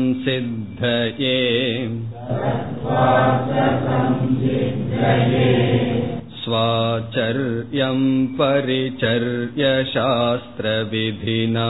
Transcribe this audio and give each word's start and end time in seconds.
तत्त्वार्थसंसिद्धये 0.00 1.36
स्वाचर्यं 6.45 8.01
परिचर्य 8.27 9.85
शास्त्रविधिना 9.93 11.69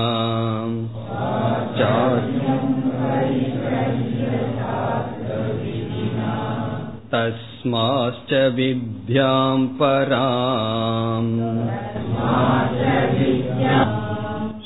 तस्माश्च 7.12 8.34
विद्यां 8.56 9.68
पराम्। 9.68 11.32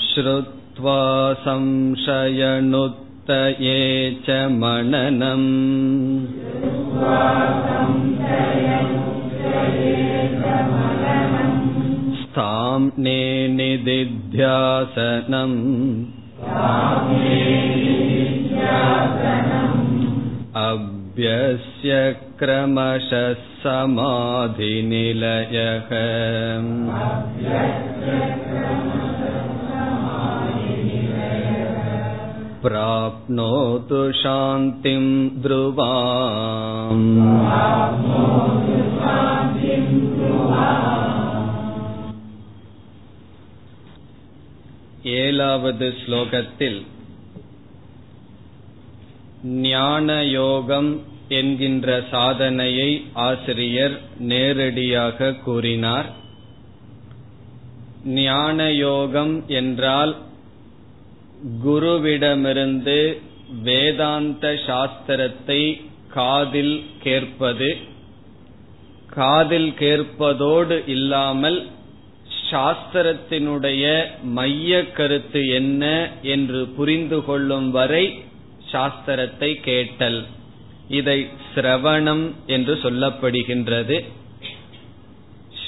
श्रुत्वा 0.07 1.33
संशयनुत्तये 1.33 2.57
च 4.27 4.29
मननम् 4.29 5.49
स्थाम्ने 12.20 13.20
निदिध्यासनम् 13.48 14.24
अभ्यस्य 20.62 21.98
क्रमशः 22.38 23.34
समाधिनिलयः 23.64 24.20
प्राप्नोतु 32.62 34.00
शान्तिं 34.22 35.04
ध्रुवाम् 35.40 37.06
ஏழாவது 45.14 45.86
ஸ்லோகத்தில் 46.00 46.78
ஞானயோகம் 49.64 50.90
என்கின்ற 51.28 51.88
சாதனையை 52.10 52.90
ஆசிரியர் 53.14 53.96
நேரடியாக 54.24 55.32
கூறினார் 55.44 56.08
ஞானயோகம் 58.20 59.34
என்றால் 59.52 60.14
குருவிடமிருந்து 61.61 63.17
வேதாந்த 63.63 64.47
சாஸ்திரத்தை 64.67 65.61
காதில் 66.13 66.83
கேட்பது 66.99 67.77
காதில் 69.09 69.73
கேட்பதோடு 69.73 70.87
இல்லாமல் 70.87 71.59
சாஸ்திரத்தினுடைய 72.51 73.83
மைய 74.23 74.91
கருத்து 74.91 75.47
என்ன 75.47 76.09
என்று 76.21 76.67
புரிந்து 76.67 77.25
கொள்ளும் 77.25 77.71
வரை 77.71 78.23
சாஸ்திரத்தை 78.71 79.61
கேட்டல். 79.61 80.25
இதை 80.87 81.27
சிரவணம் 81.55 82.31
என்று 82.45 82.73
சொல்லப்படுகின்றது. 82.83 83.97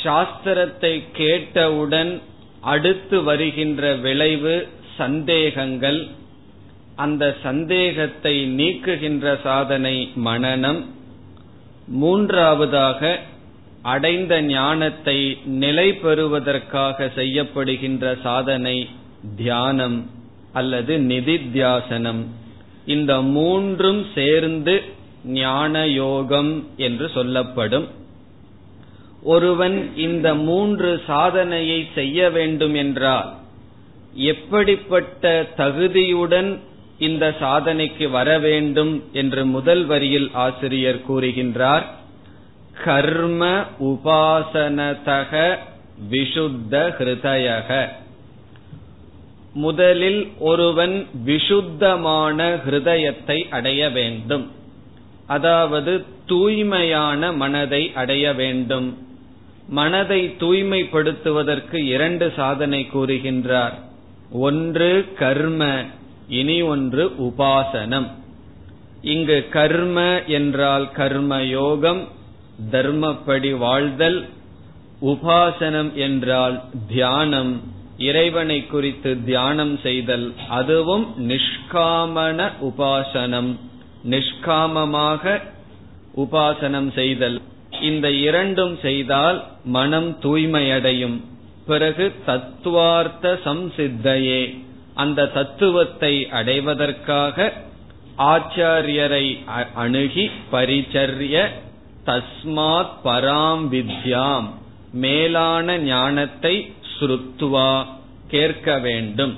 சாஸ்திரத்தை 0.03 1.03
கேட்டவுடன் 1.13 2.21
அடுத்து 2.61 3.23
வருகின்ற 3.23 3.93
விளைவு 3.95 4.67
சந்தேகங்கள் 4.97 6.07
அந்த 6.95 7.35
சந்தேகத்தை 7.43 8.45
நீக்குகின்ற 8.45 9.41
சாதனை 9.41 10.11
மனநம். 10.25 10.81
மூன்றாவதாக 11.87 13.19
அடைந்த 13.81 14.41
ஞானத்தை 14.41 15.37
நிலை 15.45 15.93
பெறுவதற்காக 15.93 17.11
செய்யப்படுகின்ற 17.15 18.21
சாதனை 18.21 18.89
தியானம் 19.35 20.09
அல்லது 20.53 20.97
நிதித்தியாசனம் 20.97 22.21
இந்த 22.85 23.21
மூன்றும் 23.21 24.05
சேர்ந்து 24.15 24.83
ஞான 25.23 25.87
யோகம் 25.87 26.67
என்று 26.77 27.09
சொல்லப்படும். 27.09 27.87
ஒருவன் 29.23 29.91
இந்த 29.95 30.35
மூன்று 30.35 31.01
சாதனையை 31.07 31.87
செய்ய 31.93 32.29
வேண்டும் 32.29 32.73
என்றால் 32.73 33.39
எப்படிப்பட்ட 34.13 35.45
தகுதியுடன் 35.57 36.59
இந்த 36.97 37.35
சாதனைக்கு 37.39 38.09
வர 38.09 38.39
வேண்டும் 38.39 39.03
என்று 39.13 39.45
முதல் 39.45 39.85
வரியில் 39.85 40.29
ஆசிரியர் 40.33 41.01
கூறுகின்றார். 41.09 41.83
கர்ம 42.83 43.63
உபாசனதக 43.79 45.57
விஷுத்த 46.09 46.71
ஹிருதயக. 46.71 47.87
முதலில் 49.53 50.31
ஒருவன் 50.39 51.07
விஷுத்தமான 51.25 52.59
ஹிருதயத்தை 52.69 53.49
அடைய 53.49 53.89
வேண்டும். 53.89 54.51
அதாவது 55.27 56.05
தூய்மையான 56.25 57.31
மனதை 57.31 57.91
அடைய 57.95 58.33
வேண்டும். 58.33 59.07
மனதை 59.67 60.35
தூய்மைப்படுத்துவதற்கு 60.39 61.75
இரண்டு 61.75 62.33
சாதனை 62.35 62.89
கூறுகின்றார். 62.93 63.89
ஒன்று 64.31 65.13
கர்ம 65.17 65.85
இனி 66.27 66.61
ஒன்று 66.61 67.15
உபாசனம். 67.19 68.07
இங்கு 69.01 69.47
கர்ம 69.49 70.23
என்றால் 70.23 70.91
கர்ம 70.91 71.43
யோகம் 71.43 72.07
தர்மப்படி 72.71 73.57
வாழ்தல் 73.57 74.29
உபாசனம் 75.01 75.93
என்றால் 75.93 76.61
தியானம் 76.87 77.61
இறைவனை 77.97 78.67
குறித்து 78.67 79.23
தியானம் 79.23 79.77
செய்தல் 79.77 80.33
அதுவும் 80.49 81.29
நிஷ்காமன 81.29 82.51
உபாசனம். 82.61 83.57
நிஷ்காமமாக 84.09 85.41
உபாசனம் 86.17 86.93
செய்தல். 86.93 87.41
இந்த 87.81 88.11
இரண்டும் 88.11 88.77
செய்தால் 88.81 89.43
மனம் 89.63 90.17
தூய்மையடையும். 90.21 91.29
பிறகு 91.71 92.05
தத்துவார்த்த 92.25 93.33
சம்சித்தையே 93.45 94.41
அந்த 95.01 95.27
தத்துவத்தை 95.35 96.13
அடைவதற்காக 96.39 97.51
ஆச்சாரியரை 98.31 99.25
அணுகி 99.83 100.25
பரிச்சரிய 100.51 101.37
தஸ்மாத் 102.09 102.95
பராம் 103.05 103.63
வித்யாம் 103.73 104.47
மேலான 105.03 105.77
ஞானத்தை 105.89 106.55
ஸ்ருத்வா 106.93 107.71
கேட்க 108.33 108.77
வேண்டும். 108.85 109.35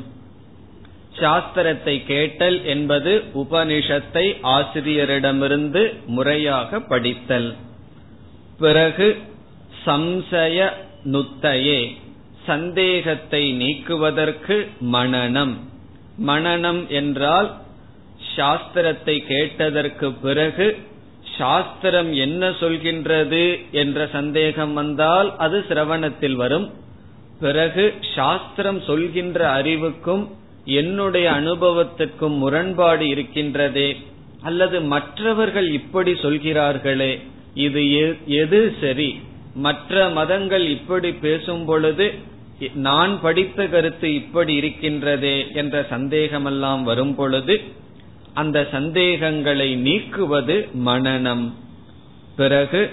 சாஸ்திரத்தை 1.19 1.95
கேட்டல் 2.05 2.57
என்பது 2.73 3.11
உபனிஷத்தை 3.41 4.25
ஆசிரியரிடமிருந்து 4.53 5.83
முறையாக 6.15 6.79
படித்தல். 6.91 7.51
பிறகு 8.59 9.07
சம்சய 9.85 10.57
நுத்தையே 11.13 11.81
சந்தேகத்தை 12.45 13.51
நீக்குவதற்கு 13.51 14.55
மனநம். 14.91 15.53
மனநம் 16.25 16.87
என்றால் 16.87 17.49
சாஸ்திரத்தை 18.35 19.15
கேட்டதற்கு 19.25 20.11
பிறகு 20.11 20.77
சாஸ்திரம் 21.37 22.13
என்ன 22.13 22.49
சொல்கின்றது 22.49 23.71
என்ற 23.71 24.07
சந்தேகம் 24.07 24.73
வந்தால் 24.73 25.37
அது 25.37 25.65
சிரவணத்தில் 25.69 26.33
வரும். 26.33 26.71
பிறகு 27.39 27.93
சாஸ்திரம் 28.15 28.81
சொல்கின்ற 28.81 29.49
அறிவுக்கும் 29.49 30.23
என்னுடைய 30.65 31.31
அனுபவத்திற்கும் 31.31 32.37
முரண்பாடு 32.37 33.05
இருக்கின்றதே. 33.05 33.95
அல்லது 34.41 34.81
மற்றவர்கள் 34.81 35.71
இப்படி 35.71 36.15
சொல்கிறார்களே 36.15 37.19
இது 37.53 37.81
எது 38.25 38.75
சரி? 38.81 39.19
மற்ற 39.55 40.09
மதங்கள் 40.09 40.65
இப்படி 40.67 41.11
பேசும் 41.11 41.65
பொழுது 41.65 42.13
நான் 42.73 43.21
படித்த 43.21 43.67
கருத்து 43.67 44.13
இப்படி 44.13 44.59
இருக்கின்றதே 44.59 45.53
என்ற 45.53 45.85
சந்தேகமெல்லாம் 45.89 46.83
வரும் 46.83 47.15
பொழுது 47.15 47.61
அந்த 48.33 48.67
சந்தேகங்களை 48.71 49.75
நீக்குவது 49.75 50.69
மனநம். 50.85 51.51
பிறகு 52.35 52.91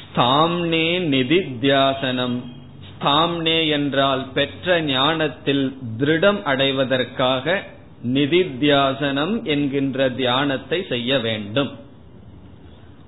ஸ்தாம்னே 0.00 0.88
நிதித்தியாசனம். 1.14 2.42
ஸ்தாம்னே 2.88 3.68
என்றால் 3.68 4.26
பெற்ற 4.34 4.80
ஞானத்தில் 4.80 5.76
திருடம் 5.98 6.42
அடைவதற்காக 6.42 7.62
நிதித்தியாசனம் 8.04 9.42
என்கின்ற 9.42 10.08
தியானத்தை 10.10 10.84
செய்ய 10.88 11.18
வேண்டும். 11.18 11.78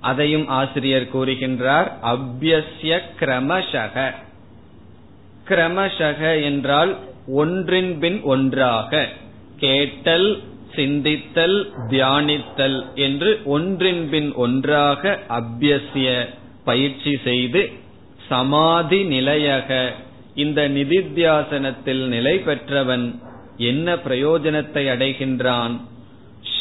அதையும் 0.00 0.48
ஆசிரியர் 0.48 1.08
கூறுகின்றார் 1.14 1.88
அபியசிய 2.02 3.00
கிரமசக 3.20 4.14
கிரமசக 5.50 6.42
என்றால் 6.42 6.98
ஒன்றின் 7.26 7.98
பின் 7.98 8.22
ஒன்றாக. 8.22 9.08
கேட்டல் 9.56 10.42
சிந்தித்தல் 10.76 11.58
தியானித்தல் 11.88 12.94
என்று 12.94 13.40
ஒன்றின் 13.44 14.08
பின் 14.08 14.32
ஒன்றாக 14.34 15.18
அபியசிய 15.28 16.28
பயிற்சி 16.64 17.18
செய்து 17.24 17.70
சமாதி 18.28 19.00
நிலையக. 19.04 19.90
இந்த 20.34 20.68
நிதித்தியாசனத்தில் 20.68 22.04
நிலை 22.06 22.38
பெற்றவன் 22.38 23.06
என்ன 23.56 23.94
பிரயோஜனத்தை 23.94 24.84
அடைகின்றான்? 24.94 25.74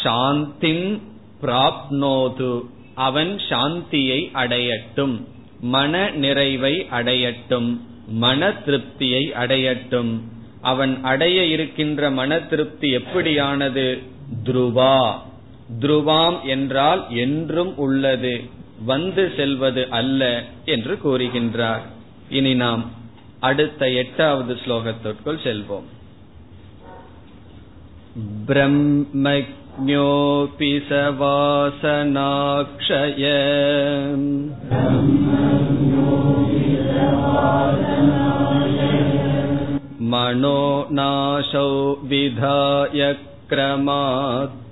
சாந்திம் 0.03 0.99
பிராப்னோது. 1.41 2.51
அவன் 2.95 3.39
சாந்தியை 3.49 4.21
அடையட்டும் 4.33 5.15
மன 5.59 6.09
நிறைவை 6.09 6.87
அடையட்டும். 6.91 7.69
மன 8.09 8.49
திருப்தியை 8.49 9.31
அடையட்டும். 9.31 10.19
அவன் 10.61 11.03
அடைய 11.03 11.45
இருக்கின்ற 11.45 12.09
மன 12.09 12.39
திருப்தி 12.39 12.91
எப்படியானது? 12.91 13.99
துருவா. 14.43 15.15
துருவாம் 15.79 16.41
என்றால் 16.43 17.05
என்றும் 17.09 17.77
உள்ளது. 17.77 18.43
வந்து 18.85 19.33
செல்வது 19.35 19.87
அல்ல 19.89 20.43
என்று 20.65 20.99
கூறுகின்றார். 21.03 21.81
இனி 22.29 22.53
நாம் 22.53 22.91
அடுத்த 23.39 23.89
எட்டாவது 23.89 24.57
ஸ்லோகத்திற்குள் 24.65 25.63
செல்வோம். 25.65 25.83
ब्रह्मज्ञोऽपि 29.80 30.70
स 30.88 30.92
वासनाक्षय 31.20 31.74
मनो 40.12 40.60
नाशौ 40.92 41.68
विधाय 42.04 43.12
क्रमात् 43.48 44.62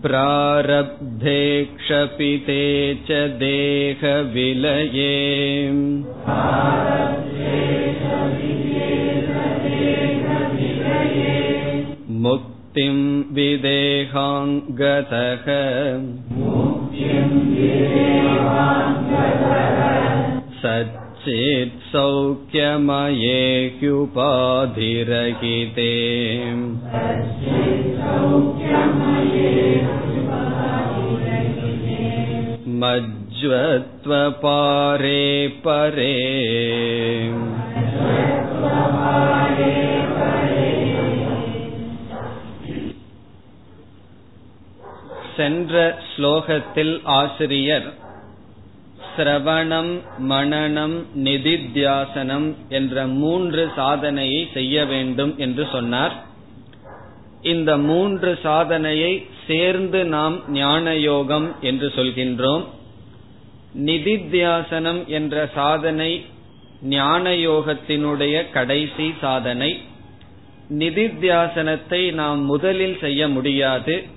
प्रारब्धे 0.07 1.65
क्षपिते 1.65 2.95
च 2.95 3.09
देहविलये। 3.11 4.13
मुक्तिं 12.11 13.23
विदेहाङ्गतः। 13.35 14.05
सच्चेत् 20.61 21.04
सौख्यमये 21.92 23.42
ह्युपाधिरहिते 23.80 24.26
मज्वत्वपारे 33.92 35.24
परे 35.64 36.16
சென்ற 45.36 45.74
ஸ்லோகத்தில் 46.10 46.96
ஆசிரியர் 47.04 47.88
சிரவணம் 49.17 50.01
மனநம் 50.29 51.03
நிதித்தியாசனம் 51.17 52.55
என்ற 52.69 53.07
மூன்று 53.07 53.71
சாதனையை 53.77 54.49
செய்ய 54.55 54.85
வேண்டும் 54.85 55.35
என்று 55.39 55.69
சொன்னார். 55.73 56.25
இந்த 57.43 57.77
மூன்று 57.77 58.39
சாதனையை 58.43 59.27
சேர்ந்து 59.47 60.05
நாம் 60.05 60.53
ஞான 60.53 60.97
யோகம் 60.97 61.55
என்று 61.61 61.93
சொல்கின்றோம். 61.97 62.65
நிதித்தியாசனம் 63.79 65.07
என்ற 65.07 65.51
சாதனை 65.55 66.25
ஞான 66.83 67.31
யோகத்தினுடைய 67.31 68.51
கடைசி 68.51 69.15
சாதனை. 69.21 69.81
நிதித்தியாசனத்தை 70.71 72.13
நாம் 72.13 72.41
முதலில் 72.45 72.99
செய்ய 73.01 73.29
முடியாது. 73.29 74.14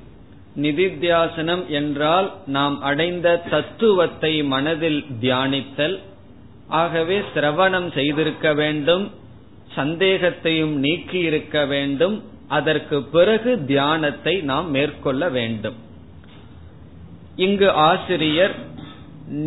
நிதித்தியாசனம் 0.57 1.67
என்றால் 1.67 2.33
நாம் 2.45 2.81
அடைந்த 2.81 3.37
தத்துவத்தை 3.49 4.43
மனதில் 4.43 5.05
தியானித்தல். 5.21 5.99
ஆகவே 6.67 7.17
சிரவணம் 7.35 7.93
செய்திருக்க 7.93 8.53
வேண்டும் 8.53 9.11
சந்தேகத்தையும் 9.75 10.73
நீக்கி 10.75 11.19
இருக்க 11.19 11.65
வேண்டும் 11.65 12.23
அதற்கு 12.47 13.03
பிறகு 13.03 13.65
தியானத்தை 13.65 14.41
நாம் 14.41 14.69
மேற்கொள்ள 14.69 15.29
வேண்டும். 15.29 15.77
இங்கு 17.35 17.71
ஆசிரியர் 17.71 18.55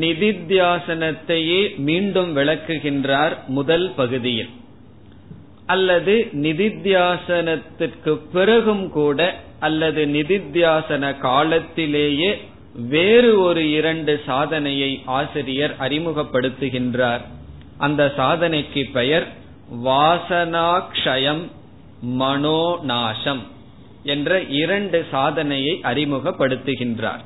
நிதித்தியாசனத்தையே 0.01 1.77
மீண்டும் 1.77 2.37
விளக்குகின்றார் 2.37 3.35
முதல் 3.47 3.93
பகுதியில். 3.97 4.51
அல்லது 5.67 6.15
நிதித்தியாசனத்திற்கு 6.33 8.13
பிறகும் 8.33 8.91
கூட 8.91 9.21
அல்லது 9.61 10.07
நிதித்தியாசன 10.07 11.19
காலத்திலேயே 11.19 12.49
வேறு 12.75 13.41
ஒரு 13.41 13.71
இரண்டு 13.71 14.23
சாதனையை 14.27 15.03
ஆசிரியர் 15.05 15.77
அறிமுகப்படுத்துகின்றார். 15.79 17.21
அந்த 17.79 18.15
சாதனைக்கு 18.17 18.91
பெயர் 18.93 19.27
வாசனாக்ஷயம் 19.85 21.51
மனோநாசம் 22.07 23.43
என்ற 24.03 24.43
இரண்டு 24.43 25.07
சாதனையை 25.11 25.81
அறிமுகப்படுத்துகின்றார். 25.83 27.25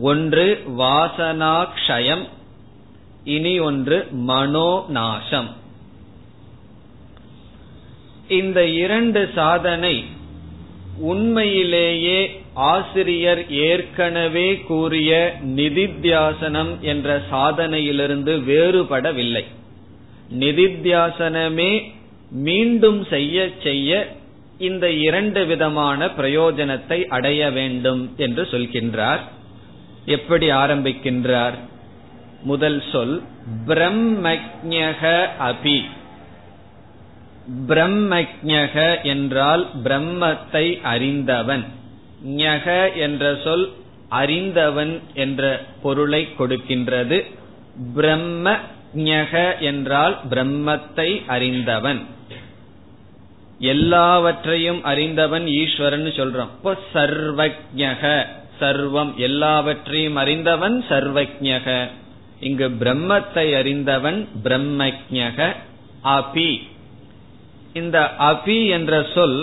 ஒன்று 0.00 0.62
வாசனாக்ஷயம் 0.78 2.24
இனி 3.24 3.58
ஒன்று 3.58 4.08
மனோநாசம். 4.12 5.50
இந்த 8.28 8.66
இரண்டு 8.66 9.30
சாதனை 9.34 10.04
உண்மையிலேயே 10.98 12.40
ஆசிரியர் 12.54 13.50
ஏற்கனவே 13.50 14.56
கூறிய 14.56 15.36
நிதித்தியாசனம் 15.46 16.80
என்ற 16.80 17.22
சாதனையிலிருந்து 17.32 18.44
வேறுபடவில்லை. 18.44 19.44
நிதித்தியாசனமே 20.38 21.82
மீண்டும் 22.30 23.04
செய்ய 23.04 23.48
செய்ய 23.62 24.16
இந்த 24.58 24.90
இரண்டு 24.90 25.46
விதமான 25.46 26.06
பிரயோஜனத்தை 26.06 27.04
அடைய 27.04 27.50
வேண்டும் 27.50 28.14
என்று 28.16 28.42
சொல்கின்றார். 28.42 29.20
எப்படி 30.06 30.50
ஆரம்பிக்கின்றார்? 30.50 31.54
முதல் 32.42 32.82
சொல் 32.92 33.22
பிரம்மக்ஞக 33.66 35.26
அபி. 35.40 35.84
பிரம்மஜக 37.68 39.02
என்றால் 39.02 39.66
பிரம்மத்தை 39.84 40.82
அறிந்தவன். 40.82 41.64
ஞக 42.26 42.94
என்ற 42.94 43.38
சொல் 43.44 43.72
அறிந்தவன் 44.08 45.00
என்ற 45.14 45.64
பொருளை 45.82 46.28
கொடுக்கின்றது. 46.38 47.24
பிரம்ம 47.94 48.56
ஞக 48.94 49.60
என்றால் 49.60 50.18
பிரம்மத்தை 50.30 51.22
அறிந்தவன். 51.26 52.00
எல்லாவற்றையும் 53.58 54.84
அறிந்தவன் 54.84 55.46
ஈஸ்வரன் 55.46 56.04
சொல்றான் 56.04 56.52
இப்போ 56.56 56.78
சர்வஜக 56.94 58.24
சர்வம் 58.60 59.14
எல்லாவற்றையும் 59.16 60.16
அறிந்தவன் 60.16 60.84
சர்வஜக. 60.88 61.88
இங்கு 62.40 62.68
பிரம்மத்தை 62.80 63.56
அறிந்தவன் 63.56 64.28
பிரம்மஜக. 64.44 65.54
அபி 66.04 66.50
இந்த 67.76 67.98
அபி 68.18 68.58
என்ற 68.68 68.92
சொல் 69.14 69.38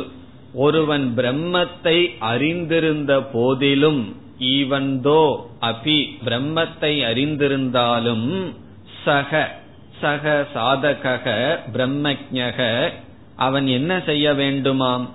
ஒருவன் 0.54 1.06
பிரம்மத்தை 1.18 1.98
அறிந்திருந்த 2.20 3.14
போதிலும் 3.34 4.02
ஈவந்தோ 4.40 5.24
அபி 5.62 6.00
பிரம்மத்தை 6.26 6.94
அறிந்திருந்தாலும் 7.10 8.30
சக 9.06 9.32
சக 10.02 10.48
சாதக 10.56 11.16
பிரம்மஜக 11.74 12.60
அவன் 13.36 13.68
என்ன 13.68 13.92
செய்ய 14.06 14.34
வேண்டுமாம்? 14.34 15.06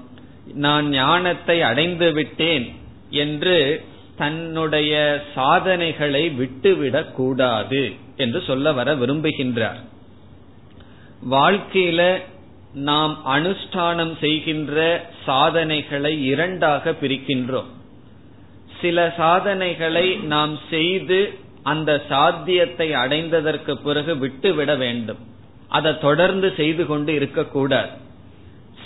நான் 0.55 0.87
ஞானத்தை 0.89 1.63
அடைந்து 1.63 2.13
விட்டேன் 2.13 2.67
என்று 3.11 3.57
தன்னுடைய 4.17 4.93
சாதனைகளை 5.35 6.31
விட்டுவிடக் 6.31 7.15
கூடாது 7.15 7.83
என்று 8.17 8.41
சொல்ல 8.47 8.73
வர 8.73 8.95
விரும்புகின்றார். 8.95 9.81
வாழ்க்கையில 11.31 12.01
நாம் 12.78 13.20
அனுஷ்டானம் 13.26 14.18
செய்கின்ற 14.18 15.06
சாதனைகளை 15.26 16.25
இரண்டாக 16.25 16.90
பிரிக்கின்றோம். 16.90 17.70
சில 18.80 19.14
சாதனைகளை 19.16 20.16
நாம் 20.16 20.58
செய்து 20.70 21.38
அந்த 21.62 22.02
சாத்தியத்தை 22.08 22.90
அடைந்ததற்கு 22.92 23.75
பிறகு 23.75 24.18
விட்டுவிட 24.18 24.76
வேண்டும். 24.76 25.16
அதை 25.68 25.99
தொடர்ந்து 25.99 26.52
செய்து 26.56 26.87
கொண்டு 26.87 27.14
இருக்கக்கூடாது. 27.14 27.88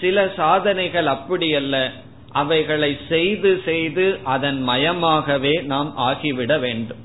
சில 0.01 0.33
சாதனைகள் 0.37 1.07
அப்படியல்ல 1.07 1.91
அவைகளை 2.29 2.99
செய்து 3.09 3.61
செய்து 3.65 4.19
அதன் 4.23 4.69
மயமாகவே 4.69 5.63
நாம் 5.63 5.97
ஆகிவிட 5.97 6.59
வேண்டும். 6.59 7.03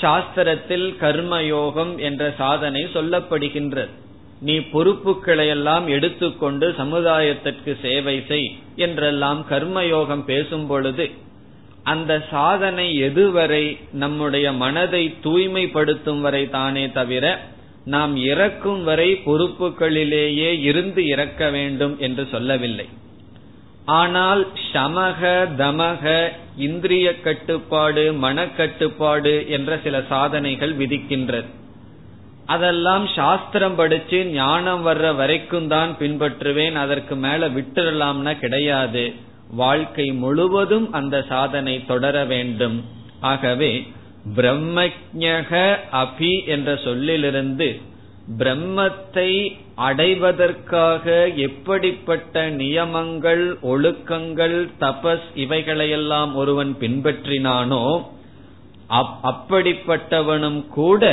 சாஸ்திரத்தில் 0.00 0.88
கர்மயோகம் 1.00 1.96
என்ற 1.98 2.34
சாதனை 2.38 2.84
சொல்லப்படுகின்றது. 2.84 3.90
நீ 4.40 4.58
பொறுப்புகளை 4.58 5.48
எல்லாம் 5.48 5.86
எடுத்துக்கொண்டு 5.88 6.74
சமுதாயத்திற்கு 6.78 7.76
சேவை 7.82 8.22
செய் 8.28 8.48
என்றெல்லாம் 8.76 9.46
கர்மயோகம் 9.50 10.24
பேசும் 10.24 10.66
பொழுது 10.66 11.10
அந்த 11.82 12.12
சாதனை 12.30 13.02
எதுவரை 13.02 13.78
நம்முடைய 13.92 14.52
மனதை 14.52 15.16
தூய்மைப்படுத்தும் 15.22 16.20
வரை 16.20 16.50
தானே 16.50 16.90
தவிர 16.90 17.38
நாம் 17.84 18.16
இறக்கும் 18.16 18.84
வரை 18.84 19.10
பொறுப்புகளிலேயே 19.26 20.60
இருந்து 20.60 21.06
இறக்க 21.06 21.50
வேண்டும் 21.50 21.98
என்று 21.98 22.26
சொல்லவில்லை. 22.30 22.88
ஆனால் 23.84 24.46
சமக 24.72 25.20
தமக 25.58 26.32
இந்திரிய 26.56 27.20
கட்டுப்பாடு 27.20 28.12
மனக்கட்டுப்பாடு 28.12 29.48
என்ற 29.48 29.78
சில 29.78 30.02
சாதனைகள் 30.08 30.76
விதிக்கின்றது. 30.76 31.48
அதெல்லாம் 32.52 33.04
சாஸ்திரம் 33.14 33.76
படிச்சு 33.78 34.18
ஞானம் 34.32 34.82
வர்ற 34.86 35.06
வரைக்கும் 35.20 35.68
தான் 35.74 35.92
பின்பற்றுவேன் 36.00 36.76
அதற்கு 36.82 37.14
மேல 37.24 37.48
விட்டுடலாம்னா 37.56 38.32
கிடையாது. 38.44 39.04
வாழ்க்கை 39.62 40.06
முழுவதும் 40.22 40.86
அந்த 40.98 41.16
சாதனை 41.32 41.74
தொடர 41.90 42.24
வேண்டும். 42.32 42.78
ஆகவே 43.32 43.72
பிரம்மஜக 44.36 45.52
அபி 46.02 46.32
என்ற 46.54 46.70
சொல்லிலிருந்து 46.86 47.68
பிரம்மத்தை 48.40 49.30
அடைவதற்காக 49.88 51.04
எப்படிப்பட்ட 51.46 52.42
நியமங்கள் 52.60 53.44
ஒழுக்கங்கள் 53.72 54.56
தபஸ் 54.80 55.28
இவைகளையெல்லாம் 55.44 56.32
ஒருவன் 56.34 56.72
பின்பற்றினானோ 56.80 57.84
அப்படிப்பட்டவனும் 59.30 60.60
கூட 60.78 61.04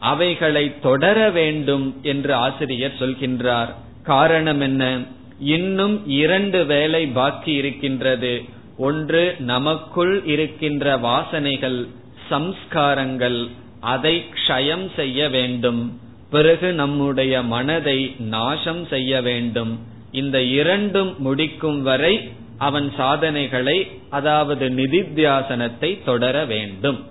அவைகளை 0.00 0.80
தொடர 0.80 1.30
வேண்டும் 1.30 2.00
என்று 2.02 2.34
ஆசிரியர் 2.34 2.96
சொல்கின்றார். 2.98 3.74
காரணம் 4.02 4.60
என்ன? 4.60 4.98
இன்னும் 5.38 6.08
இரண்டு 6.08 6.66
வேலை 6.66 7.06
பாக்கி 7.06 7.52
இருக்கின்றது. 7.52 8.42
ஒன்று 8.76 9.36
நமக்குள் 9.38 10.24
இருக்கின்ற 10.24 10.98
வாசனைகள் 10.98 11.86
சம்ஸ்காரங்கள் 12.30 13.48
அதை 13.80 14.24
க்ஷயம் 14.34 14.94
செய்ய 14.96 15.28
வேண்டும். 15.28 16.00
பிறகு 16.30 16.72
நம்முடைய 16.72 17.42
மனதை 17.42 18.14
நாசம் 18.18 18.86
செய்ய 18.86 19.22
வேண்டும். 19.22 19.78
இந்த 20.12 20.42
இரண்டும் 20.42 21.14
முடிக்கும் 21.18 21.82
வரை 21.82 22.30
அவன் 22.58 22.92
சாதனைகளை 22.96 23.90
அதாவது 24.10 24.68
நிதித்தியாசனத்தை 24.68 26.04
தொடர 26.04 26.44
வேண்டும். 26.44 27.06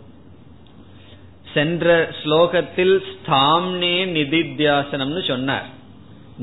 சென்ற 1.53 2.09
ஸ்லோகத்தில் 2.23 3.03
ஸ்தாம்னே 3.09 3.95
நிதித்தியாசனம்னு 4.17 5.27
சொன்னார். 5.27 5.65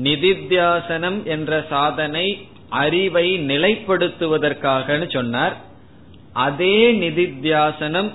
நிதித்தியாசனம் 0.03 1.23
என்ற 1.23 1.65
சாதனை 1.69 2.47
அறிவை 2.69 3.39
நிலைப்படுத்துவதற்காக 3.39 5.11
சொன்னார். 5.13 5.57
அதே 6.33 6.91
நிதித்தியாசனம் 6.91 8.11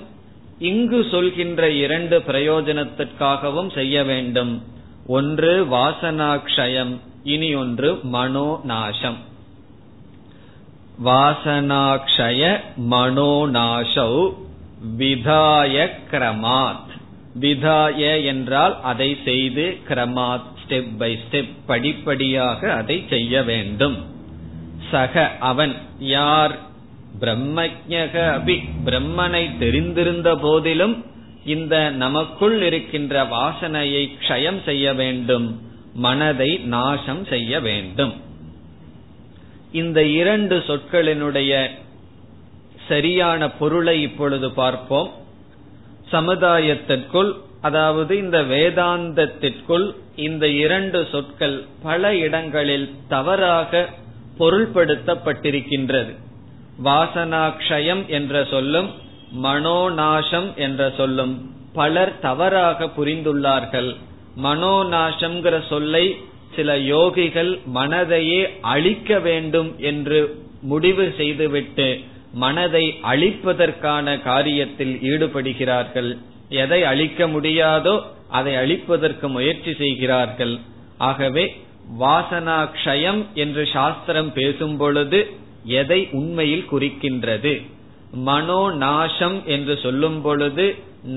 இங்கு 0.59 1.07
சொல்கின்ற 1.11 1.69
இரண்டு 1.69 2.19
பிரயோஜனத்திற்காகவும் 2.19 3.73
செய்ய 3.73 4.03
வேண்டும். 4.03 4.63
ஒன்று 5.07 5.65
வாசனாக்ஷயம் 5.65 6.99
இனி 7.23 7.55
ஒன்று 7.55 7.99
மனோநாசம். 8.13 9.17
வாசனாக்ஷய 11.05 12.59
மனோநாசௌ 12.91 14.33
விதாய 14.97 15.89
கிரமாத். 16.11 16.91
விதாய 17.39 18.25
என்றால் 18.25 18.81
அதை 18.81 19.17
செய்து 19.25 19.77
கிரமாத் 19.89 20.43
ஸ்டெப் 20.67 20.97
பை 20.97 21.19
ஸ்டெப் 21.19 21.49
படிப்படியாக 21.65 22.73
அதை 22.73 23.05
செய்ய 23.09 23.43
வேண்டும். 23.43 24.05
சக 24.91 25.31
அவன் 25.39 25.73
யார்? 25.99 26.57
பிரம்மஜக 27.19 28.13
அபி. 28.13 28.63
பிரம்மனை 28.85 29.49
தெரிந்திருந்த 29.59 30.35
போதிலும் 30.41 31.05
இந்த 31.45 31.89
நமக்குள் 31.89 32.61
இருக்கின்ற 32.61 33.23
வாசனையை 33.23 34.09
க்ஷயம் 34.27 34.63
செய்ய 34.63 34.93
வேண்டும். 34.93 35.61
மனதை 35.93 36.57
நாசம் 36.57 37.25
செய்ய 37.25 37.59
வேண்டும். 37.59 38.13
இந்த 39.71 40.03
இரண்டு 40.03 40.63
சொற்களினுடைய 40.67 41.69
சரியான 42.87 43.49
பொருளை 43.49 44.01
இப்பொழுது 44.01 44.51
பார்ப்போம். 44.51 45.09
சமுதாயத்திற்குள் 46.11 47.31
அதாவது 47.61 48.17
இந்த 48.17 48.41
வேதாந்தத்திற்குள் 48.41 49.85
இந்த 50.15 50.47
இரண்டு 50.47 51.07
சொற்கள் 51.11 51.63
பல 51.83 52.15
இடங்களில் 52.15 52.87
தவறாக 53.07 53.89
பொருள்படுத்தப்பட்டிருக்கின்றது. 54.39 56.11
வாசனாக்ஷயம் 56.83 58.05
என்ற 58.07 58.45
சொல்லும் 58.45 58.89
மனோநாசம் 59.43 60.49
என்ற 60.55 60.91
சொல்லும் 60.97 61.33
பலர் 61.73 62.19
தவறாக 62.19 62.89
புரிந்துள்ளார்கள். 62.97 63.95
மனோநாசம்ங்கிற 64.43 65.67
சொல்லை 65.67 66.05
சில 66.55 66.77
யோகிகள் 66.77 67.59
மனதையே 67.75 68.41
அழிக்க 68.61 69.19
வேண்டும் 69.19 69.75
என்று 69.79 70.19
முடிவு 70.61 71.13
செய்துவிட்டு 71.17 71.87
மனதை 72.33 72.85
அழிப்பதற்கான 73.11 74.15
காரியத்தில் 74.23 74.93
ஈடுபடுகிறார்கள். 75.11 76.11
எதை 76.63 76.79
அழிக்க 76.83 77.27
முடியாதோ 77.27 77.95
அதை 78.29 78.53
அழிப்பதற்கு 78.55 79.27
முயற்சி 79.27 79.73
செய்கிறார்கள். 79.73 80.55
ஆகவே 81.09 81.45
வாசனாக்ஷயம் 81.99 83.21
என்று 83.33 83.63
சாஸ்திரம் 83.67 84.31
பேசும் 84.33 84.75
பொழுது 84.77 85.19
எதை 85.79 85.99
உண்மையில் 86.11 86.67
குறிக்கின்றது? 86.71 87.53
மனோ 88.27 88.61
நாசம் 88.83 89.37
என்று 89.45 89.75
சொல்லும் 89.77 90.19
பொழுது 90.21 90.65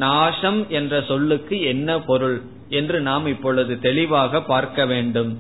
நாசம் 0.01 0.61
என்ற 0.69 0.95
சொல்லுக்கு 1.01 1.57
என்ன 1.63 1.99
பொருள் 2.01 2.39
என்று 2.69 2.99
நாம் 3.01 3.27
இப்பொழுது 3.27 3.75
தெளிவாக 3.79 4.41
பார்க்க 4.43 4.87
வேண்டும். 4.87 5.33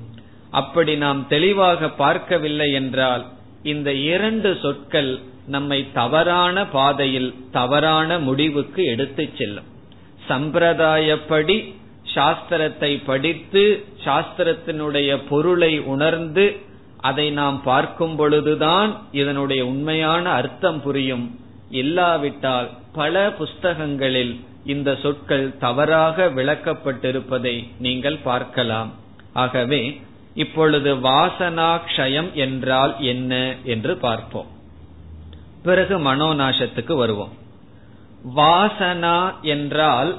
அப்படி 0.50 0.92
நாம் 0.97 1.23
தெளிவாக 1.28 1.88
பார்க்கவில்லை 2.02 2.68
என்றால் 2.73 3.25
இந்த 3.73 3.88
இரண்டு 4.11 4.50
சொற்கள் 4.62 5.11
நம்மை 5.46 5.92
தவறான 5.92 6.66
பாதையில் 6.66 7.34
தவறான 7.52 8.18
முடிவுக்கு 8.18 8.84
எடுத்துச் 8.84 9.36
செல்லும். 9.36 9.68
சம்பிரதாயப்படி 10.28 11.74
சாஸ்திரத்தை 12.14 13.04
படித்து 13.06 13.84
சாஸ்திரத்தினுடைய 14.04 15.18
பொருளை 15.28 15.80
உணர்ந்து 15.80 16.56
அதை 17.00 17.30
நாம் 17.30 17.62
பார்க்கும் 17.62 18.16
பொழுதுதான் 18.16 19.02
இதனுடைய 19.12 19.66
உண்மையான 19.66 20.30
அர்த்தம் 20.30 20.82
புரியும். 20.82 21.38
இல்லாவிட்டால் 21.70 22.70
பல 22.92 23.32
புஸ்தகங்களில் 23.38 24.40
இந்த 24.64 24.98
சொற்கள் 25.02 25.56
தவறாக 25.58 26.26
விளக்கப்பட்டிருப்பதை 26.26 27.66
நீங்கள் 27.78 28.18
பார்க்கலாம். 28.24 28.92
ஆகவே 29.32 30.00
இப்பொழுது 30.34 30.96
வாசனாக்ஷயம் 30.96 32.32
என்றால் 32.32 32.94
என்ன 33.00 33.54
என்று 33.64 33.96
பார்ப்போம். 33.96 34.54
பிறகு 35.66 35.99
மனோநாசத்துக்கு 35.99 36.94
வருவோம். 36.96 37.32
வாசனா 38.37 39.40
என்றால் 39.42 40.11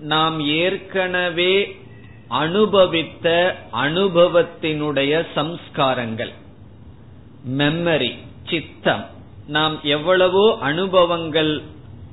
நாம் 0.00 0.40
ஏற்கனவே 0.40 1.54
அனுபவித்த 2.28 3.56
அனுபவத்தினுடைய 3.72 5.26
சம்ஸ்காரங்கள். 5.34 6.32
மெமரி 7.58 8.10
சித்தம். 8.50 9.04
நாம் 9.46 9.76
எவ்வளவோ 9.82 10.58
அனுபவங்கள் 10.60 11.52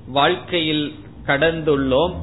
வாழ்க்கையில் 0.08 0.86
கடந்துள்ளோம். 1.26 2.14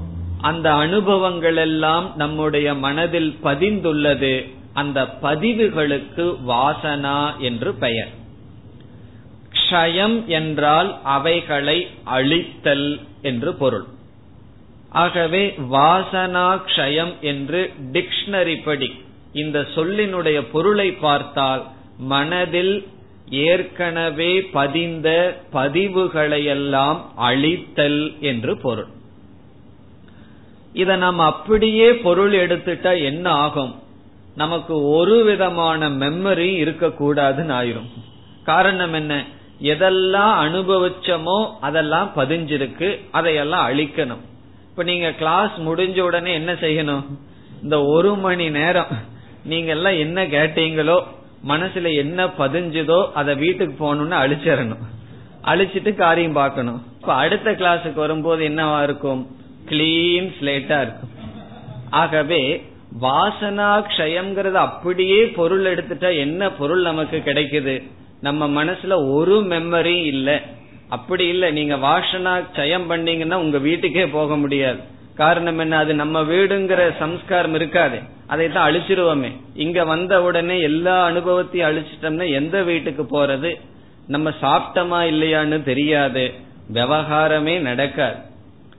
அந்த 0.41 0.75
அனுபவங்கள் 0.75 1.57
எல்லாம் 1.57 2.13
நம்முடைய 2.17 2.75
மனதில் 2.75 3.39
பதிந்துள்ளது. 3.45 4.35
அந்த 4.73 5.05
பதிவுகளுக்கு 5.23 6.25
வாசனா 6.49 7.37
என்று 7.39 7.75
பெயர். 7.75 8.23
க்ஷயம் 9.75 10.25
என்றால் 10.25 10.99
அவைகளை 11.03 11.87
அழித்தல் 12.05 13.01
என்று 13.23 13.55
பொருள். 13.55 13.85
ஆகவே 14.91 15.55
வாசனா 15.73 16.61
க்ஷயம் 16.67 17.21
என்று 17.21 17.73
டிக்ஷனரி 17.93 18.63
படி 18.65 18.93
இந்த 19.33 19.59
சொல்லினுடைய 19.75 20.45
பொருளை 20.53 20.93
பார்த்தால் 20.93 21.63
மனதில் 21.99 22.87
ஏற்கனவே 23.31 24.43
பதிந்த 24.43 25.37
பதிவுகளையெல்லாம் 25.53 27.01
அழித்தல் 27.17 28.21
என்று 28.21 28.59
பொருள். 28.59 28.87
இத 30.73 30.97
நாம் 30.97 31.19
அப்படியே 31.19 31.95
பொருள் 31.95 32.33
எடுத்துட்டா 32.33 33.03
என்ன 33.03 33.31
ஆகும்? 33.31 33.75
நமக்கு 34.35 34.83
ஒரு 34.89 35.25
விதமான 35.25 35.89
மெமரி 35.89 36.51
இருக்கக்கூடாதுன்னு 36.65 37.55
ஆயிரும். 37.61 37.91
காரணம் 38.45 38.93
என்ன? 38.93 39.25
எதெல்லாம் 39.61 40.35
அனுபவிச்சமோ 40.45 41.51
அதெல்லாம் 41.61 42.11
பதிஞ்சிருக்கு 42.17 43.01
அதையெல்லாம் 43.11 43.69
அழிக்கணும். 43.69 44.23
இப்ப 44.71 44.83
நீங்க 44.83 45.13
கிளாஸ் 45.13 45.53
முடிஞ்ச 45.59 46.01
உடனே 46.01 46.33
என்ன 46.33 46.53
செய்யணும்? 46.53 47.05
இந்த 47.63 47.85
ஒரு 47.85 48.15
மணி 48.15 48.51
நேரம் 48.51 48.87
நீங்க 49.45 49.71
எல்லாம் 49.71 49.97
என்ன 49.97 50.25
கேட்டீங்களோ 50.25 51.03
மனசுல 51.49 51.95
என்ன 51.95 52.27
பதிஞ்சுதோ 52.27 53.13
அதை 53.13 53.35
வீட்டுக்கு 53.35 53.75
போகணும்னு 53.85 54.17
அழிச்சிடணும். 54.25 54.85
அழிச்சிட்டு 55.45 55.95
காரியம் 55.95 56.33
பார்க்கணும். 56.33 56.83
இப்ப 57.01 57.15
அடுத்த 57.15 57.53
கிளாஸுக்கு 57.53 57.95
வரும்போது 57.95 58.49
என்னவா 58.49 58.83
இருக்கும்? 58.83 59.37
கிளீன் 59.69 60.31
ஸ்லேட்டா 60.41 60.81
இருக்கும். 60.81 61.13
ஆகவே 61.91 62.65
வாசனா 63.01 63.85
க்ஷயம்ங்கிறது 63.89 64.53
அப்படியே 64.53 65.27
பொருள் 65.27 65.77
எடுத்துட்டா 65.77 66.17
என்ன 66.17 66.51
பொருள் 66.51 66.83
நமக்கு 66.83 67.17
கிடைக்குது? 67.17 67.83
நம்ம 68.25 68.65
மனசுல 68.65 69.13
ஒரு 69.13 69.41
மெமரி 69.41 70.05
இல்ல. 70.05 70.43
அப்படி 70.89 71.29
இல்ல. 71.29 71.51
நீங்க 71.51 71.77
வாஷனா 71.77 72.45
க்ஷயம் 72.55 72.87
பண்ணீங்கன்னா 72.89 73.37
உங்க 73.39 73.59
வீட்டுக்கே 73.59 74.07
போக 74.07 74.37
முடியாது. 74.37 74.79
காரணம் 75.17 75.59
என்ன? 75.59 75.77
அது 75.77 75.95
நம்ம 75.95 76.23
வீடுங்கிற 76.23 76.97
சம்ஸ்காரம் 76.99 77.55
இருக்காது. 77.55 77.99
அதை 78.27 78.49
தான் 78.49 78.73
அழிச்சிருவோமே. 78.73 79.31
இங்க 79.55 79.85
வந்த 79.85 80.23
உடனே 80.23 80.61
எல்லா 80.61 81.05
அனுபவத்தையும் 81.05 81.69
அழிச்சிட்டோம்னா 81.69 82.33
எந்த 82.33 82.63
வீட்டுக்கு 82.63 83.03
போறது? 83.03 83.61
நம்ம 84.07 84.31
சாப்பிட்டோமா 84.43 85.01
இல்லையான்னு 85.13 85.63
தெரியாது. 85.63 86.33
விவகாரமே 86.73 87.61
நடக்காது. 87.61 88.17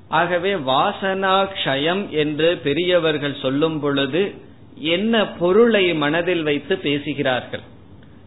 ஆகவே 0.09 0.53
வாசனா 0.53 1.47
க்ஷயம் 1.55 2.09
என்று 2.09 2.57
பெரியவர்கள் 2.63 3.41
சொல்லும் 3.41 3.79
பொழுது 3.79 4.33
என்ன 4.79 5.27
பொருளை 5.27 5.93
மனதில் 5.93 6.43
வைத்து 6.43 6.77
பேசுகிறார்கள்? 6.77 7.61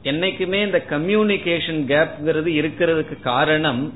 என்னைக்குமே 0.02 0.61
இந்த 0.64 0.84
கம்யூனிகேஷன் 0.90 1.80
கேப்ங்கிறது 1.90 2.50
இருக்கிறதுக்கு 2.61 3.20
காரணம் 3.22 3.92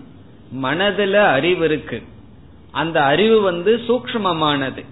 மனதுல 0.62 1.12
அறிவு 1.12 1.64
இருக்கு. 1.64 2.02
அந்த 2.70 3.02
அறிவு 3.02 3.40
வந்து 3.40 3.80
சூக்மமானது 3.88 4.84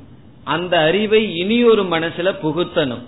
அந்த 0.44 0.78
அறிவை 0.78 1.36
இனியொரு 1.36 1.82
மனசுல 1.82 2.28
புகுத்தணும். 2.42 3.02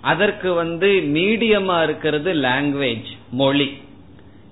அதற்கு 0.00 0.52
வந்து 0.52 0.88
மீடியமா 0.88 1.82
இருக்கிறது 1.82 2.34
லாங்குவேஜ் 2.34 3.12
மொழி. 3.30 3.68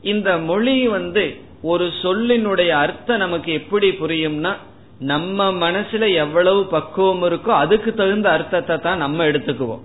இந்த 0.02 0.38
மொழி 0.38 0.88
வந்து 0.88 1.36
ஒரு 1.62 1.92
சொல்லினுடைய 2.02 2.68
அர்த்தம் 2.68 3.18
நமக்கு 3.18 3.52
எப்படி 3.52 3.88
புரியும்னா 3.90 4.56
நம்ம 4.98 5.52
மனசுல 5.52 6.14
எவ்வளவு 6.14 6.64
பக்குவம் 6.66 7.22
இருக்கோ 7.22 7.52
அதுக்கு 7.64 7.94
தகுந்த 7.94 8.30
அர்த்தத்தை 8.32 8.76
தான் 8.78 8.98
நம்ம 8.98 9.24
எடுத்துக்குவோம். 9.24 9.84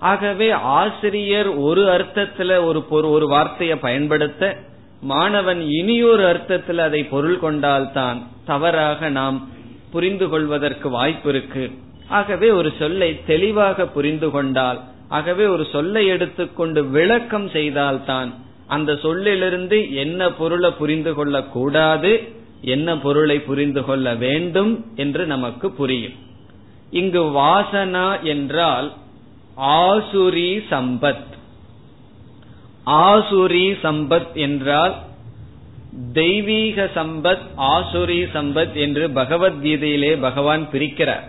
ஆகவே 0.00 0.50
ஆசிரியர் 0.50 1.48
ஒரு 1.48 1.82
அர்த்தத்துல 1.82 2.64
ஒரு 2.64 3.10
ஒரு 3.10 3.26
வார்த்தையை 3.26 3.76
பயன்படுத்த 3.76 4.56
மாணவன் 5.00 5.60
இனியொரு 5.60 6.26
அர்த்தத்தில் 6.26 6.78
அதை 6.78 7.04
பொருள் 7.04 7.38
கொண்டால்தான் 7.38 8.28
தவறாக 8.46 9.08
நாம் 9.08 9.48
புரிந்து 9.90 10.28
கொள்வதற்கு 10.28 10.88
வாய்ப்பு 10.88 11.28
இருக்கு. 11.28 11.70
ஆகவே 12.08 12.50
ஒரு 12.50 12.72
சொல்லை 12.78 13.24
தெளிவாக 13.24 13.86
புரிந்து 13.86 14.30
கொண்டால் 14.30 14.80
ஆகவே 15.08 15.46
ஒரு 15.46 15.64
சொல்லை 15.64 16.06
எடுத்துக்கொண்டு 16.06 16.84
விளக்கம் 16.84 17.48
செய்தால்தான் 17.48 18.34
அந்த 18.66 18.96
சொல்லிலிருந்து 18.96 19.94
என்ன 19.94 20.32
பொருளை 20.32 20.70
புரிந்து 20.70 21.14
கொள்ள 21.14 21.42
கூடாது 21.42 22.32
என்ன 22.62 22.98
பொருளை 22.98 23.40
புரிந்து 23.40 23.84
கொள்ள 23.84 24.14
வேண்டும் 24.14 24.84
என்று 24.96 25.26
நமக்கு 25.26 25.70
புரியும். 25.70 26.12
இங்கு 26.90 27.22
வாசனா 27.22 28.20
என்றால் 28.22 28.92
ஆசுரி 29.60 30.62
சம்பத். 30.70 31.28
ஆசுரி 32.86 33.76
சம்பத் 33.82 34.32
என்றால் 34.32 34.94
தெய்வீக 36.12 36.90
சம்பத் 36.94 37.46
ஆசுரி 37.58 38.28
சம்பத் 38.34 38.72
என்று 38.72 39.08
பகவத்கீதையிலே 39.08 40.20
பகவான் 40.20 40.68
பிரிக்கிறார். 40.72 41.22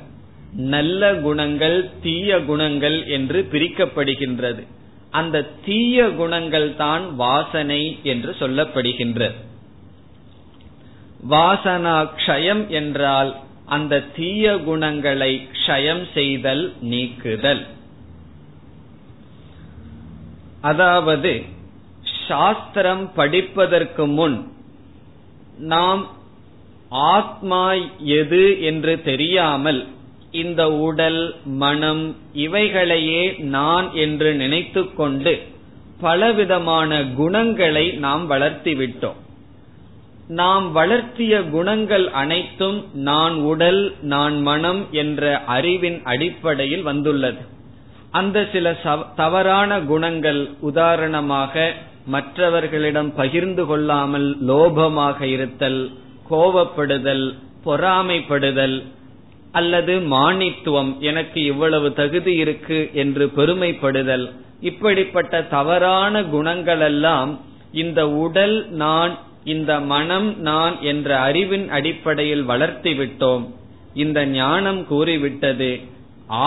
நல்ல 0.54 1.16
குணங்கள் 1.16 1.90
தீய 2.02 2.40
குணங்கள் 2.42 3.06
என்று 3.06 3.48
பிரிக்கப்படுகின்றது. 3.52 4.68
அந்த 5.12 5.50
தீய 5.66 6.10
குணங்கள் 6.10 6.76
தான் 6.76 7.16
வாசனை 7.16 8.00
என்று 8.04 8.36
சொல்லப்படுகின்றது. 8.40 9.34
வாசனா 11.30 12.10
க்ஷயம் 12.18 12.68
என்றால் 12.68 13.36
அந்த 13.66 14.00
தீய 14.00 14.58
குணங்களை 14.58 15.48
க்ஷயம் 15.52 16.06
செய்தல் 16.14 16.74
நீக்குதல். 16.82 17.68
அதாவது 20.62 21.32
சாஸ்திரம் 22.28 23.10
படிப்பதற்கு 23.16 24.06
முன் 24.08 24.38
நாம் 25.58 26.08
ஆத்மா 26.90 27.74
எது 27.98 28.62
என்று 28.62 29.02
தெரியாமல் 29.02 29.88
இந்த 30.32 30.72
உடல் 30.72 31.36
மனம் 31.44 32.16
இவைகளையே 32.34 33.24
நான் 33.38 33.94
என்று 33.94 34.34
நினைத்து 34.34 34.94
கொண்டு 34.94 35.34
பலவிதமான 36.00 37.04
குணங்களை 37.16 37.92
நாம் 37.92 38.30
வளர்த்திவிட்டோம் 38.30 39.20
நாம் 40.28 40.76
வளர்த்திய 40.76 41.50
குணங்கள் 41.50 42.10
அனைத்தும் 42.12 42.86
நான் 42.94 43.34
உடல் 43.34 43.82
நான் 44.02 44.42
மனம் 44.42 44.82
என்ற 44.92 45.44
அறிவின் 45.46 46.04
அடிப்படையில் 46.04 46.82
வந்துள்ளது. 46.82 47.42
அந்த 48.12 48.38
சில 48.52 48.68
தவறான 49.16 49.80
குணங்கள் 49.82 50.42
உதாரணமாக 50.70 51.54
மற்றவர்களிடம் 52.14 53.12
பகிர்ந்து 53.16 53.64
கொள்ளாமல் 53.66 54.30
லோபமாக 54.48 55.22
இருத்தல் 55.36 55.82
கோபப்படுதல் 56.30 57.26
பொறாமைப்படுதல் 57.66 58.78
அல்லது 59.52 59.94
மானித்துவம் 60.14 60.92
எனக்கு 61.00 61.40
இவ்வளவு 61.44 61.88
தகுதி 61.94 62.34
இருக்கு 62.36 62.80
என்று 62.94 63.26
பெருமைப்படுதல். 63.38 64.26
இப்படிப்பட்ட 64.70 65.42
தவறான 65.56 66.22
குணங்களெல்லாம் 66.34 67.32
இந்த 67.84 68.00
உடல் 68.10 68.56
நான் 68.84 69.14
இந்த 69.44 69.72
மனம் 69.94 70.30
நான் 70.42 70.76
என்ற 70.82 71.10
அறிவின் 71.20 71.68
அடிப்படையில் 71.70 72.44
வளர்த்தி 72.44 72.92
விட்டோம் 72.94 73.46
இந்த 73.94 74.20
ஞானம் 74.26 74.82
கூறிவிட்டது. 74.88 75.72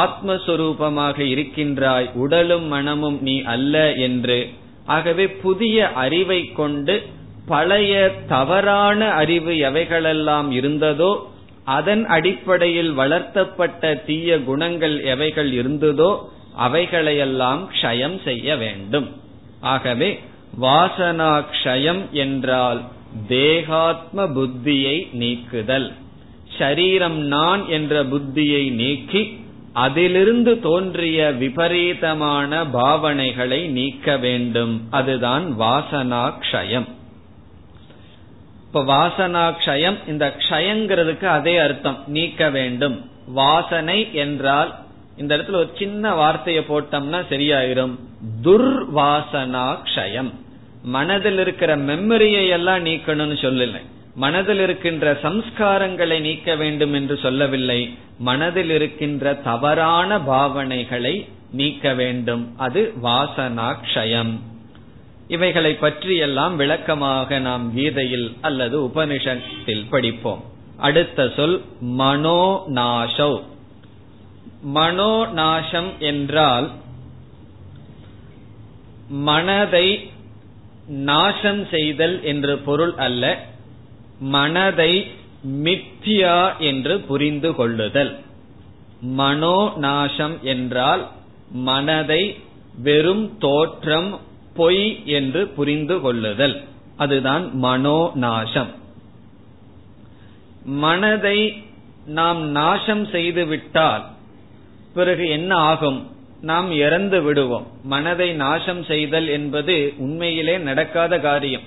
ஆத்மஸ்வரூபமாக 0.02 1.18
இருக்கின்றாய் 1.32 2.08
உடலும் 2.14 2.66
மனமும் 2.66 3.18
நீ 3.20 3.36
அல்ல 3.54 3.92
என்று. 3.92 4.38
ஆகவே 4.86 5.26
புதிய 5.44 5.86
அறிவை 5.94 6.40
கொண்டு 6.52 6.94
பழைய 7.46 7.94
தவறான 8.28 9.08
அறிவு 9.12 9.52
எவைகளெல்லாம் 9.68 10.48
இருந்ததோ 10.50 11.12
அதன் 11.64 12.04
அடிப்படையில் 12.06 12.92
வளர்த்தப்பட்ட 12.92 13.94
தீய 14.06 14.38
குணங்கள் 14.38 14.96
எவைகள் 15.04 15.50
இருந்ததோ 15.52 16.10
அவைகளையெல்லாம் 16.58 17.62
க்ஷயம் 17.74 18.16
செய்ய 18.24 18.56
வேண்டும். 18.56 19.08
ஆகவே 19.60 20.10
வாசனா 20.60 21.32
க்ஷயம் 21.54 22.02
என்றால் 22.24 22.80
தேகாத்ம 23.28 24.26
புத்தியை 24.36 24.96
நீக்குதல். 25.12 25.88
சரீரம் 26.58 27.18
நான் 27.26 27.62
என்ற 27.68 28.04
புத்தியை 28.04 28.64
நீக்கி 28.72 29.22
அதிலிருந்து 29.74 30.60
தோன்றிய 30.60 31.30
விபரீதமான 31.30 32.64
பாவனைகளை 32.64 33.60
நீக்க 33.68 34.16
வேண்டும். 34.16 34.74
அதுதான் 34.90 35.44
வாசனா 35.60 36.22
க்ஷயம் 36.44 36.88
இப்ப 38.66 38.82
வாசனா 38.82 39.42
க்ஷயம் 39.64 39.98
இந்த 40.08 40.34
க்ஷயங்கிறதுக்கு 40.38 41.24
அதே 41.24 41.56
அர்த்தம். 41.58 41.98
நீக்க 42.06 42.50
வேண்டும். 42.50 43.10
வாசனை 43.26 44.14
என்றால் 44.14 44.70
இந்த 45.16 45.36
இடத்துல 45.36 45.60
ஒரு 45.62 45.70
சின்ன 45.78 46.14
வார்த்தையை 46.14 46.64
போட்டோம்னா 46.68 47.20
சரியாயிரும். 47.30 47.94
துர்வாசனா 48.42 49.66
க்ஷயம் 49.84 50.32
மனதில் 50.82 51.38
இருக்கிற 51.38 51.76
மெமரியை 51.76 52.48
எல்லாம் 52.48 52.84
நீக்கணும்னு 52.84 53.36
சொல்லலை. 53.46 53.82
மனதில் 54.14 54.58
இருக்கின்ற 54.58 55.12
சம்ஸ்காரங்களை 55.22 56.20
நீக்க 56.20 56.54
வேண்டும் 56.54 56.92
என்று 56.92 57.18
சொல்லவில்லை. 57.22 57.98
மனதில் 58.18 58.70
இருக்கின்ற 58.70 59.34
தவறான 59.34 60.18
பாவனைகளை 60.18 61.28
நீக்க 61.50 61.94
வேண்டும். 61.94 62.54
அது 62.56 62.92
வாசனாட்சயம் 63.02 64.38
இவைகளை 65.28 65.74
பற்றியெல்லாம் 65.74 66.56
விளக்கமாக 66.56 67.38
நாம் 67.38 67.76
கீதையில் 67.76 68.36
அல்லது 68.40 68.80
உபனிஷத்தில் 68.80 69.86
படிப்போம். 69.90 70.44
அடுத்த 70.76 71.32
சொல் 71.36 71.64
மனோநாசௌ. 71.84 73.42
மனோநாசம் 74.74 75.98
என்றால் 75.98 76.70
மனதை 79.08 80.10
நாசம் 80.86 81.66
செய்தல் 81.66 82.22
என்று 82.22 82.58
பொருள் 82.58 82.94
அல்ல. 82.96 83.52
மனதை 84.18 85.06
மித்தியா 85.46 86.58
என்று 86.58 87.00
புரிந்து 87.00 87.54
கொள்ளுதல். 87.54 88.18
மனோ 89.00 89.72
நாசம் 89.76 90.38
என்றால் 90.42 91.08
மனதை 91.50 92.36
வெறும் 92.82 93.38
தோற்றம் 93.38 94.20
பொய் 94.54 95.06
என்று 95.06 95.48
புரிந்து 95.48 96.00
கொள்ளுதல். 96.00 96.62
அதுதான் 96.96 97.54
மனோ 97.54 98.10
நாசம் 98.14 98.82
மனதை 100.64 101.62
நாம் 102.06 102.50
நாசம் 102.50 103.06
செய்து 103.06 103.46
விட்டால் 103.46 104.04
பிறகு 104.94 105.28
என்ன 105.28 105.56
ஆகும்? 105.56 106.10
நாம் 106.40 106.72
இறந்து 106.72 107.22
விடுவோம். 107.22 107.66
மனதை 107.82 108.32
நாசம் 108.32 108.84
செய்தல் 108.84 109.28
என்பது 109.28 109.94
உண்மையிலே 109.96 110.58
நடக்காத 110.58 111.18
காரியம். 111.18 111.62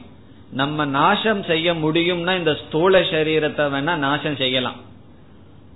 நம்ம 0.52 0.86
நாசம் 0.86 1.44
செய்ய 1.44 1.74
முடியும்னா 1.74 2.38
இந்த 2.38 2.58
ஸ்தூல 2.68 3.00
சரீரத்தை 3.00 3.66
வேணா 3.74 3.96
நாசம் 3.96 4.36
செய்யலாம். 4.36 4.76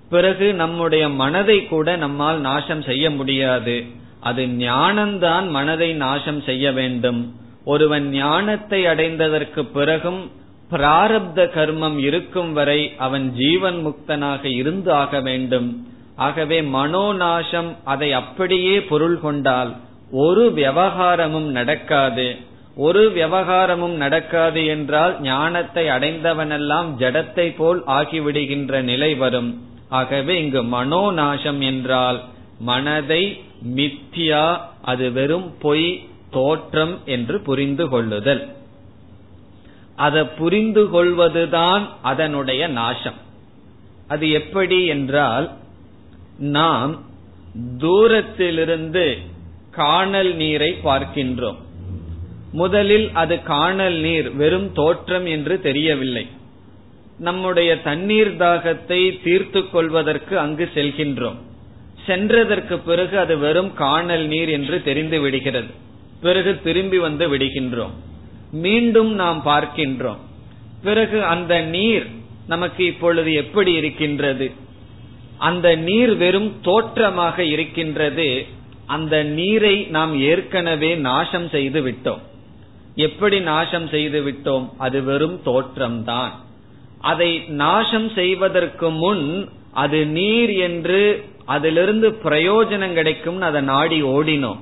பிறகு 0.09 0.53
நம்முடைய 0.53 1.09
மனதை 1.09 1.65
கூட 1.65 1.95
நம்மால் 1.95 2.39
நாசம் 2.39 2.81
செய்ய 2.81 3.11
முடியாது. 3.11 3.83
அது 4.19 4.45
ஞானம்தான் 4.45 5.49
மனதை 5.49 5.93
நாசம் 5.93 6.41
செய்ய 6.41 6.71
வேண்டும். 6.71 7.35
ஒருவன் 7.65 8.09
ஞானத்தை 8.09 8.85
அடைந்ததற்கு 8.85 9.61
பிறகும் 9.61 10.31
பிராரப்த 10.71 11.45
கர்மம் 11.55 11.97
இருக்கும் 11.97 12.53
வரை 12.53 12.93
அவன் 12.97 13.33
ஜீவன் 13.33 13.85
முக்தனாக 13.87 14.45
இருந்து 14.45 14.93
ஆக 14.93 15.21
வேண்டும். 15.21 15.87
ஆகவே 16.15 16.61
மனோநாசம் 16.61 17.75
அதை 17.83 18.13
அப்படியே 18.13 18.81
பொருள் 18.81 19.19
கொண்டால் 19.19 19.75
ஒரு 20.11 20.53
விவகாரமும் 20.53 21.49
நடக்காது. 21.49 22.37
ஒரு 22.75 23.11
விவகாரமும் 23.11 23.95
நடக்காது 23.95 24.65
என்றால் 24.65 25.21
ஞானத்தை 25.21 25.85
அடைந்தவனெல்லாம் 25.85 26.89
ஜடத்தை 26.97 27.55
போல் 27.55 27.83
ஆகிவிடுகின்ற 27.83 28.81
நிலை 28.81 29.15
வரும். 29.15 29.61
ஆகவே 29.89 30.43
இங்கு 30.43 30.63
மனோநாசம் 30.63 31.59
என்றால் 31.59 32.23
மனதை 32.59 33.43
மித்தியா 33.75 34.59
அது 34.81 35.11
வெறும் 35.11 35.53
பொய் 35.59 36.07
தோற்றம் 36.29 36.99
என்று 37.05 37.41
புரிந்து 37.41 37.89
கொள்ளுதல். 37.89 38.47
அதை 39.95 40.23
புரிந்து 40.23 40.89
கொள்வதுதான் 40.89 41.89
அதனுடைய 42.01 42.67
நாசம். 42.67 43.19
அது 44.07 44.29
எப்படி 44.31 44.85
என்றால் 44.85 45.51
நாம் 46.37 46.99
தூரத்திலிருந்து 47.77 49.17
காணல் 49.71 50.35
நீரை 50.35 50.75
பார்க்கின்றோம். 50.83 51.59
முதலில் 52.51 53.09
அது 53.13 53.43
காணல் 53.43 53.93
நீர் 53.93 54.31
வெறும் 54.35 54.73
தோற்றம் 54.73 55.25
என்று 55.25 55.61
தெரியவில்லை. 55.61 56.27
நம்முடைய 57.17 57.81
தண்ணீர் 57.81 58.37
தாகத்தை 58.37 59.23
தீர்த்து 59.23 59.69
கொள்வதற்கு 59.69 60.39
அங்கு 60.39 60.69
செல்கின்றோம். 60.75 61.35
சென்றதற்கு 62.07 62.77
பிறகு 62.77 63.19
அது 63.19 63.37
வெறும் 63.37 63.73
காணல் 63.73 64.25
நீர் 64.25 64.49
என்று 64.49 64.83
தெரிந்து 64.83 65.19
விடுகிறது. 65.19 65.67
பிறகு 66.21 66.61
திரும்பி 66.61 66.97
வந்து 66.97 67.37
விடுகின்றோம். 67.37 67.93
மீண்டும் 68.51 69.13
நாம் 69.13 69.41
பார்க்கின்றோம். 69.45 70.17
பிறகு 70.83 71.23
அந்த 71.23 71.61
நீர் 71.61 72.05
நமக்கு 72.47 72.85
இப்பொழுது 72.85 73.33
எப்படி 73.33 73.73
இருக்கின்றது? 73.73 74.51
அந்த 75.37 75.75
நீர் 75.75 76.15
வெறும் 76.15 76.59
தோற்றமாக 76.61 77.43
இருக்கின்றது. 77.43 78.45
அந்த 78.85 79.23
நீரை 79.23 79.83
நாம் 79.83 80.19
ஏற்கனவே 80.19 80.95
நாசம் 80.95 81.49
செய்து 81.49 81.81
விட்டோம். 81.81 82.29
எப்படி 82.95 83.39
நாசம் 83.39 83.87
செய்து 83.87 84.21
விட்டோம்? 84.21 84.69
அது 84.77 85.03
வெறும் 85.03 85.41
தோற்றம்தான். 85.45 86.29
அதை 86.99 87.43
நாசம் 87.47 88.09
செய்வதற்கு 88.09 88.89
முன் 88.89 89.49
அது 89.71 90.05
நீர் 90.05 90.49
என்று 90.49 91.23
அதிலிருந்து 91.45 92.09
பிரயோஜனம் 92.09 92.93
கிடைக்கும் 92.93 93.41
அதை 93.41 93.61
நாடி 93.61 94.03
ஓடினோம். 94.03 94.57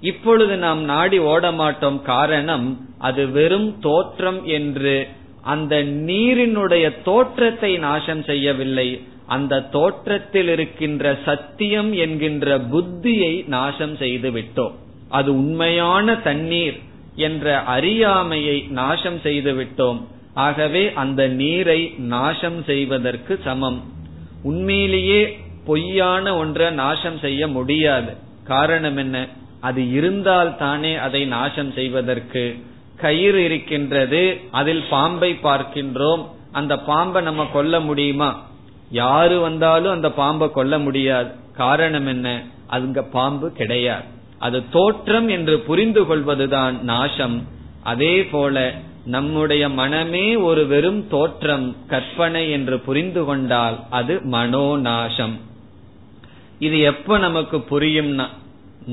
இப்பொழுது 0.00 0.56
நாம் 0.56 0.84
நாடி 0.84 1.18
ஓட 1.18 1.52
மாட்டோம் 1.52 2.02
காரணம் 2.02 2.88
அது 2.98 3.30
வெறும் 3.30 3.78
தோற்றம் 3.80 4.44
என்று 4.44 5.08
அந்த 5.42 5.84
நீரினுடைய 5.84 7.02
தோற்றத்தை 7.04 7.76
நாசம் 7.76 8.22
செய்யவில்லை. 8.22 9.02
அந்த 9.26 9.60
தோற்றத்தில் 9.60 10.48
இருக்கின்ற 10.48 11.18
சத்தியம் 11.24 11.92
என்கின்ற 11.92 12.58
புத்தியை 12.58 13.46
நாசம் 13.46 13.96
செய்து 13.96 14.30
விட்டோம். 14.30 14.72
அது 15.08 15.34
உண்மையான 15.34 16.16
தண்ணீர். 16.16 16.80
என்ற 17.14 17.60
அறியாமையை 17.60 18.60
நாசம் 18.60 19.20
செய்து 19.20 19.54
விட்டோம். 19.54 20.04
ஆகவே 20.34 20.92
அந்த 20.92 21.26
நீரை 21.26 21.94
நாசம் 21.98 22.62
செய்வதற்கு 22.62 23.40
சமம். 23.44 23.82
உண்மையிலேயே 24.42 25.38
பொய்யான 25.64 26.36
ஒன்றை 26.36 26.70
நாசம் 26.70 27.18
செய்ய 27.18 27.48
முடியாது. 27.48 28.16
காரணம் 28.44 28.96
என்ன? 28.96 29.28
அது 29.60 29.90
இருந்தால் 29.90 30.56
தானே 30.56 30.94
அதை 30.94 31.24
நாசம் 31.24 31.72
செய்வதற்கு. 31.72 32.58
கயிறு 32.96 33.44
இருக்கின்றது 33.44 34.40
அதில் 34.50 34.84
பாம்பை 34.90 35.38
பார்க்கின்றோம். 35.42 36.26
அந்த 36.52 36.78
பாம்பை 36.78 37.22
நம்ம 37.22 37.44
கொல்ல 37.52 37.80
முடியுமா? 37.80 38.46
யாரு 38.90 39.40
வந்தாலும் 39.40 39.92
அந்த 39.92 40.10
பாம்பை 40.10 40.50
கொல்ல 40.50 40.78
முடியாது. 40.78 41.30
காரணம் 41.56 42.06
என்ன? 42.06 42.42
அங்க 42.66 43.02
பாம்பு 43.02 43.52
கிடையாது. 43.52 44.04
அது 44.40 44.58
தோற்றம் 44.70 45.28
என்று 45.36 45.54
புரிந்து 45.68 46.02
கொள்வதுதான் 46.06 46.76
நாசம். 46.90 47.36
அதே 47.82 48.14
போல 48.32 48.56
நம்முடைய 49.04 49.64
மனமே 49.80 50.26
ஒரு 50.48 50.62
வெறும் 50.66 51.02
தோற்றம் 51.08 51.66
கற்பனை 51.92 52.42
என்று 52.56 52.76
புரிந்து 52.80 53.22
கொண்டால் 53.24 53.76
அது 53.90 54.14
மனோநாசம். 54.32 55.36
இது 56.58 56.78
எப்ப 56.92 57.18
நமக்கு 57.18 57.58
புரியும்னா 57.70 58.26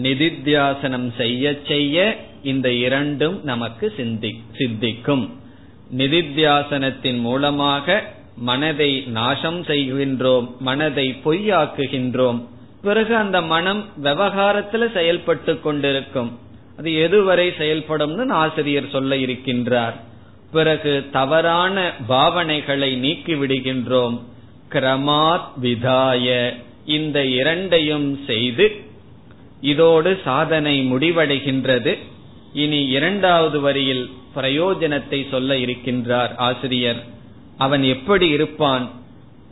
நிதித்தியாசனம் 0.03 1.09
செய்ய 1.17 1.53
செய்ய 1.67 1.97
இந்த 2.43 2.67
இரண்டும் 2.85 3.37
நமக்கு 3.43 3.85
சிந்தி 3.97 4.31
சித்திக்கும் 4.57 5.25
நிதித்தியாசனத்தின் 5.97 7.19
மூலமாக 7.19 8.03
மனதை 8.49 8.91
நாசம் 9.17 9.59
செய்கின்றோம் 9.61 10.47
மனதை 10.59 11.07
பொய்யாக்குகின்றோம். 11.25 12.39
பிறகு 12.81 13.15
அந்த 13.15 13.41
மனம் 13.41 13.85
விவகாரத்துல 14.03 14.93
செயல்பட்டு 14.93 15.59
கொண்டிருக்கும். 15.59 16.39
அது 16.77 16.91
எதுவரை 16.91 17.51
செயல்படும்னு 17.61 18.29
ஆசிரியர் 18.29 18.89
சொல்ல 18.91 19.15
இருக்கின்றார். 19.15 19.93
பிறகு 20.51 21.05
தவறான 21.11 21.91
பாவனைகளை 22.09 22.97
நீக்கி 22.97 23.33
விடுகின்றோம். 23.33 24.21
கிரமாத் 24.71 25.47
விதாய. 25.61 26.53
இந்த 26.85 27.25
இரண்டையும் 27.25 28.19
செய்து 28.25 28.75
இதோடு 29.61 30.19
சாதனை 30.23 30.93
முடிவடைகின்றது. 30.93 31.97
இனி 32.53 32.85
இரண்டாவது 32.85 33.59
வரியில் 33.59 34.09
பிரயோஜனத்தை 34.35 35.29
சொல்ல 35.29 35.53
இருக்கின்றார் 35.53 36.35
ஆசிரியர். 36.37 37.03
அவன் 37.57 37.83
எப்படி 37.83 38.27
இருப்பான்? 38.27 38.91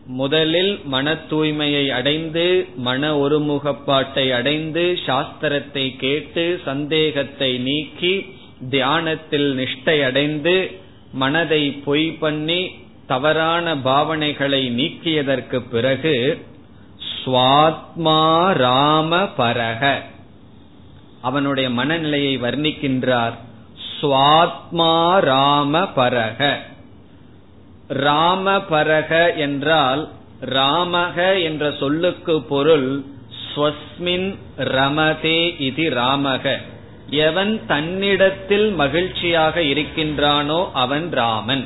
முதலில் 0.08 0.82
மன 0.86 1.14
தூய்மையை 1.14 1.90
அடைந்து 1.90 2.68
மன 2.76 3.18
ஒருமுகப்பாட்டை 3.18 4.34
அடைந்து 4.34 4.98
சாஸ்திரத்தை 5.06 5.96
கேட்டு 5.98 6.62
சந்தேகத்தை 6.66 7.58
நீக்கி 7.58 8.26
தியானத்தில் 8.70 9.58
நிஷ்டை 9.58 10.04
அடைந்து 10.04 10.72
மனதை 11.12 11.72
பொய் 11.72 12.12
பண்ணி 12.12 12.72
தவறான 13.08 13.76
பாவனைகளை 13.76 14.70
நீக்கியதற்கு 14.72 15.60
பிறகு 15.72 16.46
ஸ்வாத்மா 17.10 18.54
ராம 18.54 19.18
பரக 19.38 20.02
அவனுடைய 21.22 21.70
மனநிலையை 21.70 22.38
வர்ணிக்கின்றார். 22.38 23.34
ஸ்வாத்மா 24.02 25.20
ராம 25.20 25.82
பரக 25.82 26.60
ராம 27.88 28.60
பரக 28.70 29.36
என்றால் 29.36 30.10
ராமக 30.42 31.44
என்ற 31.44 31.72
சொல்லுக்கு 31.72 32.42
பொருள் 32.42 33.06
ஸ்வஸ்மின் 33.56 34.36
ரமதே 34.58 35.60
இது 35.60 35.90
ராமக. 35.90 36.58
எவன் 37.10 37.62
தன்னிடத்தில் 37.68 38.72
மகிழ்ச்சியாக 38.72 39.62
இருக்கின்றானோ 39.62 40.70
அவன் 40.74 41.12
ராமன். 41.12 41.66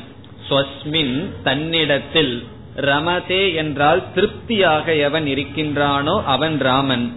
ஸ்வஸ்மின் 0.49 1.29
தன்னிடத்தில் 1.43 2.47
ரமதே 2.75 3.55
என்றால் 3.55 4.13
திருப்தியாக 4.13 4.95
எவன் 4.95 5.25
இருக்கின்றானோ 5.25 6.23
அவன் 6.25 6.57
ராமன். 6.57 7.13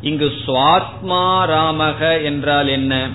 இங்கு 0.00 0.32
சுவாத்மா 0.46 1.24
ராமக 1.46 2.24
என்றால் 2.24 2.68
என்ன? 2.68 3.08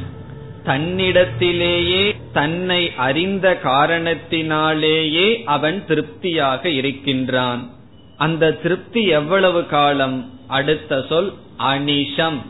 தன்னிடத்திலேயே 0.66 2.16
தன்னை 2.34 2.92
அறிந்த 2.96 3.60
காரணத்தினாலேயே 3.64 5.44
அவன் 5.44 5.86
திருப்தியாக 5.86 6.70
இருக்கின்றான். 6.70 7.70
அந்த 8.18 8.54
திருப்தி 8.54 9.06
எவ்வளவு 9.06 9.66
காலம்? 9.66 10.32
அடுத்த 10.48 11.06
சொல் 11.10 11.34
அனிஷம். 11.60 12.42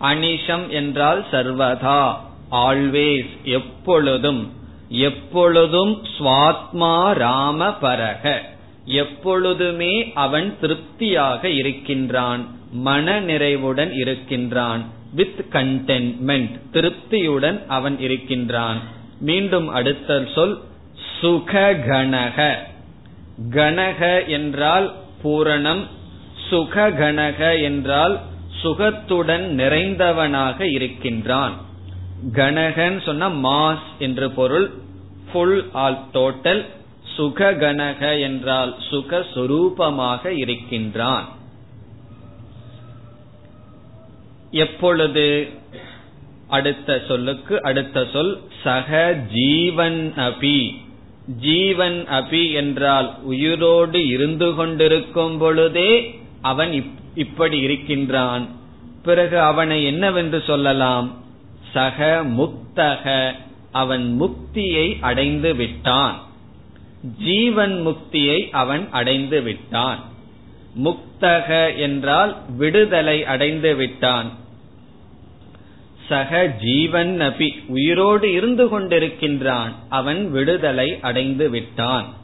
அனிஷம் 0.00 0.68
என்றால் 0.68 1.24
சர்வதா 1.32 2.14
ஆல்வேஸ் 2.50 3.30
எப்பொழுதும். 3.44 4.52
எப்பொழுதும் 4.88 6.02
சுவாத்மா 6.18 7.12
ராம 7.12 7.68
பரக. 7.68 8.38
எப்பொழுதுமே 8.84 10.12
அவன் 10.14 10.56
திருப்தியாக 10.60 11.48
இருக்கின்றான் 11.48 12.46
மன 12.72 13.20
நிறைவுடன் 13.20 13.92
இருக்கின்றான். 13.92 15.00
வித் 15.14 15.46
கண்டென்ட்மெண்ட் 15.50 16.60
திருப்தியுடன் 16.72 17.66
அவன் 17.66 18.00
இருக்கின்றான். 18.00 18.78
மீண்டும் 19.20 19.68
அடுத்த 19.68 20.26
சொல் 20.34 20.60
சுககணக 21.20 22.54
கணக 23.50 24.26
என்றால் 24.26 24.94
பூரணம் 25.22 25.82
சுககணக 26.50 27.62
என்றால் 27.62 28.20
சுகத்துடன் 28.62 29.44
நிறைந்தவனாக 29.60 30.60
இருக்கின்றான். 30.72 31.54
கணகன் 32.32 33.02
சொன்ன 33.02 33.28
மாஸ் 33.28 33.88
என்று 33.98 34.30
பொருள் 34.30 34.70
ஃபுல் 35.32 35.68
ஆல் 35.72 36.00
டோட்டல் 36.12 36.66
சுககணக 37.16 38.20
என்றால் 38.20 38.74
சுகஸ்வரூபமாக 38.90 40.32
இருக்கின்றான். 40.36 41.28
எப்பொழுது? 44.52 45.48
அடுத்த 46.48 47.02
சொல்லுக்கு 47.08 47.62
அடுத்த 47.62 48.06
சொல் 48.12 48.40
சக 48.62 49.12
ஜீவன் 49.12 50.12
அபி. 50.16 50.74
ஜீவன் 51.40 52.06
அபி 52.10 52.52
என்றால் 52.52 53.22
உயிரோடு 53.22 54.06
இருந்து 54.06 54.54
கொண்டிருக்கும் 54.54 55.38
பொழுதே 55.38 56.20
அவன் 56.42 56.84
இப்படி 57.14 57.58
இருக்கின்றான். 57.58 58.48
பிறகு 59.02 59.40
அவனை 59.40 59.84
என்னவென்று 59.84 60.42
சொல்லலாம்? 60.46 61.22
சக 61.72 62.22
முக்தக. 62.24 63.32
அவன் 63.72 64.16
முக்தியை 64.20 64.98
அடைந்து 65.00 65.54
விட்டான். 65.54 66.22
ஜீவன் 67.24 67.86
முக்தியை 67.86 68.50
அவன் 68.50 68.88
அடைந்து 68.90 69.40
விட்டான். 69.40 70.04
முக்தக 70.84 71.78
என்றால் 71.78 72.36
விடுதலை 72.56 73.24
அடைந்து 73.24 73.74
விட்டான். 73.74 74.40
சக 76.08 76.46
ஜீவன் 76.46 77.20
அபி 77.20 77.64
உயிரோடு 77.66 78.32
இருந்து 78.32 78.80
கொண்டிருக்கின்றான். 78.80 79.72
அவன் 79.88 80.30
விடுதலை 80.30 80.98
அடைந்து 81.00 81.50
விட்டான். 81.50 82.14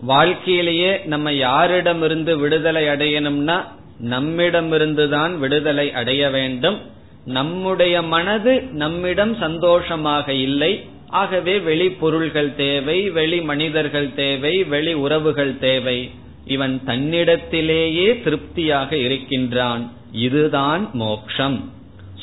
வாழ்க்கையிலேயே 0.00 1.00
நம்ம 1.04 1.30
யாரிடமிருந்து 1.30 2.38
விடுதலை 2.38 2.84
அடையணும்னா 2.84 3.64
நம்மிடமிருந்துதான் 4.04 5.38
விடுதலை 5.38 5.92
அடைய 5.92 6.30
வேண்டும். 6.30 6.80
நம்முடைய 7.24 8.02
மனது 8.02 8.62
நம்மிடம் 8.62 9.36
சந்தோஷமாக 9.36 10.32
இல்லை. 10.32 10.84
ஆகவே 11.08 11.58
வெளி 11.58 11.90
பொருள்கள் 11.90 12.54
தேவை 12.54 13.10
வெளி 13.10 13.40
மனிதர்கள் 13.40 14.14
தேவை 14.14 14.64
வெளி 14.64 14.94
உறவுகள் 14.94 15.58
தேவை. 15.58 16.10
இவன் 16.46 16.80
தன்னிடத்திலேயே 16.86 18.22
திருப்தியாக 18.22 18.96
இருக்கின்றான். 18.96 19.92
இதுதான் 20.12 20.90
மோக்ஷம். 20.92 21.75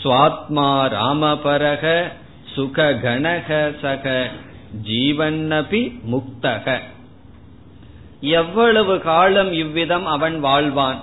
சுவாத்மா 0.03 0.87
ராமபரக 0.89 2.11
சுக 2.53 2.93
கணக 2.93 3.73
சக 3.81 4.29
ஜீவன்னபி 4.83 5.99
முக்தக. 6.11 6.79
எவ்வளவு 8.21 8.99
காலம் 8.99 9.53
இவ்விதம் 9.53 10.05
அவன் 10.05 10.43
வாழ்வான்? 10.43 10.99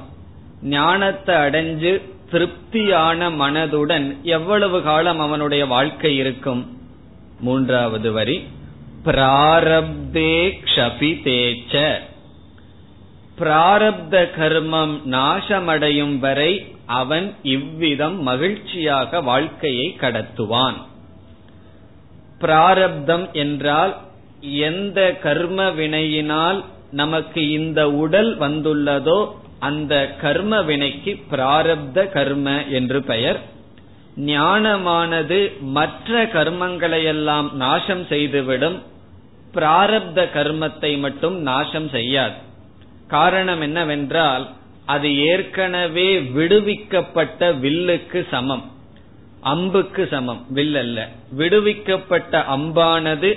ஞானத்தை 0.63 1.35
அடைஞ்சு 1.35 2.03
திருப்தியான 2.31 3.31
மனதுடன் 3.31 4.21
எவ்வளவு 4.23 4.83
காலம் 4.83 5.21
அவனுடைய 5.21 5.67
வாழ்க்கை 5.67 6.17
இருக்கும்? 6.17 6.79
மூன்றாவது 7.41 8.13
வரி. 8.13 8.47
பிராரப்தே 9.05 10.53
க்ஷபிதேச்ச. 10.65 11.93
பிராரப்த 13.39 14.29
கர்மம் 14.39 15.01
நாசமடையும் 15.11 16.19
வரை 16.19 16.75
அவன் 16.99 17.27
இவ்விதம் 17.43 18.17
மகிழ்ச்சியாக 18.23 19.21
வாழ்க்கையை 19.21 19.87
கடத்துவான். 20.01 20.79
பிராரப்தம் 22.41 23.27
என்றால் 23.33 23.93
எந்த 24.69 24.99
கர்ம 25.23 25.69
வினையினால் 25.71 26.59
நமக்கு 26.91 27.43
இந்த 27.51 27.81
உடல் 27.91 28.31
வந்துள்ளதோ 28.39 29.19
அந்த 29.59 29.95
கர்ம 30.21 30.63
வினைக்கு 30.63 31.13
பிராரப்த 31.31 31.99
கர்ம 32.11 32.47
என்று 32.71 33.01
பெயர். 33.03 33.41
ஞானமானது 34.27 35.39
மற்ற 35.61 36.23
கர்மங்களையெல்லாம் 36.37 37.49
நாசம் 37.55 38.05
செய்துவிடும். 38.07 38.79
பிராரப்த 39.55 40.21
கர்மத்தை 40.35 40.93
மட்டும் 40.99 41.37
நாசம் 41.43 41.89
செய்யாது. 41.89 42.39
காரணம் 43.09 43.61
என்னவென்றால் 43.61 44.45
அது 44.91 45.09
ஏற்கனவே 45.27 46.09
விடுவிக்கப்பட்ட 46.21 47.53
வில்லுக்கு 47.53 48.21
சமம். 48.31 48.65
அம்புக்கு 49.41 50.03
சமம். 50.11 50.43
வில் 50.49 50.75
அல்ல. 50.75 51.09
விடுவிக்கப்பட்ட 51.39 52.45
அம்பானது 52.57 53.31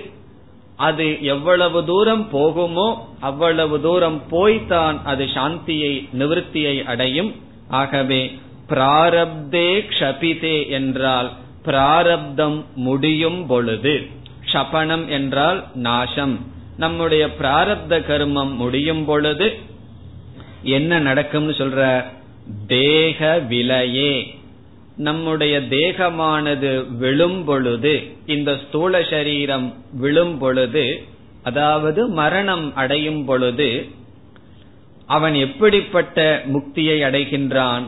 அது 0.77 1.05
எவ்வளவு 1.23 1.85
தூரம் 1.85 2.27
போகுமோ 2.33 2.87
அவ்வளவு 3.19 3.81
தூரம் 3.81 4.21
போய்தான் 4.31 4.95
அது 5.03 5.25
சாந்தியை 5.25 5.93
நிவர்த்தியை 6.19 6.83
அடையும். 6.83 7.31
ஆகவே 7.67 8.21
பிராரப்தே 8.69 9.67
க்ஷபிதே 9.91 10.69
என்றால் 10.69 11.29
பிராரப்தம் 11.65 12.57
முடியும் 12.75 13.45
பொழுது. 13.47 13.93
க்ஷபணம் 14.45 15.05
என்றால் 15.07 15.59
நாசம். 15.73 16.35
நம்முடைய 16.77 17.23
பிராரப்த 17.41 17.93
கர்மம் 18.09 18.53
முடியும் 18.55 19.05
பொழுது 19.05 19.47
என்ன 20.63 20.99
நடக்கும்னு 20.99 21.51
சொல்ற? 21.51 22.03
தேக 22.67 23.39
விலையே. 23.49 24.35
நம்முடைய 24.97 25.59
தேகமானது 25.59 26.95
விழும் 26.97 27.43
பொழுது 27.43 28.03
இந்த 28.25 28.59
ஸ்தூல 28.67 29.03
சரீரம் 29.03 29.73
விழும் 29.93 30.37
பொழுது 30.37 31.03
அதாவது 31.43 32.07
மரணம் 32.07 32.75
அடையும் 32.75 33.25
பொழுது 33.25 33.87
அவன் 35.05 35.33
எப்படிப்பட்ட 35.33 36.43
முக்தியை 36.53 36.99
அடைகின்றான்? 37.01 37.83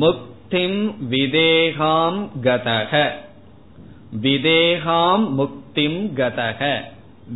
முக்திம் 0.00 0.94
விதேகாம் 1.10 2.28
கதக. 2.42 3.10
விதேகாம் 4.22 5.28
முக்திம் 5.38 6.12
கதக. 6.16 6.80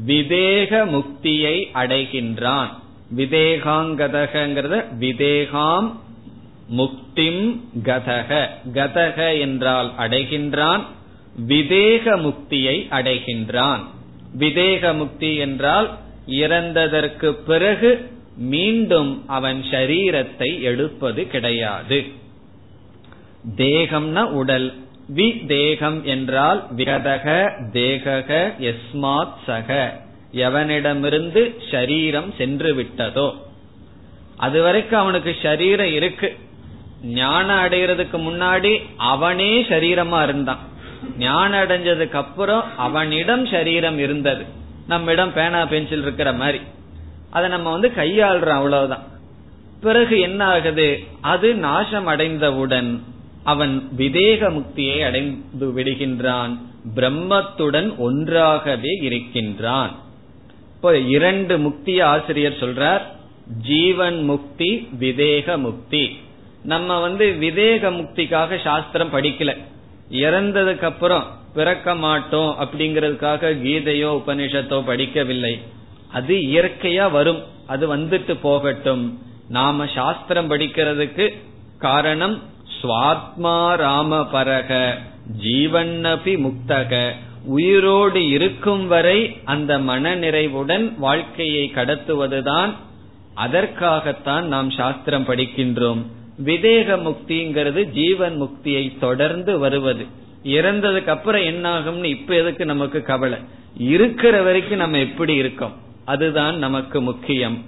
விதேக 0.06 0.84
முக்தியை 0.84 1.64
அடைகின்றான். 1.74 2.68
விதேகாங்கதகங்கிறத 3.16 4.84
விதேகாம் 5.00 5.92
முக்திம் 6.76 7.60
கதக. 7.82 8.46
கதக 8.72 9.40
என்றால் 9.40 9.92
அடைகின்றான் 9.98 10.80
விதேக 11.48 12.16
முக்தியை 12.16 12.76
அடைகின்றான். 12.90 13.80
விதேக 14.38 14.96
முக்தி 14.96 15.36
என்றால் 15.36 15.98
இறந்ததற்கு 16.28 17.30
பிறகு 17.32 18.10
மீண்டும் 18.36 19.24
அவன் 19.26 19.64
ஷரீரத்தை 19.70 20.60
எடுப்பது 20.60 21.26
கிடையாது. 21.26 22.04
தேகம்னா 23.56 24.22
உடல். 24.22 24.74
வி 25.14 25.46
தேகம் 25.46 26.04
என்றால் 26.04 26.66
விகதக 26.76 27.50
தேகக 27.72 28.52
எஸ்மாத் 28.60 29.34
சக. 29.46 30.02
எவனிடமிருந்து 30.34 31.54
ஷரீரம் 31.70 32.36
சென்று 32.36 32.74
விட்டதோ 32.74 33.34
அது 34.36 34.62
வரைக்கும் 34.62 35.00
அவனுக்கு 35.00 35.36
ஷரீரம் 35.42 35.92
இருக்கு. 35.92 36.36
ஞானம் 37.02 37.58
அடைகிறதுக்கு 37.58 38.18
முன்னாடி 38.18 38.82
அவனே 38.96 39.62
சரீரமா 39.62 40.22
இருந்தான். 40.22 40.58
ஞானம் 41.18 41.60
அடைஞ்சதுக்கு 41.60 42.12
அப்புறம் 42.12 42.76
அவனிடம் 42.76 43.46
சரீரம் 43.46 43.98
இருந்தது. 43.98 44.44
நம்மிடம் 44.88 45.32
பேனா 45.32 45.64
பென்சில் 45.64 46.02
இருக்கிற 46.02 46.32
மாதிரி. 46.32 46.60
அதை 47.30 47.48
நம்ம 47.48 47.70
வந்து 47.70 47.92
கையாளுறோம் 47.96 48.60
அவ்வளவுதான். 48.60 49.02
பிறகு 49.80 50.20
என்ன 50.20 50.44
ஆகுது? 50.44 51.04
அது 51.20 51.54
நாசம் 51.54 52.06
அடைந்தவுடன் 52.06 53.02
அவன் 53.44 53.88
விதேக 53.98 54.50
முக்தியை 54.50 55.04
அடைந்து 55.04 55.72
விடுகின்றான். 55.76 56.58
பிரம்மத்துடன் 56.94 57.96
ஒன்றாகவே 57.96 58.90
இருக்கின்றான். 59.00 60.02
இப்போ 60.84 60.98
இரண்டு 60.98 61.58
முக்திய 61.58 62.02
ஆசிரியர் 62.02 62.52
சொல்றார். 62.52 63.02
ஜீவன் 63.62 64.24
முக்தி 64.24 64.88
விதேக 65.00 65.58
முக்தி. 65.58 66.18
நம்ம 66.62 67.00
வந்து 67.00 67.36
விதேக 67.40 67.90
முக்திக்காக 67.90 68.62
சாஸ்திரம் 68.64 69.12
படிக்கல. 69.12 69.58
இறந்ததுக்கு 70.10 70.82
அப்புறம் 70.82 71.24
பிறக்க 71.54 71.94
மாட்டோம் 71.94 72.56
அப்படிங்கறதுக்காக 72.60 73.62
கீதையோ 73.62 74.22
உபனிஷத்தோ 74.26 74.82
படிக்கவில்லை. 74.86 75.60
அது 76.12 76.34
இயற்கையா 76.34 77.10
வரும். 77.10 77.42
அது 77.66 77.96
வந்துட்டு 77.96 78.36
போகட்டும். 78.42 79.18
நாம 79.48 79.86
சாஸ்திரம் 79.86 80.50
படிக்கிறதுக்கு 80.50 81.34
காரணம் 81.78 82.42
சுவாத்மா 82.82 83.76
ராம 83.76 84.26
பரக 84.32 84.98
ஜீவன்னபி 85.42 86.38
முக்தக. 86.38 87.12
உயிரோடு 87.44 88.28
இருக்கும் 88.28 88.86
வரை 88.86 89.36
அந்த 89.44 89.78
மன 89.78 90.14
நிறைவுடன் 90.14 90.98
வாழ்க்கையை 90.98 91.72
கடத்துவதுதான் 91.74 92.74
அதற்காகத்தான் 93.34 94.46
நாம் 94.46 94.70
சாஸ்திரம் 94.70 95.24
படிக்கின்றோம். 95.24 96.02
விதேக 96.44 97.02
முக்திங்கிறது 97.02 97.82
ஜீவன் 97.82 98.42
முக்தியை 98.42 98.98
தொடர்ந்து 98.98 99.58
வருவது. 99.58 100.06
இறந்ததுக்கு 100.44 101.06
அப்புறம் 101.06 101.42
என்ன 101.42 101.78
ஆகும்னு 101.78 102.04
இப்ப 102.04 102.34
எதுக்கு 102.34 102.64
நமக்கு 102.64 103.02
கவலை? 103.02 103.38
இருக்கிற 103.78 104.42
வரைக்கும் 104.42 104.78
நம்ம 104.78 104.98
எப்படி 104.98 105.34
இருக்கோம்? 105.34 105.72
அதுதான் 106.04 106.58
நமக்கு 106.58 107.00
முக்கியம். 107.00 107.62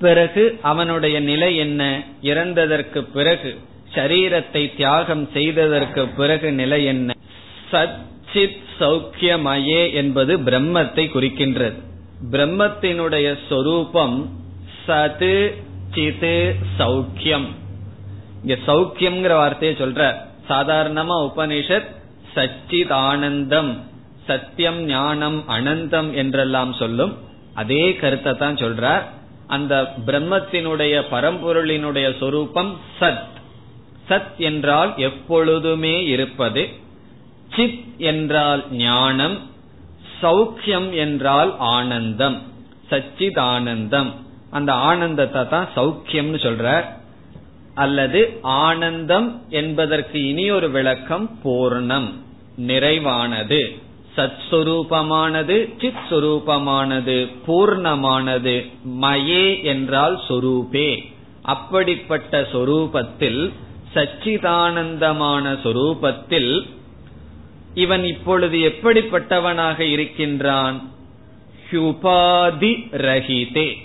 பிறகு 0.00 0.58
அவனுடைய 0.62 1.20
நிலை 1.20 1.56
என்ன? 1.56 2.02
இறந்ததற்கு 2.22 3.00
பிறகு 3.00 3.58
சரீரத்தை 3.94 4.76
தியாகம் 4.76 5.28
செய்ததற்கு 5.32 6.06
பிறகு 6.06 6.52
நிலை 6.52 6.84
என்ன? 6.84 7.14
சத் 7.72 8.10
சச்சித் 8.34 8.60
சௌக்கியமயே 8.80 9.92
என்பது 9.92 10.38
பிரம்மத்தை 10.38 11.08
குறிக்கின்றது. 11.10 11.74
பிரம்மத்தினுடைய 12.30 13.38
சொரூபம் 13.48 14.30
சது 14.88 15.62
சிது 15.94 16.54
சௌக்கியம். 16.78 17.46
இங்க 18.44 18.58
சௌக்கியம்ங்கிற 18.66 19.28
வார்த்தையை 19.28 19.76
சொல்ற. 19.78 20.14
சாதாரணமா 20.48 21.30
உபனிஷத் 21.30 21.86
சச்சித் 22.34 22.92
ஆனந்தம் 22.92 23.80
சத்தியம் 24.26 24.84
ஞானம் 24.84 25.44
அனந்தம் 25.48 26.12
என்றெல்லாம் 26.12 26.72
சொல்லும். 26.72 27.16
அதே 27.54 27.94
கருத்தை 27.94 28.36
தான் 28.36 28.54
சொல்றார். 28.54 29.02
அந்த 29.46 29.94
பிரம்மத்தினுடைய 30.06 31.02
பரம்பொருளினுடைய 31.10 32.18
சொரூபம் 32.18 32.80
சத். 33.00 33.22
சத் 34.08 34.36
என்றால் 34.36 34.92
எப்பொழுதுமே 34.96 36.04
இருப்பது. 36.04 36.68
சித் 37.56 38.00
என்றால் 38.00 38.64
ஞானம் 38.72 39.38
சௌக்கியம் 40.22 40.90
என்றால் 40.92 41.54
ஆனந்தம் 41.58 42.42
சச்சித் 42.90 43.38
ஆனந்தம் 43.38 44.12
அந்த 44.50 44.72
ஆனந்தத்தை 44.72 45.48
தான் 45.48 45.68
சௌக்கியம்னு 45.76 46.38
சொல்ற 46.38 46.84
அல்லது 47.74 48.38
ஆனந்தம் 48.42 49.42
என்பதற்கு 49.48 50.28
இனி 50.28 50.50
ஒரு 50.50 50.70
விளக்கம் 50.70 51.38
பூர்ணம் 51.44 52.08
நிறைவானது. 52.58 53.80
சத்ஸ்வரூபமானது 54.16 55.80
சித் 55.80 56.02
சுரூபமானது 56.10 57.32
பூர்ணமானது. 57.46 58.70
மயே 59.00 59.62
என்றால் 59.62 60.20
சொரூபே. 60.28 61.12
அப்படிப்பட்ட 61.42 62.40
சொரூபத்தில் 62.52 63.52
சச்சிதானந்தமான 63.94 65.58
சொரூபத்தில் 65.64 66.66
இவன் 67.74 68.04
இப்பொழுது 68.04 68.56
எப்படிப்பட்டவனாக 68.56 69.80
இருக்கின்றான்? 69.80 70.90
ஹுபாதி 71.70 72.86
ரஹிதே. 72.92 73.76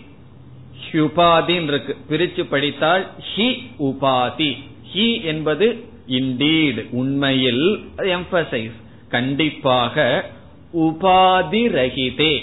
ஹுபாதின் 0.91 1.63
இருக்கு. 1.63 1.95
பிரிச்சு 2.10 2.43
படித்தால் 2.43 3.10
ஹி 3.36 3.63
உபாதி. 3.80 4.58
ஹி 4.93 5.23
என்பது 5.23 5.84
இண்டீடு 6.08 6.86
உண்மையில் 6.91 7.89
எம்பசைஸ் 7.97 8.71
கண்டிப்பாக 9.10 10.30
உபாதி 10.73 11.69
ரஹிதே. 11.69 12.39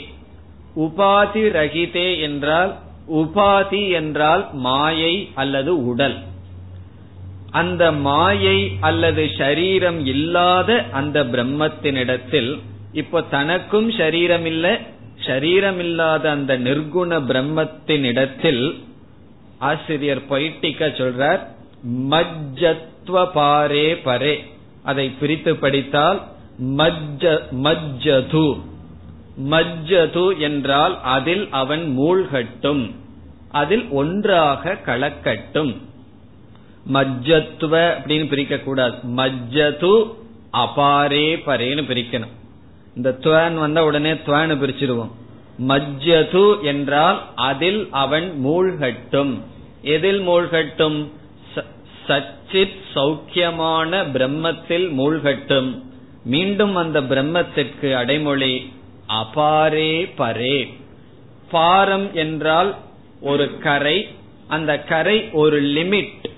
உபாதி 0.76 1.50
ரஹிதே 1.50 2.20
என்றால் 2.20 2.78
உபாதி 3.12 3.90
என்றால் 3.90 4.48
மாயை 4.52 5.28
அல்லது 5.34 5.86
உடல். 5.86 6.22
அந்த 7.60 7.82
மாயை 8.06 8.58
அல்லது 8.80 9.22
ஷரீரம் 9.38 10.00
இல்லாத 10.06 10.70
அந்த 10.92 11.18
பிரம்மத்தினிடத்தில் 11.32 12.52
இப்போ 12.92 13.18
தனக்கும் 13.34 13.88
ஷரீரம் 13.90 14.46
இல்ல 14.52 14.66
ஷரீரம் 15.26 15.78
இல்லாத 15.78 16.24
அந்த 16.30 16.52
நிர்குண 16.58 17.10
பிரம்மத்தினிடத்தில் 17.30 18.64
ஆசிரியர் 19.58 20.22
பொய்டிக்க 20.30 20.88
சொல்றார் 21.00 21.42
மஜ்ஜத்வ 22.10 23.22
பாரே 23.38 23.88
பரே. 24.04 24.34
அதை 24.82 25.06
பிரித்து 25.20 25.52
படித்தால் 25.56 26.20
மஜ்ஜ 26.78 27.24
மஜ்ஜது. 27.66 28.46
மஜ்ஜது 29.52 30.26
என்றால் 30.38 30.94
அதில் 31.16 31.44
அவன் 31.62 31.84
மூழ்கட்டும் 31.98 32.84
அதில் 33.52 33.86
ஒன்றாக 34.00 34.78
கலக்கட்டும். 34.86 35.72
மஜ்ஜத்துவ 36.92 37.92
அப்படின்னு 37.96 38.28
பிரிக்க 38.28 38.58
கூடாது 38.58 38.96
மஜ்ஜது 39.16 40.14
அபாரே 40.52 41.42
பரேன்னு 41.46 41.82
பிரிக்கணும். 41.82 42.32
இந்த 42.96 43.16
துவன் 43.20 43.54
வந்தா 43.54 43.84
உடனே 43.84 44.12
துவனு 44.12 44.56
பிரிச்சிருவோம். 44.56 45.10
மஜ்ஜது 45.68 46.62
என்றால் 46.62 47.24
அதில் 47.34 47.88
அவன் 47.90 48.40
மூழ்கட்டும். 48.44 49.40
எதில் 49.82 50.28
மூழ்கட்டும்? 50.28 51.06
சச்சித் 52.08 52.76
சௌக்கியமான 52.94 54.04
பிரம்மத்தில் 54.12 54.92
மூழ்கட்டும். 54.92 55.82
மீண்டும் 56.24 56.74
அந்த 56.74 57.00
பிரம்மத்திற்கு 57.00 57.94
அடைமொழி 57.94 58.72
அபாரே 59.08 60.10
பரே. 60.18 60.74
பாரம் 61.50 62.14
என்றால் 62.14 62.74
ஒரு 63.20 63.58
கரை. 63.58 64.08
அந்த 64.48 64.78
கரை 64.78 65.30
ஒரு 65.32 65.62
லிமிட். 65.62 66.32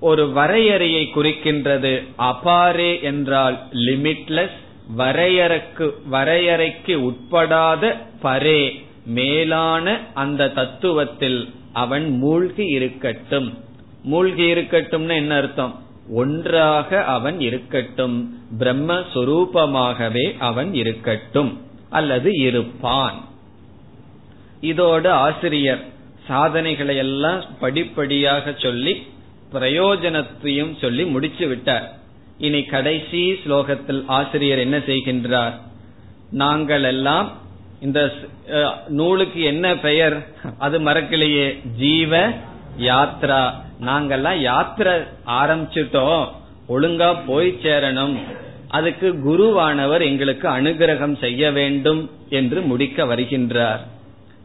ஒரு 0.00 0.30
வரையறையை 0.30 1.10
குறிக்கின்றது. 1.14 2.06
அபாரே 2.18 3.02
என்றால் 3.02 3.58
லிமிட்லெஸ் 3.72 4.56
வரையறைக்கு 4.98 5.90
வரையறைக்கு 6.12 6.94
உட்படாத 6.94 7.96
பரே 8.22 8.84
மேலான 9.06 10.00
அந்த 10.14 10.52
தத்துவத்தில் 10.54 11.50
அவன் 11.72 12.18
மூழ்கி 12.18 12.66
இருக்கட்டும். 12.66 13.58
மூழ்கி 14.02 14.52
இருக்கட்டும்னு 14.52 15.14
என்ன 15.14 15.36
அர்த்தம்? 15.36 15.82
ஒன்றாக 16.10 17.04
அவன் 17.04 17.40
இருக்கட்டும். 17.40 18.38
பிரம்மஸ்வரூபமாகவே 18.58 20.38
அவன் 20.38 20.74
இருக்கட்டும். 20.74 21.60
அல்லது 21.90 22.30
இருப்பான். 22.32 23.28
இதோடு 24.60 25.10
ஆசிரியர் 25.10 25.84
சாதனைகளை 26.26 26.96
எல்லாம் 26.96 27.44
படிப்படியாக 27.60 28.54
சொல்லி 28.58 29.06
பிரயோஜனத்தையும் 29.52 30.78
சொல்லி 30.80 31.04
முடிச்சு 31.04 31.48
விட்டார். 31.48 31.98
இனி 32.38 32.62
கடைசி 32.62 33.32
ஸ்லோகத்தில் 33.32 34.04
ஆசிரியர் 34.06 34.58
என்ன 34.58 34.78
செய்கின்றார்? 34.78 35.52
நாங்கள் 36.30 36.82
எல்லாம் 36.82 37.38
இந்த 37.80 38.12
நூலுக்கு 38.88 39.42
என்ன 39.42 39.78
பெயர்? 39.78 40.28
அது 40.58 40.80
மறக்கலையே. 40.80 41.68
ஜீவ 41.76 42.28
யாத்ரா. 42.78 43.52
நாங்கெல்லாம் 43.80 44.40
யாத்திரை 44.40 44.94
ஆரம்பிச்சிட்டோம். 45.26 46.28
ஒழுங்கா 46.68 47.20
போய் 47.26 47.58
சேரணும். 47.62 48.18
அதுக்கு 48.68 49.12
குருவானவர் 49.12 50.00
எங்களுக்கு 50.00 50.48
அனுகிரகம் 50.48 51.18
செய்ய 51.18 51.52
வேண்டும் 51.52 52.10
என்று 52.28 52.60
முடிக்க 52.62 53.04
வருகின்றார். 53.04 53.80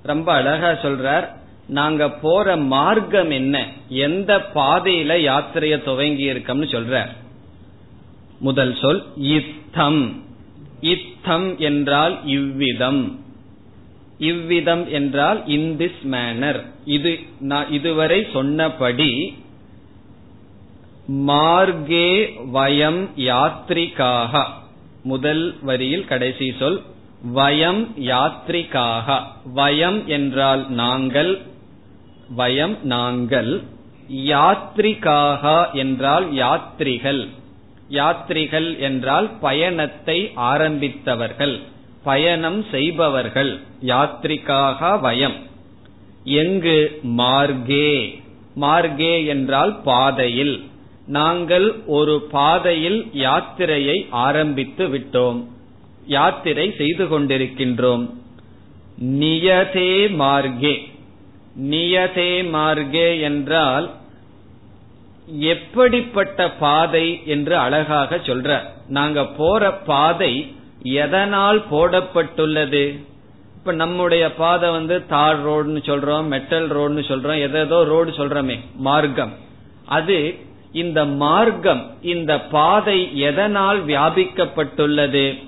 ரொம்ப 0.03 0.33
அழகா 0.33 0.71
சொல்றார் 0.81 1.27
நாங்க 1.70 2.10
போற 2.10 2.56
மார்க்கம் 2.56 3.30
என்ன? 3.30 3.56
எந்த 3.88 4.30
பாதையில 4.54 5.16
யாத்திரைய 5.20 5.82
துவங்கி 5.82 6.26
இருக்கோம்னு 6.32 6.68
சொல்ற. 6.74 7.08
முதல் 8.38 8.76
சொல் 8.80 9.02
இத்தம். 9.16 10.02
இத்தம் 10.80 11.58
என்றால் 11.58 12.14
இவ்விதம். 12.24 13.02
இவ்விதம் 14.18 14.90
என்றால் 14.90 15.46
இன் 15.46 15.76
திஸ் 15.78 16.02
மேனர் 16.02 16.60
இது 16.84 17.18
நான் 17.40 17.68
இதுவரை 17.70 18.26
சொன்னபடி 18.32 19.10
மார்கே 21.12 22.08
வயம் 22.52 23.08
யாத்ரிகாக. 23.16 24.42
முதல் 25.02 25.44
வரியில் 25.62 26.04
கடைசி 26.04 26.54
சொல் 26.58 26.80
வயம் 27.34 27.82
யாத்ரிகாக. 28.00 29.22
வயம் 29.54 30.04
என்றால் 30.06 30.62
நாங்கள் 30.70 31.32
வயம் 32.36 32.78
நாங்கள். 32.82 33.62
யாத்ரிகாக 34.14 35.72
என்றால் 35.72 36.32
யாத்ரிகள் 36.32 37.28
யாத்ரிகள் 37.90 38.78
என்றால் 38.78 39.38
பயணத்தை 39.40 40.32
ஆரம்பித்தவர்கள். 40.36 41.60
பயணம் 42.04 42.64
செய்பவர்கள். 42.70 43.60
யாத்ரிகாக 43.86 45.00
வயம். 45.00 45.36
எங்கு? 46.24 47.00
மார்கே. 47.02 48.22
மார்கே 48.60 49.26
என்றால் 49.26 49.80
பாதையில். 49.80 50.64
நாங்கள் 51.06 51.82
ஒரு 51.86 52.26
பாதையில் 52.30 53.10
யாத்திரையை 53.14 54.06
ஆரம்பித்து 54.10 54.88
விட்டோம். 54.88 55.44
யாத்திரை 56.06 56.74
செய்து 56.76 57.04
கொண்டிருக்கின்றோம். 57.04 58.10
நியதே 59.04 60.10
மார்கே. 60.10 60.89
நியதே 61.56 62.42
மார்கே 62.42 63.20
என்றால் 63.20 63.90
எப்படிப்பட்ட 65.40 66.50
பாதை 66.50 67.20
என்று 67.24 67.56
அழகாக 67.56 68.16
சொல்ற. 68.16 68.60
நாங்க 68.88 69.26
போற 69.26 69.72
பாதை 69.72 70.54
எதனால் 70.82 71.64
போடப்பட்டுள்ளது? 71.70 72.98
இப்ப 73.56 73.72
நம்முடைய 73.72 74.34
பாதை 74.34 74.70
வந்து 74.70 75.06
தார் 75.06 75.48
ரோடுன்னு 75.48 75.82
சொல்றோம் 75.82 76.26
மெட்டல் 76.26 76.68
ரோடுன்னு 76.68 77.02
சொல்றோம் 77.08 77.60
எதோ 77.62 77.84
ரோடு 77.84 78.10
சொல்றோமே 78.10 78.58
மார்க்கம். 78.74 79.32
அது 79.86 80.34
இந்த 80.72 81.04
மார்க்கம் 81.04 81.96
இந்த 82.02 82.40
பாதை 82.40 83.16
எதனால் 83.16 83.84
வியாபிக்கப்பட்டுள்ளது? 83.84 85.38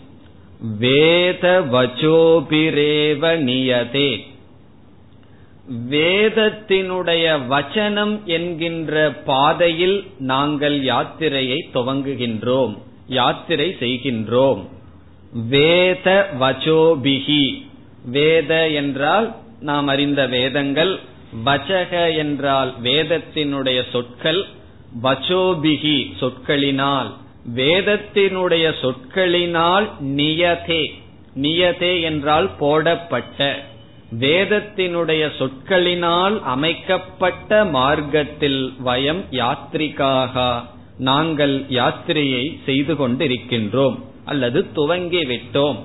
வேத 0.78 1.60
வச்சோபிரேவ 1.60 3.38
நியதே. 3.38 4.30
வேதத்தினுடைய 5.90 7.24
வச்சனம் 7.48 8.24
என்கின்ற 8.24 9.10
பாதையில் 9.24 10.04
நாங்கள் 10.18 10.80
யாத்திரையை 10.82 11.58
துவங்குகின்றோம் 11.74 12.76
யாத்திரை 13.06 13.76
செய்கின்றோம். 13.80 14.60
வேத 15.48 16.30
வச்சோபிகி 16.40 17.62
வேத 18.04 18.68
என்றால் 18.68 19.34
நாம் 19.60 19.88
அறிந்த 19.88 20.26
வேதங்கள் 20.26 20.98
வச்சக 21.44 22.16
என்றால் 22.16 22.74
வேதத்தினுடைய 22.82 23.82
சொற்கள் 23.90 24.46
வச்சோபிகி 25.02 25.98
சொற்களினால். 26.20 27.10
வேதத்தினுடைய 27.56 28.74
சொற்களினால் 28.82 29.86
நியதே 30.00 30.84
நியதே 31.36 32.00
என்றால் 32.00 32.50
போடப்பட்ட. 32.58 33.70
வேதத்தினுடைய 34.20 35.22
சொற்களினால் 35.38 36.42
அமைக்கப்பட்ட 36.42 37.64
மார்க்கத்தில் 37.64 38.74
வயம் 38.84 39.22
யாத்ரிகாக 39.30 40.62
நாங்கள் 40.98 41.64
யாத்திரையை 41.68 42.58
செய்து 42.64 42.94
கொண்டிருக்கின்றோம் 42.94 43.98
அல்லது 44.24 44.72
துவங்கி 44.72 45.22
விட்டோம். 45.24 45.78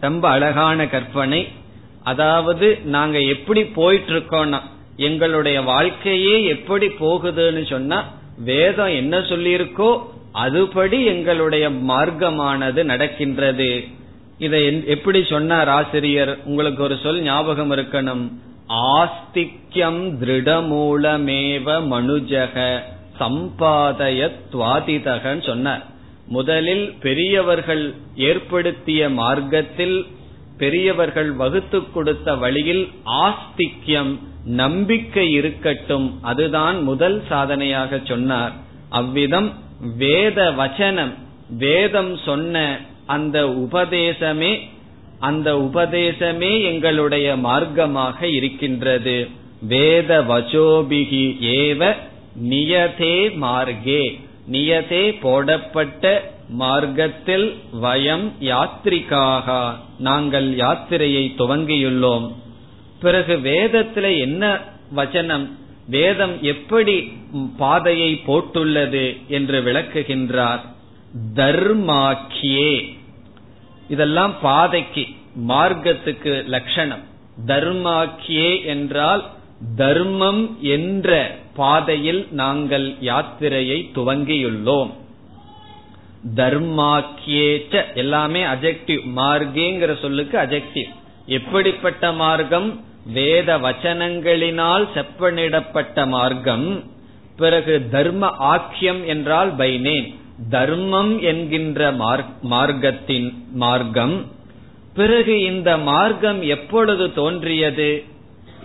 ரொம்ப 0.00 0.28
அழகான 0.28 0.86
கற்பனை. 0.86 1.48
அதாவது 2.02 2.78
நாங்க 2.84 3.20
எப்படி 3.20 3.64
போயிட்டு 3.64 4.12
இருக்கோம்னா 4.12 4.60
எங்களுடைய 4.96 5.62
வாழ்க்கையே 5.62 6.44
எப்படி 6.44 6.86
போகுதுன்னு 6.86 7.66
சொன்னா 7.66 8.12
வேதம் 8.44 8.94
என்ன 8.94 9.18
சொல்லியிருக்கோ 9.18 10.00
அதுபடி 10.34 11.04
எங்களுடைய 11.04 11.70
மார்க்கமானது 11.70 12.84
நடக்கின்றது. 12.84 13.96
இதை 14.38 14.82
எப்படி 14.86 15.24
சொன்னார் 15.24 15.68
ஆசிரியர்? 15.68 16.38
உங்களுக்கு 16.44 16.82
ஒரு 16.82 16.98
சொல் 17.02 17.22
ஞாபகம் 17.22 17.70
இருக்கணும். 17.70 18.30
ஆஸ்திக்யம் 18.94 20.20
திருடமூலமேவ 20.20 21.82
மனுஜக 21.92 22.82
சம்பாதயத்வாதிதகன் 23.20 25.46
சொன்னார். 25.46 25.86
முதலில் 26.26 26.94
பெரியவர்கள் 27.00 27.94
ஏற்படுத்திய 28.14 29.10
மார்க்கத்தில் 29.20 30.06
பெரியவர்கள் 30.58 31.32
வகுத்து 31.32 31.92
கொடுத்த 31.92 32.34
வழியில் 32.34 32.88
ஆஸ்திக்யம் 33.26 34.18
நம்பிக்கை 34.44 35.32
இருக்கட்டும் 35.32 36.20
அதுதான் 36.22 36.82
முதல் 36.82 37.22
சாதனையாக 37.28 38.00
சொன்னார். 38.04 38.52
அவ்விதம் 38.88 39.52
வேத 39.98 40.54
வச்சனம் 40.60 41.12
வேதம் 41.58 42.18
சொன்ன 42.24 42.80
அந்த 43.08 43.44
உபதேசமே 43.46 44.52
அந்த 45.18 45.54
உபதேசமே 45.54 46.50
எங்களுடைய 46.62 47.36
மார்க்கமாக 47.36 48.22
இருக்கின்றது. 48.22 49.16
வேத 49.60 50.22
வசோபிகி 50.22 51.24
ஏவ 51.58 51.94
நியதே 52.48 53.14
மார்கே. 53.42 54.02
நியதே 54.52 55.20
போடப்பட்ட 55.20 56.32
மார்க்கத்தில் 56.48 57.46
வயம் 57.82 58.32
யாத்திரிக்காக 58.40 59.74
நாங்கள் 59.98 60.48
யாத்திரையை 60.56 61.24
துவங்கியுள்ளோம். 61.38 62.32
பிறகு 63.00 63.36
வேதத்துல 63.36 64.18
என்ன 64.18 64.60
வச்சனம்? 64.96 65.48
வேதம் 65.88 66.42
எப்படி 66.42 67.12
பாதையை 67.58 68.22
போட்டுள்ளது 68.26 69.04
என்று 69.28 69.60
விளக்குகின்றார். 69.60 70.64
தர்மாக்கியே. 71.34 72.97
இதெல்லாம் 73.88 74.34
பாதைக்கு 74.42 75.06
மார்க்கத்துக்கு 75.48 76.46
லட்சணம். 76.46 77.04
தர்மாக்கியே 77.46 78.64
என்றால் 78.64 79.22
தர்மம் 79.76 80.58
என்ற 80.60 81.36
பாதையில் 81.54 82.26
நாங்கள் 82.30 82.86
யாத்திரையை 83.00 83.78
துவங்கியுள்ளோம். 83.94 84.90
தர்மாக்கியேச்ச 86.36 87.94
எல்லாமே 87.94 88.42
அஜெக்டிவ் 88.44 89.02
மார்க்கேங்கிற 89.16 89.98
சொல்லுக்கு 89.98 90.38
அஜெக்டிவ் 90.38 90.90
எப்படிப்பட்ட 91.26 92.12
மார்க்கம்? 92.12 92.80
வேத 93.12 93.58
வச்சனங்களினால் 93.58 94.86
செப்பனிடப்பட்ட 94.94 96.06
மார்க்கம். 96.06 96.84
பிறகு 97.36 97.88
தர்ம 97.90 98.26
ஆக்கியம் 98.26 99.06
என்றால் 99.06 99.50
பை 99.54 99.78
நேம் 99.78 100.06
தர்மம் 100.50 101.20
என்கின்ற 101.20 101.92
மார்க்கத்தின் 102.50 103.34
மார்க்கம். 103.52 104.24
பிறகு 104.94 105.40
இந்த 105.40 105.78
மார்க்கம் 105.78 106.42
எப்பொழுது 106.42 107.12
தோன்றியது? 107.12 108.04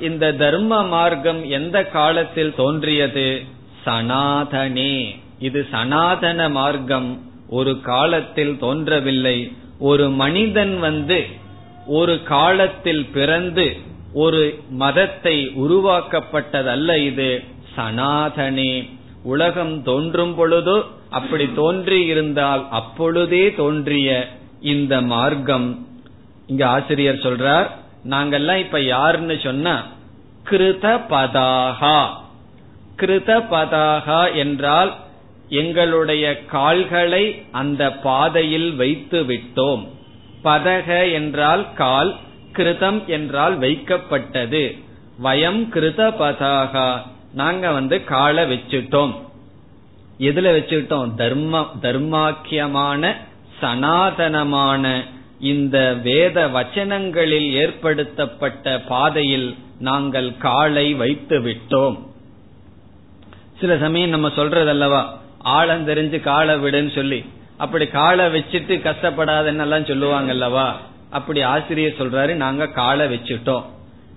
இந்த 0.02 0.34
தர்ம 0.34 0.84
மார்க்கம் 0.84 1.50
எந்த 1.50 1.86
காலத்தில் 1.86 2.56
தோன்றியது? 2.56 3.42
சனாதனே. 3.86 5.20
இது 5.40 5.68
சனாதன 5.72 6.50
மார்க்கம். 6.50 7.22
ஒரு 7.50 7.82
காலத்தில் 7.82 8.58
தோன்றவில்லை. 8.58 9.52
ஒரு 9.80 10.10
மனிதன் 10.10 10.80
வந்து 10.80 11.26
ஒரு 11.88 12.24
காலத்தில் 12.24 13.06
பிறந்து 13.06 13.78
ஒரு 14.14 14.60
மதத்தை 14.70 15.48
உருவாக்கப்பட்டதல்ல 15.48 16.98
இது. 16.98 17.44
சனாதனே. 17.76 18.90
உலகம் 19.24 19.84
தோன்றும் 19.84 20.36
பொழுதோ 20.40 20.84
அப்படி 21.18 21.46
தோன்றி 21.54 22.00
இருந்தால் 22.06 22.64
அப்பொழுதே 22.80 23.44
தோன்றிய 23.54 24.10
இந்த 24.74 24.94
மார்க்கம். 25.14 25.68
இங்க 26.48 26.64
ஆசிரியர் 26.68 27.24
சொல்றார் 27.26 27.68
நாங்கெல்லாம் 28.10 28.62
இப்ப 28.66 28.80
யாருன்னு 28.94 29.36
சொன்னா 29.44 29.76
கிருத 30.50 30.86
பதாகா 31.12 31.98
கிருத 33.02 33.32
பதாகா 33.54 34.22
என்றால் 34.36 34.92
எங்களுடைய 35.62 36.26
கால்களை 36.46 37.24
அந்த 37.52 37.84
பாதையில் 38.06 38.70
வைத்து 38.76 39.20
விட்டோம். 39.24 39.84
பதக 40.44 40.90
என்றால் 41.12 41.64
கால் 41.74 42.12
கிருதம் 42.58 43.00
என்றால் 43.18 43.56
வைக்கப்பட்டது. 43.60 44.64
வயம் 45.26 45.62
கிருத 45.74 46.02
பதாகா 46.22 46.88
நாங்க 47.34 47.66
வந்து 47.72 47.98
காலை 48.04 48.44
வச்சுட்டோம். 48.52 49.14
எதுல 50.20 50.48
வச்சுட்டோம் 50.58 51.16
தர்ம 51.16 51.70
தர்மாக்கியமான 51.82 53.14
சனாதனமான 53.62 55.04
இந்த 55.40 55.94
வேத 55.94 56.48
வச்சனங்களில் 56.48 57.52
ஏற்படுத்தப்பட்ட 57.52 58.80
பாதையில் 58.80 59.56
நாங்கள் 59.80 60.38
காலை 60.38 60.94
வைத்து 60.94 61.40
விட்டோம். 61.40 62.00
சில 63.60 63.78
சமயம் 63.78 64.10
நம்ம 64.10 64.28
சொல்றதல்லவா? 64.28 65.06
ஆழம் 65.38 65.88
தெரிஞ்சு 65.88 66.20
காலை 66.20 66.56
விடுன்னு 66.56 66.96
சொல்லி 66.96 67.26
அப்படி 67.58 67.88
காலை 67.88 68.26
வச்சுட்டு 68.26 68.76
கஷ்டப்படாதன்னெல்லாம் 68.90 69.88
சொல்லுவாங்கல்லவா? 69.90 70.72
அப்படி 71.10 71.42
ஆசிரியர் 71.42 72.00
சொல்றாரு 72.00 72.34
நாங்க 72.34 72.68
காலை 72.68 73.14
வச்சுட்டோம். 73.14 73.64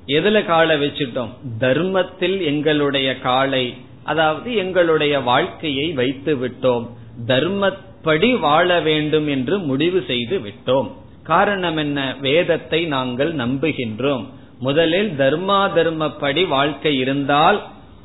எதுல 0.07 0.44
காலை 0.44 0.86
வச்சுட்டோம்? 0.86 1.28
தர்மத்தில் 1.59 2.42
எங்களுடைய 2.42 3.18
காலை 3.18 3.76
அதாவது 4.07 4.54
எங்களுடைய 4.54 5.14
வாழ்க்கையை 5.20 5.86
வைத்து 5.92 6.32
விட்டோம். 6.36 6.86
தர்மப்படி 7.26 8.30
வாழ 8.38 8.80
வேண்டும் 8.80 9.28
என்று 9.28 9.59
முடிவு 9.59 10.00
செய்து 10.07 10.36
விட்டோம். 10.38 10.88
காரணம் 11.22 11.76
என்ன? 11.76 12.16
வேதத்தை 12.20 12.80
நாங்கள் 12.86 13.32
நம்புகின்றோம். 13.34 14.24
முதலில் 14.59 15.11
தர்மா 15.18 15.61
தர்மப்படி 15.78 16.42
வாழ்க்கை 16.48 16.92
இருந்தால் 16.98 17.59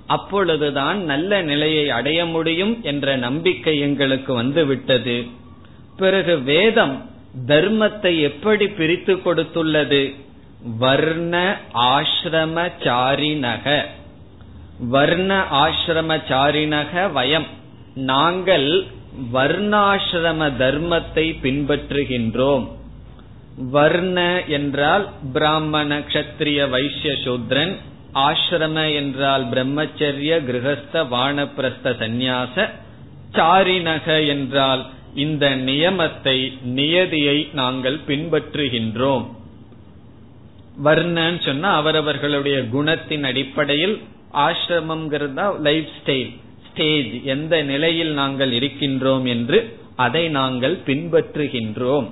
அப்பொழுதுதான் 0.07 0.97
நல்ல 1.03 1.41
நிலையை 1.41 1.89
அடைய 1.89 2.25
முடியும் 2.25 2.73
என்ற 2.83 3.15
நம்பிக்கை 3.15 3.79
எங்களுக்கு 3.79 4.33
வந்துவிட்டது 4.33 5.17
பிறகு 5.97 6.33
வேதம் 6.41 6.95
தர்மத்தை 7.47 8.13
எப்படி 8.21 8.67
பிரித்து 8.67 9.13
கொடுத்துள்ளது? 9.15 10.01
வர்ண 10.79 11.35
ஆசிரம 11.73 12.57
சாரினக 12.83 13.65
வர்ண 14.89 15.45
ஆசிரம 15.51 16.15
வயம். 17.13 17.47
நாங்கள் 17.95 18.86
வர்ணாசிரம 19.34 20.41
தர்மத்தை 20.57 21.25
பின்பற்றுகின்றோம். 21.41 22.65
வர்ண 23.71 24.43
என்றால் 24.47 25.09
பிராமண 25.34 25.99
கஷத்திரிய 25.99 26.69
வைசிய 26.69 27.13
சூத்ரன் 27.23 27.75
ஆசிரம 28.13 28.93
என்றால் 28.95 29.43
பிரம்மச்சரிய 29.45 30.32
கிரகஸ்த 30.47 31.03
வானப்பிரஸ்த 31.13 31.93
சந்நியாச 32.01 32.69
சாரிணக 33.34 34.27
என்றால் 34.27 34.86
இந்த 35.15 35.49
நியமத்தை 35.49 36.53
நியதியை 36.61 37.49
நாங்கள் 37.53 37.99
பின்பற்றுகின்றோம். 38.07 39.25
வர்ணன்னு 40.84 41.45
சொன்னா 41.45 41.75
அவரவர்களுடைய 41.75 42.59
குணத்தின் 42.59 43.23
அடிப்படையில் 43.23 44.01
ஆசிரமம்ங்கிறதா 44.34 45.59
லைஃப் 45.59 45.88
ஸ்டைல் 45.97 46.32
ஸ்டேஜ் 46.67 47.23
எந்த 47.23 47.61
நிலையில் 47.61 48.11
நாங்கள் 48.11 48.51
இருக்கின்றோம் 48.51 49.25
என்று 49.25 49.77
அதை 49.95 50.29
நாங்கள் 50.29 50.77
பின்பற்றுகின்றோம். 50.86 52.07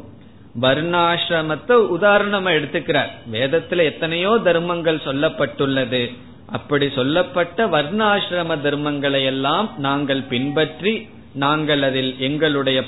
வர்ணாசிரமத்தை 0.61 1.75
உதாரணமா 1.97 2.51
எடுத்துக்கிறார். 2.57 3.11
வேதத்துல 3.31 3.83
எத்தனையோ 3.83 4.39
தர்மங்கள் 4.43 5.05
சொல்லப்பட்டுள்ளது. 5.05 6.11
அப்படி 6.51 6.89
சொல்லப்பட்ட 6.89 7.67
வர்ணாசிரம 7.67 8.57
தர்மங்களை 8.63 9.23
எல்லாம் 9.23 9.73
நாங்கள் 9.77 10.21
பின்பற்றி 10.21 11.07
நாங்கள் 11.33 11.81
அதில் 11.81 12.15
எங்களுடைய 12.19 12.79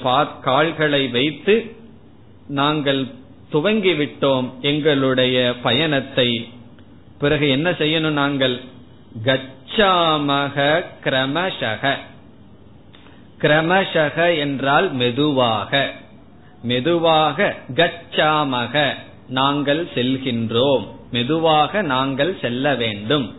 கால்களை 0.42 1.08
வைத்து 1.08 1.76
நாங்கள் 2.48 3.06
துவங்கிவிட்டோம் 3.52 4.48
எங்களுடைய 4.62 5.54
பயணத்தை. 5.62 6.48
பிறகு 7.20 7.50
என்ன 7.50 7.70
செய்யணும் 7.72 8.20
நாங்கள்? 8.22 8.62
கச்சாமக 9.26 10.84
கிரமசக. 11.04 11.96
கிரமசக 13.40 14.38
என்றால் 14.38 14.94
மெதுவாக. 14.94 15.92
மெதுவாக 16.64 17.56
கச்சாமக 17.74 18.94
நாங்கள் 19.28 19.88
செல்கின்றோம். 19.96 20.88
மெதுவாக 21.12 21.82
நாங்கள் 21.82 22.38
செல்ல 22.42 22.76
வேண்டும். 22.76 23.38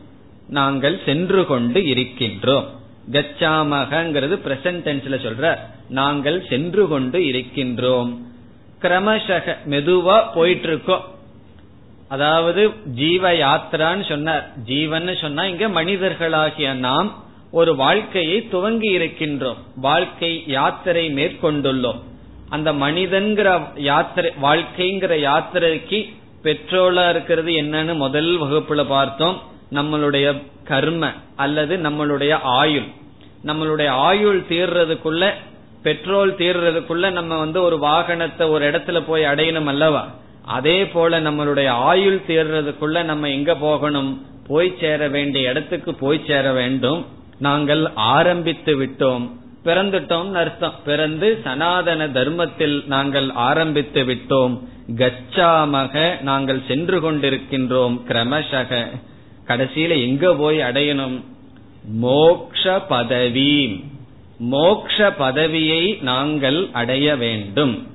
நாங்கள் 0.48 1.00
சென்று 1.04 1.46
கொண்டு 1.46 1.80
இருக்கின்றோம். 1.80 2.64
கச்சாமகங்கிறது 3.10 4.38
பிரசன்ட் 4.44 4.82
டென்ஸ்ல 4.84 5.18
சொல்ற 5.18 5.58
நாங்கள் 5.88 6.46
சென்று 6.48 6.88
கொண்டு 6.88 7.18
இருக்கின்றோம். 7.18 8.18
கிரமசக 8.80 9.56
மெதுவா 9.66 10.32
போயிட்டு 10.34 10.68
இருக்கோம். 10.68 11.04
அதாவது 12.12 12.62
ஜீவ 12.84 13.32
யாத்திரான்னு 13.32 14.08
சொன்னார். 14.08 14.46
ஜீவன் 14.64 15.16
சொன்னா 15.20 15.44
இங்க 15.44 15.68
மனிதர்களாகிய 15.68 16.72
நாம் 16.72 17.08
ஒரு 17.50 17.76
வாழ்க்கையை 17.76 18.48
துவங்கி 18.48 18.98
இருக்கின்றோம். 18.98 19.60
வாழ்க்கை 19.76 20.32
யாத்திரை 20.46 21.04
மேற்கொண்டுள்ளோம். 21.14 22.00
அந்த 22.48 22.72
மனிதன்கிற 22.72 23.48
யாத்திரை 23.80 24.30
வாழ்க்கைங்கிற 24.42 25.12
யாத்திரைக்கு 25.28 26.00
பெட்ரோலா 26.42 27.04
இருக்கிறது 27.08 27.52
என்னன்னு 27.52 27.94
முதல் 27.94 28.32
வகுப்புல 28.40 28.84
பார்த்தோம். 28.86 29.36
நம்மளுடைய 29.70 30.42
கர்ம 30.64 31.12
அல்லது 31.36 31.76
நம்மளுடைய 31.76 32.32
ஆயுள். 32.42 32.88
நம்மளுடைய 33.44 33.88
ஆயுள் 33.88 34.40
தீர்றதுக்குள்ள 34.48 35.30
பெட்ரோல் 35.82 36.32
தீர்றதுக்குள்ள 36.32 37.10
நம்ம 37.10 37.38
வந்து 37.38 37.62
ஒரு 37.62 37.76
வாகனத்தை 37.82 38.48
ஒரு 38.48 38.70
இடத்துல 38.70 39.02
போய் 39.06 39.22
அடையணும் 39.22 39.64
அல்லவா? 39.64 40.02
அதே 40.44 40.86
போல 40.86 41.20
நம்மளுடைய 41.20 41.66
ஆயுள் 41.68 42.20
தேர்றதுக்குள்ள 42.28 43.04
நம்ம 43.04 43.30
எங்க 43.30 43.56
போகணும்? 43.56 44.26
போய் 44.46 44.74
சேர 44.80 45.08
வேண்டிய 45.08 45.50
இடத்துக்கு 45.50 45.94
போய் 45.94 46.22
சேர 46.26 46.52
வேண்டும். 46.52 47.06
நாங்கள் 47.38 47.90
ஆரம்பித்து 47.94 48.82
விட்டோம். 48.82 49.30
பிறந்துட்டோம் 49.64 50.32
அர்த்தம். 50.32 50.74
பிறந்து 50.84 51.40
சனாதன 51.44 52.08
தர்மத்தில் 52.08 52.84
நாங்கள் 52.86 53.30
ஆரம்பித்து 53.30 54.04
விட்டோம். 54.04 54.60
கச்சாமக 54.96 56.22
நாங்கள் 56.22 56.62
சென்று 56.68 57.12
கொண்டிருக்கின்றோம் 57.12 58.00
கிரமசக. 58.08 58.86
கடைசியில 59.46 59.88
எங்க 59.88 60.34
போய் 60.34 60.58
அடையணும்? 60.58 61.20
மோக்ஷ 61.84 62.80
பதவி. 62.80 63.84
மோக்ஷ 64.38 65.12
பதவியை 65.12 65.98
நாங்கள் 66.02 66.68
அடைய 66.72 67.16
வேண்டும். 67.16 67.86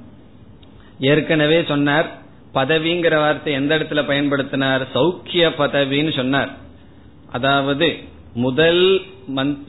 ஏற்கனவே 0.99 1.63
சொன்னார் 1.67 2.25
பதவிங்கிற 2.57 3.15
வார்த்தை 3.23 3.53
எந்த 3.53 3.71
இடத்துல 3.77 4.01
பயன்படுத்தினார்? 4.11 4.83
சௌக்கிய 4.95 5.45
பதவின்னு 5.61 6.13
சொன்னார். 6.15 6.51
அதாவது 7.31 7.89
முதல் 8.45 8.83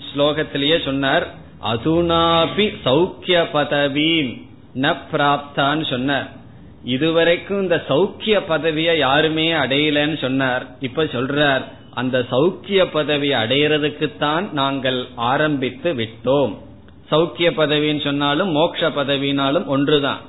ஸ்லோகத்திலேயே 0.09 0.77
சொன்னார் 0.85 1.27
அதுனாபி 1.73 2.67
சௌக்கிய 2.85 3.39
பதவீன் 3.53 4.31
ந 4.83 4.91
பிராப்தான்னு 5.13 5.87
சொன்னார். 5.91 6.29
இதுவரைக்கும் 6.97 7.63
இந்த 7.63 7.77
சௌக்கிய 7.89 8.37
பதவியை 8.47 8.95
யாருமே 8.99 9.47
அடையலன்னு 9.53 10.19
சொன்னார். 10.21 10.65
இப்ப 10.81 11.05
சொல்றார் 11.05 11.65
அந்த 11.95 12.17
சௌக்கிய 12.31 12.81
பதவி 12.93 13.31
அடையிறதுக்குத்தான் 13.43 14.45
நாங்கள் 14.53 15.01
ஆரம்பித்து 15.33 15.91
விட்டோம். 15.93 16.53
சௌக்கிய 17.11 17.49
பதவின்னு 17.61 18.03
சொன்னாலும் 18.05 18.51
மோக்ஷ 18.51 18.91
பதவினாலும் 18.99 19.67
ஒன்றுதான். 19.75 20.21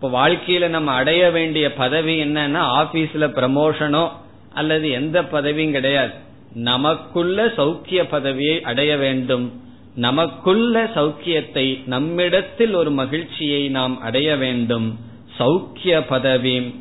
இப்ப 0.00 0.28
வாழ்க்கையில 0.28 0.68
நம்ம 0.68 0.92
அடைய 0.92 1.30
வேண்டிய 1.30 1.74
பதவி 1.74 2.24
என்னன்னா 2.24 2.62
ஆபீஸ்ல 2.82 3.26
ப்ரமோஷனோ 3.28 4.08
அல்லது 4.54 4.90
எந்த 4.90 5.22
பதவியும் 5.22 5.70
கிடையாது. 5.70 6.12
நமக்குள்ள 6.54 7.46
சௌக்கிய 7.46 8.04
பதவியை 8.10 8.62
அடைய 8.62 8.96
வேண்டும். 8.96 9.62
நமக்குள்ள 9.94 10.84
சௌக்கியத்தை 10.84 11.86
நம்மிடத்தில் 11.86 12.74
ஒரு 12.74 12.90
மகிழ்ச்சியை 12.90 13.68
நாம் 13.68 14.00
அடைய 14.00 14.36
வேண்டும். 14.36 14.98
சௌக்கிய 15.38 16.02
பதவியும் 16.08 16.74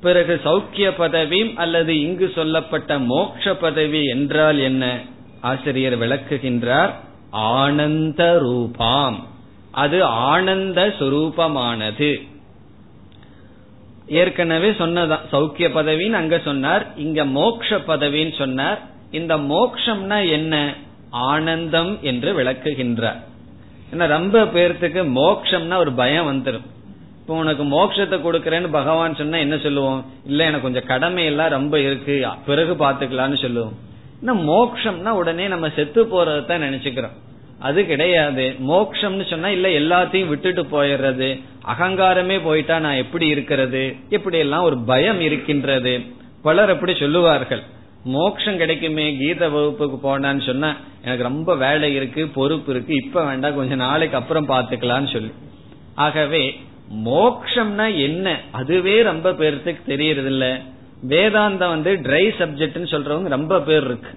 பிறகு 0.00 0.40
சௌக்கிய 0.44 0.92
பதவியும் 0.98 1.54
அல்லது 1.56 2.00
இங்கு 2.00 2.32
சொல்லப்பட்ட 2.34 2.98
மோட்ச 2.98 3.54
பதவி 3.54 4.04
என்றால் 4.04 4.58
என்ன? 4.58 5.00
ஆசிரியர் 5.40 5.98
விளக்குகின்றார் 5.98 6.92
ஆனந்த 7.30 8.38
ரூபாம். 8.38 9.26
அது 9.70 10.04
ஆனந்த 10.04 10.94
சுரூபமானது. 10.98 12.30
ஏற்கனவே 14.18 14.70
சொன்னதான் 14.80 15.26
சௌக்கிய 15.32 15.68
பதவின்னு 15.76 16.20
அங்க 16.20 16.36
சொன்னார் 16.44 16.84
இங்க 17.04 17.20
மோக்ஷ 17.38 17.78
பதவின்னு 17.90 18.34
சொன்னார். 18.38 18.80
இந்த 19.18 19.34
மோக்ஷம்னா 19.52 20.18
என்ன? 20.38 20.54
ஆனந்தம் 21.30 21.92
என்று 22.10 22.28
விளக்குகின்றார். 22.38 23.20
ஏன்னா 23.92 24.06
ரொம்ப 24.16 24.44
பேர்த்துக்கு 24.54 25.00
மோக்ஷம்னா 25.20 25.76
ஒரு 25.84 25.92
பயம் 26.00 26.28
வந்துடும் 26.30 26.68
இப்போ 27.20 27.34
உனக்கு 27.40 27.64
மோட்சத்தை 27.64 28.16
கொடுக்கறேன்னு 28.20 28.70
பகவான் 28.70 29.18
சொன்னா 29.20 29.38
என்ன 29.46 29.56
சொல்லுவோம்? 29.64 30.00
இல்ல 30.26 30.40
எனக்கு 30.44 30.66
கொஞ்சம் 30.66 30.88
கடமை 30.92 31.24
எல்லாம் 31.24 31.54
ரொம்ப 31.56 31.74
இருக்கு 31.86 32.14
பிறகு 32.46 32.72
பாத்துக்கலாம்னு 32.84 33.40
சொல்லுவோம். 33.42 33.74
மோக்ஷம்னா 34.52 35.12
உடனே 35.20 35.44
நம்ம 35.52 35.68
செத்து 35.76 36.00
போறதான் 36.04 36.64
நினைச்சுக்கிறோம். 36.66 37.14
அது 37.62 37.80
கிடையாது. 37.86 38.44
மோக்ஷம்னு 38.68 39.24
சொன்னா 39.30 39.48
இல்ல 39.48 39.68
எல்லாத்தையும் 39.80 40.26
விட்டுட்டு 40.26 40.62
போயிடுறது. 40.62 41.28
அகங்காரமே 41.72 42.36
போயிட்டா 42.44 42.78
நான் 42.78 43.02
எப்படி 43.04 43.26
இருக்கிறது? 43.26 43.82
இப்படி 44.08 44.38
எல்லாம் 44.38 44.62
ஒரு 44.62 44.78
பயம் 44.78 45.20
இருக்கின்றது. 45.20 45.92
பலர் 46.42 46.70
அப்படி 46.70 46.94
சொல்லுவார்கள். 46.94 47.62
மோக்ஷம் 48.04 48.56
கிடைக்குமே 48.56 49.16
கீத 49.16 49.48
வகுப்புக்கு 49.48 49.98
போனான்னு 50.04 50.46
சொன்னா 50.46 50.70
எனக்கு 51.04 51.22
ரொம்ப 51.22 51.56
வேலை 51.56 51.94
இருக்கு 51.94 52.22
பொறுப்பு 52.28 52.72
இருக்கு 52.72 52.94
இப்ப 52.94 53.24
வேண்டாம் 53.24 53.54
கொஞ்சம் 53.54 53.82
நாளைக்கு 53.86 54.16
அப்புறம் 54.16 54.48
பாத்துக்கலாம்னு 54.48 55.12
சொல்லி. 55.12 55.32
ஆகவே 55.94 56.42
மோக்ஷம்னா 57.04 57.86
என்ன? 57.96 58.26
அதுவே 58.50 59.02
ரொம்ப 59.02 59.30
பேர்த்துக்கு 59.30 59.82
தெரியறது 59.86 60.26
இல்ல 60.26 60.46
வேதாந்தம் 61.08 61.72
வந்து 61.76 61.92
ட்ரை 62.02 62.24
சப்ஜெக்ட்னு 62.40 62.92
சொல்றவங்க 62.94 63.28
ரொம்ப 63.28 63.60
பேர் 63.60 63.84
இருக்கு. 63.84 64.10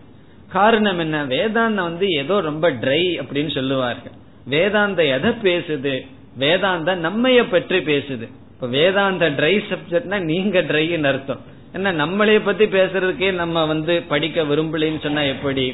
காரணம் 0.55 0.99
என்ன? 0.99 1.17
வேதாந்தம் 1.25 1.89
வந்து 1.89 2.07
ஏதோ 2.13 2.35
ரொம்ப 2.41 2.65
ட்ரை 2.83 3.01
அப்படின்னு 3.21 3.51
சொல்லுவார்கள். 3.53 4.15
வேதாந்த 4.45 5.01
எதை 5.15 5.31
பேசுது? 5.43 5.93
வேதாந்த 6.37 6.95
நம்மைய 6.95 7.41
பற்றி 7.49 7.77
பேசுது. 7.91 8.25
இப்ப 8.53 8.67
வேதாந்த 8.67 9.25
ட்ரை 9.29 9.53
சப்ஜெக்ட்னா 9.69 10.17
நீங்க 10.21 10.57
ட்ரைன்னு 10.61 11.09
அர்த்தம். 11.11 11.41
என்ன 11.73 11.93
நம்மளைய 11.93 12.39
பத்தி 12.43 12.65
பேசுறதுக்கே 12.65 13.29
நம்ம 13.33 13.65
வந்து 13.65 13.93
படிக்க 14.07 14.43
விரும்பலன்னு 14.43 15.01
சொன்னா 15.01 15.23
எப்படி? 15.35 15.65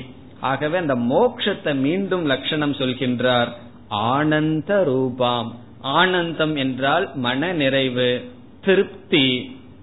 ஆகவே 0.41 0.77
அந்த 0.77 0.95
மோக்ஷத்தை 1.13 1.73
மீண்டும் 1.75 2.23
லட்சணம் 2.25 2.73
சொல்கின்றார். 2.73 3.49
ஆனந்த 4.09 4.71
ரூபாம். 4.83 5.49
ஆனந்தம் 5.97 6.55
என்றால் 6.55 7.05
மன 7.25 7.51
நிறைவு 7.53 8.09
திருப்தி 8.65 9.27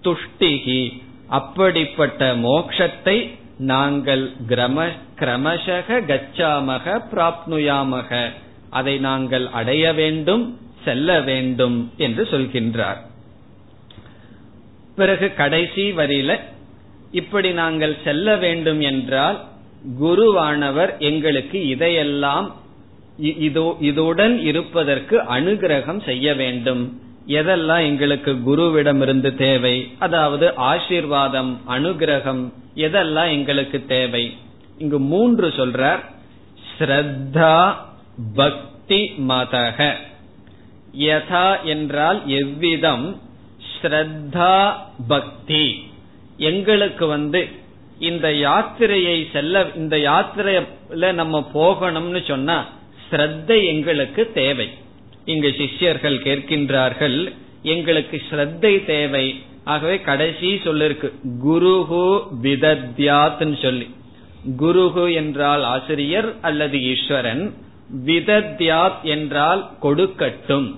துஷ்டிகி. 0.02 0.82
அப்படிப்பட்ட 1.28 2.22
மோக்ஷத்தை 2.46 3.16
நாங்கள் 3.58 4.32
கிரம 4.48 4.86
கிரமசக 5.20 5.98
கச்சாமக 6.10 7.02
பிராப்னுயாமக. 7.12 8.28
அதை 8.70 8.98
நாங்கள் 8.98 9.46
அடைய 9.46 9.92
வேண்டும் 9.92 10.58
செல்ல 10.84 11.20
வேண்டும் 11.20 11.92
என்று 11.96 12.24
சொல்கின்றார். 12.24 13.00
பிறகு 14.96 15.34
கடைசி 15.34 15.92
வரியில 15.92 16.40
இப்படி 17.12 17.52
நாங்கள் 17.52 17.96
செல்ல 18.04 18.36
வேண்டும் 18.36 18.80
என்றால் 18.80 19.44
குருவானவர் 20.00 20.98
எங்களுக்கு 20.98 21.66
இதையெல்லாம் 21.68 22.54
இதுடன் 23.80 24.38
இருப்பதற்கு 24.38 25.18
அனுகிரகம் 25.18 26.04
செய்ய 26.04 26.34
வேண்டும். 26.34 27.02
எதெல்லாம் 27.28 27.82
எங்களுக்கு 27.82 28.32
குருவிடமிருந்து 28.46 29.34
தேவை? 29.34 29.92
அதாவது 29.98 30.52
ஆசீர்வாதம் 30.56 31.60
அனுகிரகம் 31.68 32.52
எதெல்லாம் 32.74 33.30
எங்களுக்கு 33.30 33.84
தேவை? 33.86 34.36
இங்கு 34.78 34.98
மூன்று 34.98 35.48
சொல்றார். 35.48 36.00
ஸ்ரத்தா 36.78 37.74
பக்தி 38.34 39.14
மதக. 39.28 39.94
யதா 40.98 41.62
என்றால் 41.62 42.22
எவ்விதம்? 42.26 43.20
ஸ்ரத்தா 43.72 44.72
பக்தி. 45.08 45.90
எங்களுக்கு 46.36 47.06
வந்து 47.06 47.48
இந்த 47.98 48.28
யாத்திரையை 48.28 49.30
செல்ல 49.32 49.66
இந்த 49.74 49.96
யாத்திரையில 49.96 51.12
நம்ம 51.12 51.50
போகணும்னு 51.54 52.28
சொன்னா 52.28 52.66
ஸ்ரத்தை 53.10 53.64
எங்களுக்கு 53.64 54.30
தேவை. 54.34 54.68
இங்கு 55.32 55.50
சிஷ்யர்கள் 55.58 56.16
கேட்கின்றார்கள் 56.26 57.18
எங்களுக்கு 57.74 58.16
ஸ்ரத்தை 58.28 58.72
தேவை. 58.84 59.26
ஆகவே 59.64 59.96
கடைசி 60.00 60.50
சொல்லிருக்கு 60.64 61.08
குருஹு 61.46 62.04
விதத்யாத்னு 62.42 63.56
சொல்லி. 63.62 63.86
குருகு 64.58 65.04
என்றால் 65.14 65.64
ஆசிரியர் 65.74 66.28
அல்லது 66.42 66.76
ஈஸ்வரன் 66.82 67.44
விதத்யாத் 68.06 69.00
என்றால் 69.14 69.62
கொடுக்கட்டும் 69.82 70.68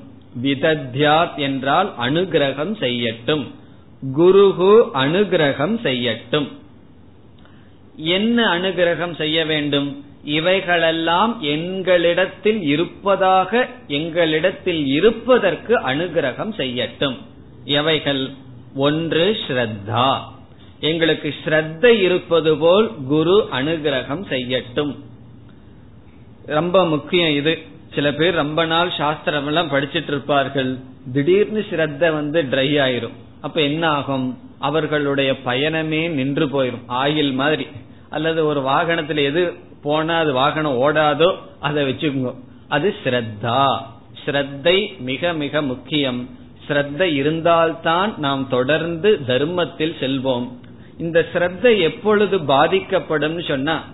விதத்யாத் 0.42 1.36
என்றால் 1.36 1.88
அனுகிரகம் 2.00 2.74
செய்யட்டும் 2.82 3.44
குருகு 4.16 4.72
அனுகிரகம் 4.94 5.76
செய்யட்டும். 5.86 6.48
என்ன 7.96 8.38
அனுகிரகம் 8.56 9.14
செய்ய 9.16 9.38
வேண்டும்? 9.44 9.88
இவைகளெல்லாம் 10.24 11.42
எங்களிடத்தில் 11.42 12.62
இருப்பதாக 12.62 13.68
எங்களிடத்தில் 13.88 14.86
இருப்பதற்கு 14.86 15.78
அனுகிரகம் 15.78 16.54
செய்யட்டும். 16.56 17.16
எவைகள் 17.64 18.28
ஒன்று 18.74 19.36
ஸ்ரத்தா. 19.48 20.18
எங்களுக்கு 20.80 21.34
ஸ்ரத்த 21.44 21.84
இருப்பது 21.84 22.56
போல் 22.56 22.90
குரு 23.06 23.48
அனுகிரகம் 23.52 24.24
செய்யட்டும். 24.30 24.96
ரொம்ப 26.46 26.86
முக்கியம் 26.86 27.34
இது. 27.34 27.58
சில 27.94 28.12
பேர் 28.12 28.34
ரொம்ப 28.34 28.64
நாள் 28.64 28.92
சாஸ்திரம் 28.98 29.46
எல்லாம் 29.46 29.70
படிச்சிட்டு 29.70 30.08
இருப்பார்கள். 30.08 30.76
திடீர்னு 31.12 31.66
ஸ்ரத்த 31.70 31.98
வந்து 31.98 32.42
ட்ரை 32.42 32.78
ஆயிரும். 32.78 33.14
அப்ப 33.40 33.60
என்ன 33.60 33.88
ஆகும் 33.88 34.38
அவர்களுடைய 34.58 35.36
பயணமே 35.44 36.10
நின்று 36.10 36.46
போயிரும். 36.46 36.82
ஆயில் 36.88 37.32
மாதிரி. 37.32 37.66
அல்லது 38.10 38.46
ஒரு 38.46 38.60
வாகனத்துல 38.60 39.24
எது 39.24 39.68
போனா 39.82 40.18
அது 40.18 40.32
வாகனம் 40.32 40.78
ஓடாதோ 40.80 41.34
அதை 41.60 41.84
வச்சுக்கோங்க. 41.84 42.34
அது 42.68 42.94
ஸ்ரத்தா. 43.04 43.78
ஸ்ரத்தை 44.24 44.98
மிக 44.98 45.32
மிக 45.32 45.62
முக்கியம். 45.62 46.28
ஸ்ரத்த 46.68 47.00
இருந்தால்தான் 47.00 48.18
நாம் 48.18 48.48
தொடர்ந்து 48.48 49.24
தர்மத்தில் 49.26 49.96
செல்வோம். 50.00 50.48
இந்த 50.98 51.26
ஸ்ரத்த 51.32 51.80
எப்பொழுது 51.80 52.40
பாதிக்கப்படும் 52.40 53.42
சொன்னா 53.42 53.84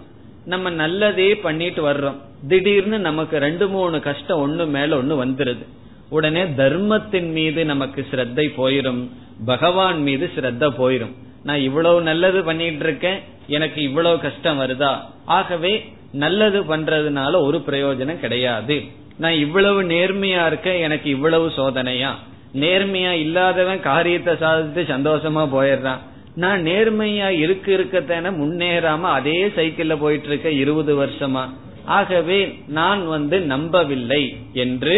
நம்ம 0.45 0.71
நல்லதே 0.71 1.37
பண்ணிட்டு 1.37 1.93
வர்றோம். 1.93 2.19
திடீர்னு 2.49 2.99
நமக்கு 2.99 3.39
ரெண்டு 3.39 3.69
மூணு 3.69 4.01
கஷ்டம் 4.01 4.43
ஒண்ணு 4.43 4.67
மேல 4.69 4.97
ஒண்ணு 4.97 5.15
வந்துருது. 5.25 5.65
உடனே 6.11 6.55
தர்மத்தின் 6.55 7.33
மீது 7.33 7.65
நமக்கு 7.65 8.07
ஸ்ரத்தை 8.11 8.47
போயிரும். 8.57 9.09
பகவான் 9.45 10.03
மீது 10.03 10.31
ஸ்ரத்த 10.37 10.71
போயிரும். 10.79 11.15
நான் 11.47 11.67
இவ்வளவு 11.69 11.99
நல்லது 12.01 12.45
பண்ணிட்டு 12.45 12.85
இருக்கேன் 12.85 13.19
எனக்கு 13.47 13.81
இவ்வளவு 13.83 14.17
கஷ்டம் 14.21 14.61
வருதா? 14.61 14.93
ஆகவே 15.25 15.73
நல்லது 16.13 16.61
பண்றதுனால 16.63 17.41
ஒரு 17.41 17.59
பிரயோஜனம் 17.67 18.21
கிடையாது. 18.21 18.77
நான் 19.19 19.37
இவ்வளவு 19.45 19.83
நேர்மையா 19.83 20.47
இருக்கேன் 20.47 20.81
எனக்கு 20.81 21.09
இவ்வளவு 21.11 21.47
சோதனையா? 21.57 22.11
நேர்மையா 22.55 23.11
இல்லாதவன் 23.11 23.81
காரியத்தை 23.81 24.37
சாதித்து 24.37 24.83
சந்தோஷமா 24.95 25.45
போயிடுறான். 25.57 26.03
நான் 26.35 26.63
நேர்மையா 26.65 27.29
இருக்கு 27.43 27.71
இருக்கத்தான 27.79 28.33
முன்னேறாம 28.41 29.01
அதே 29.19 29.39
சைக்கிள்ல 29.57 29.97
போயிட்டு 30.01 30.29
இருக்க 30.29 30.49
இருபது 30.63 30.93
வருஷமா. 31.05 31.45
ஆகவே 31.85 32.41
நான் 32.69 33.03
வந்து 33.07 33.41
நம்பவில்லை 33.41 34.23
என்று 34.53 34.97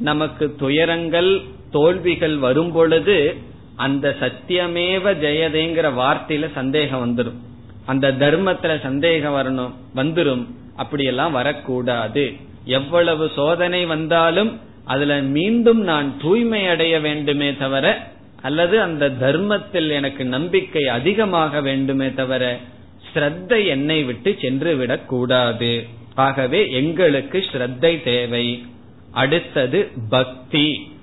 நமக்கு 0.00 0.54
துயரங்கள் 0.58 1.30
தோல்விகள் 1.70 2.36
வரும் 2.38 2.72
பொழுது 2.72 3.16
அந்த 3.78 4.16
சத்தியமேவ 4.20 5.12
ஜெயதேங்கிற 5.24 5.90
வார்த்தையில 5.94 6.52
சந்தேகம் 6.52 7.02
வந்துடும் 7.06 7.36
அந்த 7.86 8.12
தர்மத்துல 8.12 8.82
சந்தேகம் 8.82 9.34
வரணும் 9.34 9.72
வந்துடும் 9.96 10.46
அப்படியெல்லாம் 10.76 11.32
வரக்கூடாது. 11.32 12.32
எவ்வளவு 12.64 13.30
சோதனை 13.34 13.86
வந்தாலும் 13.86 14.60
அதுல 14.84 15.20
மீண்டும் 15.20 15.80
நான் 15.80 16.18
தூய்மை 16.18 16.66
அடைய 16.66 17.00
வேண்டுமே 17.00 17.56
தவிர 17.56 18.10
அல்லது 18.42 18.82
அந்த 18.82 19.10
தர்மத்தில் 19.10 19.90
எனக்கு 19.90 20.24
நம்பிக்கை 20.24 20.88
அதிகமாக 20.88 21.60
வேண்டுமே 21.60 22.12
தவிர 22.14 22.58
ஸ்ரத்தை 23.14 23.66
என்னை 23.66 24.04
விட்டு 24.04 24.36
சென்று 24.40 24.76
விடக் 24.76 25.08
கூடாது 25.08 25.86
ஆகவே 26.14 26.70
எங்களுக்கு 26.70 27.44
ஸ்ரத்தை 27.52 28.02
தேவை. 28.02 28.66
அடுத்தது 29.12 29.88
பக்தி. 30.10 30.96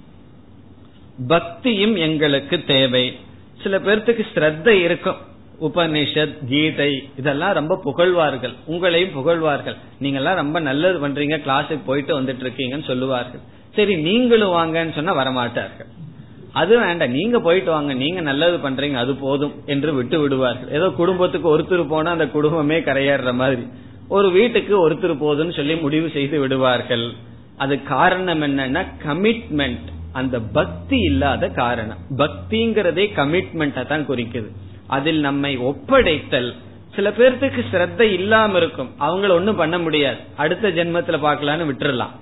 பக்தியும் 1.28 1.96
எங்களுக்கு 1.96 2.64
தேவை. 2.64 3.18
சில 3.64 3.80
பேர்த்துக்கு 3.80 4.26
ஸ்ரத்த 4.34 4.68
இருக்கும். 4.68 5.16
உபனிஷத் 5.62 6.48
கீதை 6.50 7.10
இதெல்லாம் 7.18 7.54
ரொம்ப 7.54 7.80
புகழ்வார்கள். 7.84 8.54
உங்களையும் 8.68 9.12
புகழ்வார்கள். 9.12 9.76
நீங்க 10.00 10.18
எல்லாம் 10.18 10.36
ரொம்ப 10.36 10.60
நல்லது 10.60 11.08
பண்றீங்க. 11.08 11.40
கிளாஸுக்கு 11.46 11.80
போயிட்டு 11.86 12.22
வந்துட்டு 12.22 12.46
இருக்கீங்கன்னு 12.46 12.84
சொல்லுவார்கள். 12.84 13.40
சரி 13.76 13.96
நீங்களும் 13.96 14.52
வாங்கன்னு 14.52 14.94
சொன்னா 14.94 15.18
வரமாட்டார்கள். 15.18 15.88
அது 16.54 16.80
வேண்டாம். 16.80 17.12
நீங்க 17.12 17.40
போயிட்டு 17.40 17.72
வாங்க. 17.72 17.94
நீங்க 17.94 18.22
நல்லது 18.22 18.70
பண்றீங்க. 18.70 18.94
அது 18.94 19.16
போதும் 19.16 19.54
என்று 19.66 19.94
விட்டு 19.94 20.20
விடுவார்கள். 20.20 20.70
ஏதோ 20.70 20.90
குடும்பத்துக்கு 20.90 21.60
ஒருத்தர் 21.60 21.88
போனா 21.88 22.12
அந்த 22.12 22.28
குடும்பமே 22.28 22.80
கரையேற 22.80 23.34
மாதிரி. 23.34 23.62
ஒரு 24.08 24.32
வீட்டுக்கு 24.32 24.90
ஒருத்தர் 24.90 25.22
போதுன்னு 25.22 25.56
சொல்லி 25.56 25.76
முடிவு 25.76 26.10
செய்து 26.10 26.40
விடுவார்கள். 26.40 27.12
அது 27.58 27.84
காரணம் 27.84 28.42
என்னன்னா 28.42 28.86
கமிட்மெண்ட் 29.08 29.94
அந்த 30.16 30.40
பக்தி 30.40 30.98
இல்லாத 30.98 31.50
காரணம். 31.50 31.98
பக்திங்கிறதே 32.18 33.06
கமிட்மெண்ட்டை 33.16 33.86
தான் 33.86 34.08
குறிக்குது. 34.08 34.50
அதில் 34.88 35.20
நம்மை 35.20 35.58
ஒப்படைத்தல். 35.58 36.54
சில 36.96 37.10
பேர்த்துக்கு 37.10 37.64
ஸ்ரத்த 37.72 38.02
இல்லாம 38.02 38.58
இருக்கும். 38.58 38.90
அவங்கள 39.00 39.30
ஒன்னும் 39.30 39.56
பண்ண 39.56 39.78
முடியாது. 39.78 40.18
அடுத்த 40.36 40.70
ஜென்மத்துல 40.70 41.20
பாக்கலான்னு 41.24 41.66
விட்டுறலாம். 41.72 42.14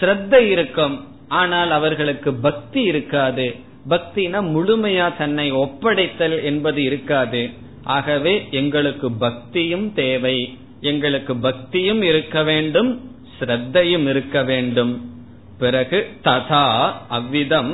ஸ்ரத்த 0.00 0.34
இருக்கும். 0.34 1.08
ஆனால் 1.28 1.70
அவர்களுக்கு 1.70 2.34
பக்தி 2.34 2.82
இருக்காது. 2.82 3.54
பக்தினா 3.88 4.38
முழுமையா 4.54 5.16
தன்னை 5.18 5.52
ஒப்படைத்தல் 5.52 6.42
என்பது 6.42 6.82
இருக்காது. 6.82 7.50
ஆகவே 7.84 8.48
எங்களுக்கு 8.50 9.12
பக்தியும் 9.12 9.94
தேவை. 9.94 10.58
எங்களுக்கு 10.80 11.36
பக்தியும் 11.36 12.02
இருக்க 12.02 12.42
வேண்டும். 12.42 12.90
ஸ்ரத்தையும் 13.38 14.08
இருக்க 14.08 14.42
வேண்டும். 14.42 15.19
பிறகு 15.60 15.98
ததா 16.24 16.66
அவ்விதம். 17.08 17.72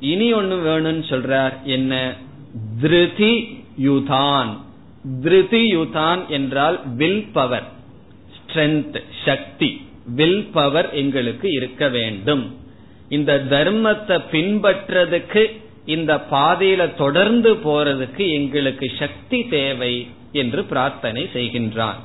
இனி 0.00 0.32
ஒன்னு 0.32 0.56
வேணும்னு 0.66 1.04
சொல்றார் 1.12 1.54
என்ன? 1.62 2.14
திருதி 2.80 3.64
யுதான். 3.82 4.50
திருதி 5.22 5.76
யுதான் 5.76 6.26
என்றால் 6.28 6.80
வில் 6.94 7.24
பவர் 7.32 7.66
ஸ்ட்ரென்த் 8.36 9.02
சக்தி. 9.24 9.70
வில் 10.06 10.42
பவர் 10.52 10.90
எங்களுக்கு 10.92 11.48
இருக்க 11.52 11.88
வேண்டும். 11.88 12.44
இந்த 13.08 13.32
தர்மத்தை 13.50 14.16
பின்பற்றதுக்கு 14.32 15.42
இந்த 15.84 16.12
பாதையில 16.30 16.94
தொடர்ந்து 16.94 17.54
போறதுக்கு 17.54 18.24
எங்களுக்கு 18.32 18.86
சக்தி 18.98 19.38
தேவை 19.48 19.94
என்று 20.32 20.64
பிரார்த்தனை 20.64 21.22
செய்கின்றான் 21.34 22.00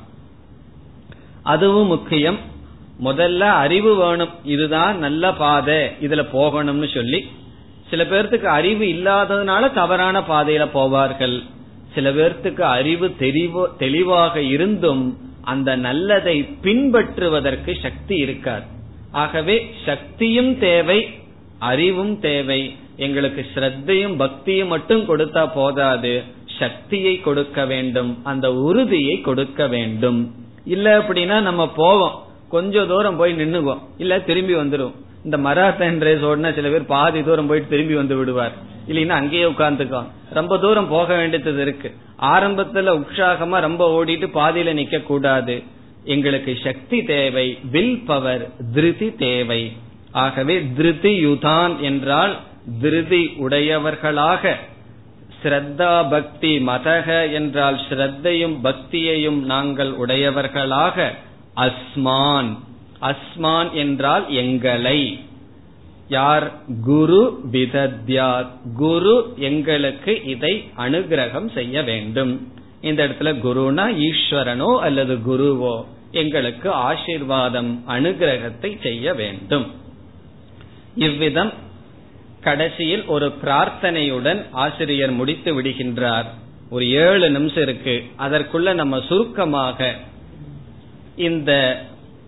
அதுவும் 1.42 1.86
முக்கியம். 1.86 2.38
முதல்ல 3.04 3.38
அறிவு 3.38 3.96
வேணும். 3.96 4.28
இதுதான் 4.44 4.98
நல்ல 4.98 5.32
பாதை. 5.32 5.76
இதுல 5.76 6.26
போகணும்னு 6.32 6.94
சொல்லி 6.94 7.28
சில 7.90 8.04
பேர்த்துக்கு 8.04 8.42
அறிவு 8.42 8.84
இல்லாததுனால 8.84 9.72
தவறான 9.72 10.20
பாதையில 10.20 10.68
போவார்கள். 10.74 11.42
சில 11.94 12.12
பேர்த்துக்கு 12.12 12.60
அறிவு 12.60 13.14
தெளிவாக 13.78 14.42
இருந்தும் 14.42 15.18
அந்த 15.42 15.76
நல்லதை 15.76 16.48
பின்பற்றுவதற்கு 16.62 17.82
சக்தி 17.82 18.16
இருக்காது. 18.16 18.64
ஆகவே 19.12 19.74
சக்தியும் 19.86 20.58
தேவை 20.58 21.10
அறிவும் 21.58 22.20
தேவை. 22.20 22.76
எங்களுக்கு 22.96 23.46
ஸ்ரத்தையும் 23.54 24.16
பக்தியும் 24.16 24.68
மட்டும் 24.68 25.08
கொடுத்தா 25.08 25.50
போதாது. 25.54 26.22
சக்தியை 26.58 27.20
கொடுக்க 27.20 27.66
வேண்டும். 27.66 28.24
அந்த 28.24 28.54
உறுதியை 28.54 29.20
கொடுக்க 29.20 29.66
வேண்டும். 29.66 30.34
இல்ல 30.64 30.98
அப்படின்னா 30.98 31.40
நம்ம 31.40 31.68
போவோம். 31.68 32.30
கொஞ்ச 32.52 32.84
தூரம் 32.92 33.18
போய் 33.20 33.38
நின்னுவோம் 33.40 33.82
இல்ல 33.98 34.20
திரும்பி 34.28 34.54
வந்துடும் 34.54 34.94
இந்த 35.24 35.36
மராத்தன் 35.38 35.98
ரேஸ் 36.06 36.24
ஓடினா 36.30 36.50
சில 36.54 36.68
பேர் 36.68 36.92
பாதி 36.94 37.20
தூரம் 37.22 37.46
போயிட்டு 37.46 37.72
திரும்பி 37.72 37.94
வந்து 37.94 38.16
விடுவார். 38.16 38.54
இல்லைன்னா 38.88 39.16
அங்கேயே 39.20 39.44
உட்காந்துக்கும் 39.44 40.08
ரொம்ப 40.30 40.58
தூரம் 40.58 40.88
போக 40.88 41.16
வேண்டியது 41.16 41.62
இருக்கு. 41.62 41.90
ஆரம்பத்துல 42.34 42.90
உற்சாகமா 42.96 43.60
ரொம்ப 43.60 43.82
ஓடிட்டு 43.96 44.26
பாதியில 44.38 44.72
நிக்க 44.80 45.02
கூடாது. 45.02 45.54
எங்களுக்கு 46.04 46.52
சக்தி 46.64 46.98
தேவை 47.04 47.46
வில் 47.70 48.02
பவர் 48.06 48.44
திருதி 48.74 49.08
தேவை. 49.14 49.62
ஆகவே 50.24 50.56
திருதி 50.76 51.12
யுதான் 51.26 51.74
என்றால் 51.80 52.34
திருதி 52.80 53.22
உடையவர்களாக. 53.36 54.54
ஸ்ரத்தா 55.42 55.92
பக்தி 56.10 56.52
மதக 56.66 57.32
என்றால் 57.32 57.78
ஸ்ரத்தையும் 57.88 58.56
பக்தியையும் 58.62 59.40
நாங்கள் 59.52 59.92
உடையவர்களாக. 60.02 60.96
அஸ்மான். 61.56 62.58
அஸ்மான் 63.00 63.72
என்றால் 63.72 64.30
எங்களை. 64.30 65.18
யார்? 66.08 66.52
குரு 66.84 67.40
விதத்யாத். 67.52 68.48
குரு 68.74 69.34
எங்களுக்கு 69.36 70.24
இதை 70.24 70.70
அனுகிரகம் 70.78 71.52
செய்ய 71.52 71.82
வேண்டும். 71.82 72.52
இந்த 72.80 73.08
இடத்துல 73.08 73.34
குருனா 73.44 74.10
ஈஸ்வரனோ 74.10 74.78
அல்லது 74.78 75.14
குருவோ 75.14 75.84
எங்களுக்கு 76.10 76.70
ஆசிர்வாதம் 76.70 77.78
அனுகிரகத்தை 77.88 78.82
செய்ய 78.82 79.14
வேண்டும். 79.14 79.70
இவ்விதம் 80.94 81.52
கடைசியில் 82.40 83.04
ஒரு 83.04 83.32
பிரார்த்தனையுடன் 83.44 84.44
ஆசிரியர் 84.50 85.10
முடித்து 85.10 85.62
விடுகின்றார். 85.62 86.26
ஒரு 86.70 86.90
ஏழு 86.90 87.30
நிமிஷம் 87.30 87.62
இருக்கு. 87.62 88.04
அதற்குள்ள 88.18 88.74
நம்ம 88.74 89.00
சுருக்கமாக 89.00 89.94
இந்த 91.16 91.82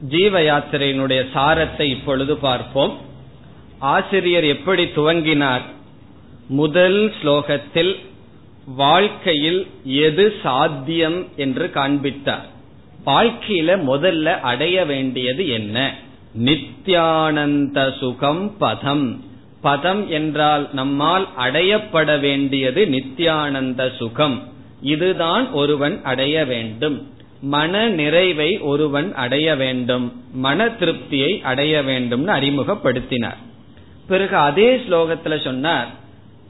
ஜீவ 0.08 0.40
யாத்திரையினுடைய 0.40 1.26
சாரத்தை 1.34 1.80
இப்பொழுது 1.80 2.36
பார்ப்போம். 2.36 2.98
ஆசிரியர் 3.78 4.44
எப்படி 4.44 4.84
துவங்கினார்? 4.84 5.60
முதல் 6.48 7.12
ஸ்லோகத்தில் 7.22 7.96
வாழ்க்கையில் 8.66 9.66
எது 9.84 10.34
சாத்தியம் 10.42 11.26
என்று 11.36 11.70
காண்பித்தார். 11.70 12.46
வாழ்க்கையில 13.06 13.78
முதல்ல 13.88 14.24
அடைய 14.24 14.84
வேண்டியது 14.84 15.48
என்ன? 15.48 15.94
நித்யானந்த 16.44 17.98
சுகம் 17.98 18.56
பதம். 18.58 19.24
பதம் 19.60 20.10
என்றால் 20.10 20.68
நம்மால் 20.72 21.28
அடையப்பட 21.38 22.20
வேண்டியது 22.20 22.84
நித்யானந்த 22.84 23.96
சுகம். 23.96 24.48
இதுதான் 24.82 25.50
ஒருவன் 25.50 26.02
அடைய 26.02 26.44
வேண்டும். 26.44 27.13
மன 27.44 27.88
நிறைவை 27.88 28.58
ஒருவன் 28.58 29.14
அடைய 29.14 29.56
வேண்டும். 29.56 30.06
மன 30.32 30.66
திருப்தியை 30.66 31.40
அடைய 31.42 31.82
வேண்டும்னு 31.82 32.32
அறிமுகப்படுத்தினார். 32.38 33.40
பிறகு 34.08 34.36
அதே 34.36 34.76
ஸ்லோகத்துல 34.76 35.44
சொன்னார் 35.44 35.88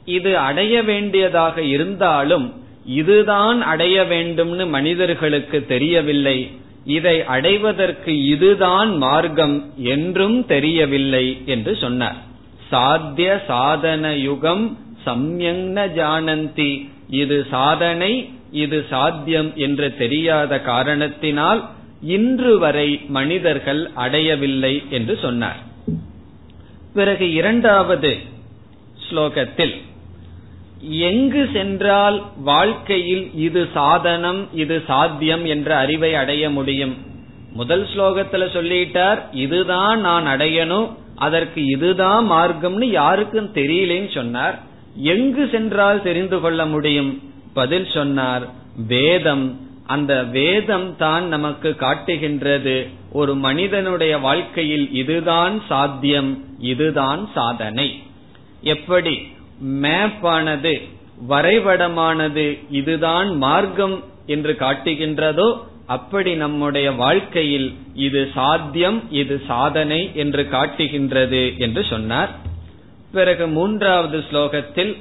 இது 0.05 0.37
அடைய 0.37 0.83
வேண்டியதாக 0.83 1.61
இருந்தாலும் 1.61 2.47
இதுதான் 2.85 3.61
அடைய 3.61 4.05
வேண்டும்னு 4.09 4.69
மனிதர்களுக்கு 4.69 5.65
தெரியவில்லை. 5.65 6.51
இதை 6.85 7.23
அடைவதற்கு 7.23 8.25
இதுதான் 8.25 8.97
மார்க்கம் 8.97 9.55
என்றும் 9.77 10.45
தெரியவில்லை 10.45 11.25
என்று 11.45 11.75
சொன்னார். 11.75 12.19
சாத்திய 12.69 13.43
சாதன 13.47 14.15
யுகம் 14.15 14.77
சம்யங்ன 15.05 15.77
ஜானந்தி. 15.97 16.71
இது 17.09 17.45
சாதனை 17.49 18.11
இது 18.51 18.85
சாத்தியம் 18.89 19.53
என்று 19.55 19.95
தெரியாத 19.95 20.61
காரணத்தினால் 20.61 21.69
இன்று 22.01 22.57
வரை 22.57 23.01
மனிதர்கள் 23.07 23.91
அடையவில்லை 23.93 24.83
என்று 24.89 25.17
சொன்னார். 25.21 25.59
பிறகு 26.93 27.31
இரண்டாவது 27.33 28.17
ஸ்லோகத்தில் 29.09 29.75
எங்கு 30.89 31.49
சென்றால் 31.53 32.23
வாழ்க்கையில் 32.35 33.33
இது 33.33 33.67
சாதனம் 33.73 34.47
இது 34.53 34.81
சாத்தியம் 34.87 35.45
என்ற 35.45 35.77
அறிவை 35.77 36.15
அடைய 36.15 36.49
முடியும்? 36.49 36.97
முதல் 37.53 37.87
ஸ்லோகத்துல 37.95 38.43
சொல்லிட்டார் 38.53 39.19
இதுதான் 39.31 39.99
நான் 39.99 40.25
அடையணும் 40.25 40.89
அதற்கு 41.15 41.65
இதுதான் 41.65 42.31
மார்க்கம்னு 42.31 42.83
யாருக்கும் 42.83 43.53
தெரியலேன்னு 43.53 44.13
சொன்னார். 44.13 44.59
எங்கு 44.95 45.49
சென்றால் 45.51 46.01
தெரிந்து 46.01 46.39
கொள்ள 46.39 46.65
முடியும்? 46.65 47.33
பதில் 47.57 47.87
சொன்னார் 47.93 48.45
வேதம். 48.87 49.45
அந்த 49.95 50.13
வேதம் 50.37 50.87
தான் 50.97 51.25
நமக்கு 51.33 51.69
காட்டுகின்றது. 51.75 52.75
ஒரு 53.11 53.33
மனிதனுடைய 53.45 54.13
வாழ்க்கையில் 54.27 54.87
இதுதான் 55.01 55.55
சாத்தியம் 55.69 56.31
இதுதான் 56.71 57.21
சாதனை. 57.33 57.87
எப்படி? 58.73 59.15
மேப் 59.83 60.25
ஆனது 60.35 60.73
வரைபடமானது 61.29 62.45
இதுதான் 62.79 63.29
மார்க்கம் 63.37 63.97
என்று 64.33 64.53
காட்டுகின்றதோ 64.59 65.47
அப்படி 65.87 66.31
நம்முடைய 66.43 66.87
வாழ்க்கையில் 67.03 67.69
இது 68.07 68.21
சாத்தியம் 68.35 68.99
இது 69.21 69.35
சாதனை 69.47 70.01
என்று 70.23 70.43
காட்டுகின்றது 70.49 71.43
என்று 71.57 71.83
சொன்னார். 71.89 72.31
பிறகு 73.11 73.45
மூன்றாவது 73.57 74.17
ஸ்லோகத்தில் 74.29 74.93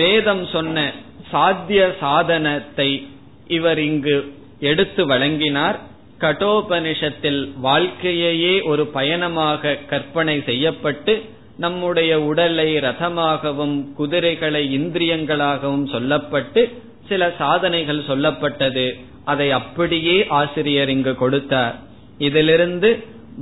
வேதம் 0.00 0.44
சொன்ன 0.52 0.92
சாத்திய 1.30 1.82
சாதனத்தை 2.00 3.08
இவர் 3.48 3.78
இங்கு 3.78 4.16
எடுத்து 4.60 5.06
வழங்கினார். 5.06 5.78
கட்டோபனிஷத்தில் 6.20 7.40
வாழ்க்கையையே 7.60 8.54
ஒரு 8.62 8.86
பயணமாக 8.86 9.74
கற்பனை 9.74 10.42
செய்யப்பட்டு 10.44 11.14
நம்முடைய 11.56 12.12
உடலை 12.20 12.68
ரதமாகவும் 12.78 13.76
குதிரைகளை 13.92 14.62
இந்திரியங்களாகவும் 14.78 15.86
சொல்லப்பட்டு 15.92 16.62
சில 17.08 17.32
சாதனைகள் 17.38 18.08
சொல்லப்பட்டது. 18.08 18.86
அதை 19.24 19.50
அப்படியே 19.50 20.26
ஆசிரியர் 20.28 20.88
இங்கு 20.88 21.14
கொடுத்தார். 21.14 21.76
இதிலிருந்து 22.18 22.90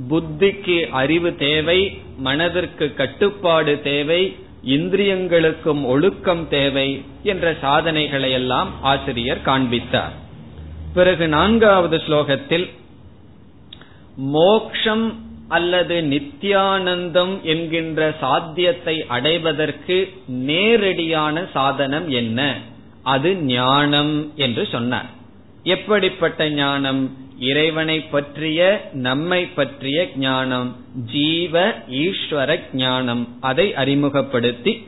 புத்திக்கு 0.09 0.77
அறிவு 1.01 1.35
தேவை 1.35 1.79
மனதிற்கு 2.17 2.93
கட்டுப்பாடு 2.93 3.81
தேவை 3.81 4.21
இந்திரியங்களுக்கும் 4.65 5.85
ஒழுக்கம் 5.85 6.47
தேவை 6.47 7.05
என்ற 7.23 7.55
சாதனைகளை 7.61 8.31
எல்லாம் 8.31 8.83
ஆசிரியர் 8.83 9.41
காண்பித்தார். 9.41 10.13
பிறகு 10.93 11.27
நான்காவது 11.27 11.97
ஸ்லோகத்தில் 11.97 12.69
மோக்ஷம் 14.15 15.23
அல்லது 15.47 16.01
நித்யானந்தம் 16.01 17.41
என்கின்ற 17.41 18.15
சாத்தியத்தை 18.19 19.05
அடைவதற்கு 19.07 20.13
நேரடியான 20.27 21.45
சாதனம் 21.53 22.09
என்ன? 22.09 22.57
அது 23.03 23.35
ஞானம் 23.35 24.31
என்று 24.35 24.67
சொன்னார். 24.71 25.09
எப்படிப்பட்ட 25.63 26.49
ஞானம்? 26.49 27.17
இறைவனை 27.39 28.01
பற்றிய 28.01 28.89
நம்மை 28.93 29.45
பற்றிய 29.45 30.09
ஞானம் 30.15 30.75
ஜீவ 31.11 31.73
ஈஸ்வர 31.89 32.59
ஞானம் 32.73 33.27
அதை 33.41 33.73
அறிமுகப்படுத்தி 33.73 34.87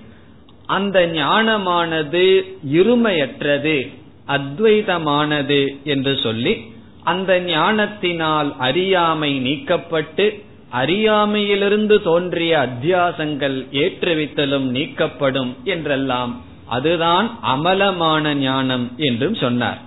அந்த 0.66 1.08
ஞானமானது 1.08 2.44
இருமையற்றது 2.72 3.92
அத்வைதமானது 4.28 5.68
என்று 5.84 6.18
சொல்லி 6.18 6.58
அந்த 7.04 7.40
ஞானத்தினால் 7.40 8.56
அறியாமை 8.58 9.40
நீக்கப்பட்டு 9.46 10.46
அறியாமையிலிருந்து 10.72 12.02
தோன்றிய 12.02 12.68
அத்தியாசங்கள் 12.68 13.58
ஏற்றுவித்தலும் 13.72 14.68
நீக்கப்படும் 14.72 15.54
என்றெல்லாம் 15.64 16.42
அதுதான் 16.68 17.38
அமலமான 17.42 18.36
ஞானம் 18.36 18.92
என்றும் 18.98 19.36
சொன்னார். 19.36 19.86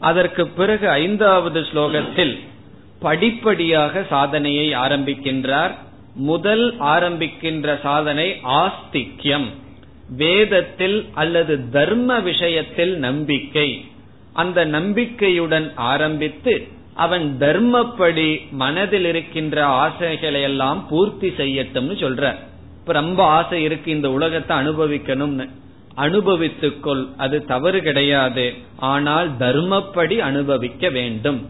அதற்கு 0.00 0.46
பிறகு 0.46 0.88
ஐந்தாவது 0.88 1.60
ஸ்லோகத்தில் 1.60 2.38
படிப்படியாக 3.00 4.04
சாதனையை 4.08 4.72
ஆரம்பிக்கின்றார். 4.72 5.70
முதல் 6.14 6.78
ஆரம்பிக்கின்ற 6.78 7.80
சாதனை 7.80 8.40
ஆஸ்திக்யம். 8.44 9.46
வேதத்தில் 10.16 11.08
அல்லது 11.14 11.70
தர்ம 11.70 12.20
விஷயத்தில் 12.20 12.98
நம்பிக்கை. 12.98 13.84
அந்த 14.32 14.64
நம்பிக்கையுடன் 14.64 15.72
ஆரம்பித்து 15.74 16.66
அவன் 16.94 17.36
தர்மப்படி 17.40 18.50
மனதில் 18.50 19.04
இருக்கின்ற 19.04 19.66
ஆசைகளை 19.66 20.42
எல்லாம் 20.42 20.86
பூர்த்தி 20.88 21.28
செய்யட்டும்னு 21.28 21.96
சொல்ற 22.04 22.34
இப்ப 22.80 22.92
ரொம்ப 22.92 23.24
ஆசை 23.24 23.62
இருக்கு 23.62 23.90
இந்த 23.90 24.10
உலகத்தை 24.10 24.56
அனுபவிக்கணும்னு. 24.56 25.48
அனுபவித்துக்கொள். 25.98 27.04
அது 27.16 27.44
தவறு 27.44 27.82
கிடையாது. 27.82 28.46
ஆனால் 28.76 29.28
தர்மப்படி 29.38 30.18
அனுபவிக்க 30.18 30.88
வேண்டும். 30.88 31.40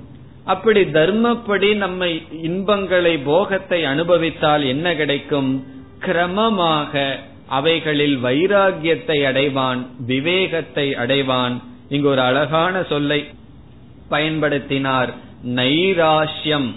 அப்படி 0.45 0.83
தர்மப்படி 0.83 1.71
நம்ம 1.77 2.07
இன்பங்களை 2.43 3.19
போகத்தை 3.19 3.85
அனுபவித்தால் 3.85 4.65
என்ன 4.65 4.95
கிடைக்கும்? 4.95 5.51
கிரமமாக 6.07 7.03
அவைகளில் 7.49 8.17
வைராகியத்தை 8.25 9.19
அடைவான் 9.31 9.81
விவேகத்தை 10.07 10.87
அடைவான். 10.95 11.55
இங்கு 11.89 12.09
ஒரு 12.09 12.21
அழகான 12.21 12.83
சொல்லை 12.83 13.21
பயன்படுத்தினார். 14.11 15.11
நைராஷ்யம். 15.55 16.69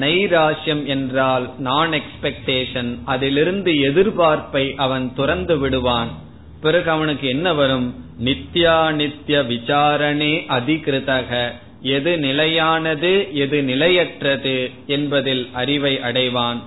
நைராஷ்யம் 0.00 0.84
என்றால் 0.84 1.46
நான் 1.58 1.92
எக்ஸ்பெக்டேஷன் 1.92 2.90
அதிலிருந்து 3.04 3.72
எதிர்பார்ப்பை 3.88 4.64
அவன் 4.76 5.06
துறந்து 5.14 5.58
விடுவான். 5.58 6.12
பிறகு 6.62 6.90
அவனுக்கு 6.90 7.28
என்ன 7.28 7.54
வரும்? 7.54 7.88
நித்யா 8.24 8.90
நித்திய 8.90 9.42
விசாரணே 9.42 10.32
அதிகிருதக. 10.48 11.30
எது 11.82 12.18
நிலையானது 12.18 13.12
எது 13.34 13.62
நிலையற்றது 13.62 14.70
என்பதில் 14.86 15.48
அறிவை 15.52 15.94
அடைவான். 15.96 16.60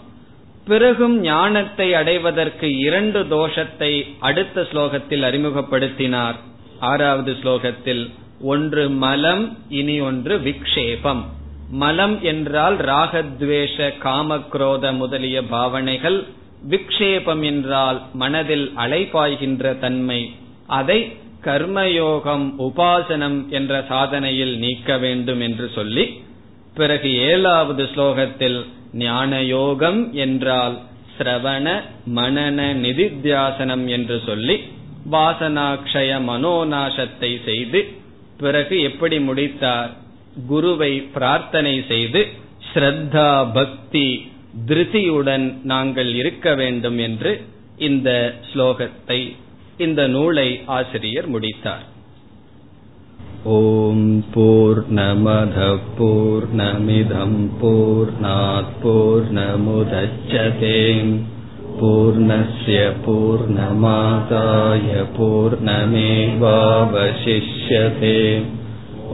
பிறகும் 0.67 1.19
ஞானத்தை 1.19 1.93
அடைவதற்கு 1.93 2.67
இரண்டு 2.77 3.23
தோஷத்தை 3.23 3.91
அடுத்த 4.19 4.61
ஸ்லோகத்தில் 4.61 5.23
அறிமுகப்படுத்தினார். 5.29 6.37
ஆறாவது 6.79 7.31
ஸ்லோகத்தில் 7.31 8.03
ஒன்று 8.41 8.89
மலம் 8.89 9.57
இனி 9.69 9.99
ஒன்று 9.99 10.37
விக்ஷேபம். 10.37 11.23
மலம் 11.69 12.21
என்றால் 12.21 12.77
ராகத்வேஷ 12.77 13.93
காமக்ரோத 14.03 14.93
முதலிய 14.93 15.43
பாவனைகள். 15.43 16.19
விக்ஷேபம் 16.69 17.43
என்றால் 17.43 17.99
மனதில் 18.13 18.67
அலைபாய்கின்ற 18.77 19.79
தன்மை. 19.79 20.21
அதை 20.79 20.99
கர்மயோகம் 21.43 22.45
உபாசனம் 22.67 23.39
என்ற 23.49 23.73
சாதனையில் 23.89 24.55
நீக்க 24.57 24.97
வேண்டும் 24.97 25.39
என்று 25.39 25.67
சொல்லி 25.75 26.05
பிறகு 26.75 27.09
ஏழாவது 27.29 27.83
ஸ்லோகத்தில் 27.83 28.59
ஞான 28.93 29.41
யோகம் 29.43 29.99
என்றால் 30.13 30.75
சிரவண 31.17 31.67
மனன 32.15 32.59
நிதித்தியாசனம் 32.85 33.85
என்று 33.87 34.17
சொல்லி 34.25 34.55
வாசனாக்ஷய 35.11 36.11
மனோநாசத்தை 36.29 37.31
செய்து 37.45 37.81
பிறகு 38.39 38.75
எப்படி 38.81 39.19
முடித்தார்? 39.19 39.91
குருவை 40.47 40.93
பிரார்த்தனை 41.15 41.75
செய்து 41.87 42.21
ஸ்ரத்தா 42.69 43.29
பக்தி 43.53 44.07
திருதியுடன் 44.65 45.61
நாங்கள் 45.63 46.15
இருக்க 46.15 46.55
வேண்டும் 46.55 46.97
என்று 46.97 47.41
இந்த 47.77 48.33
ஸ்லோகத்தை 48.53 49.35
இந்த 49.77 50.07
நூலை 50.07 50.61
ஆசிரியர் 50.65 51.27
முடித்தார். 51.27 51.93
ஓம் 53.43 54.25
போர் 54.33 54.93
நமத 54.93 55.77
போர் 55.97 56.55
நமிதம் 56.55 57.49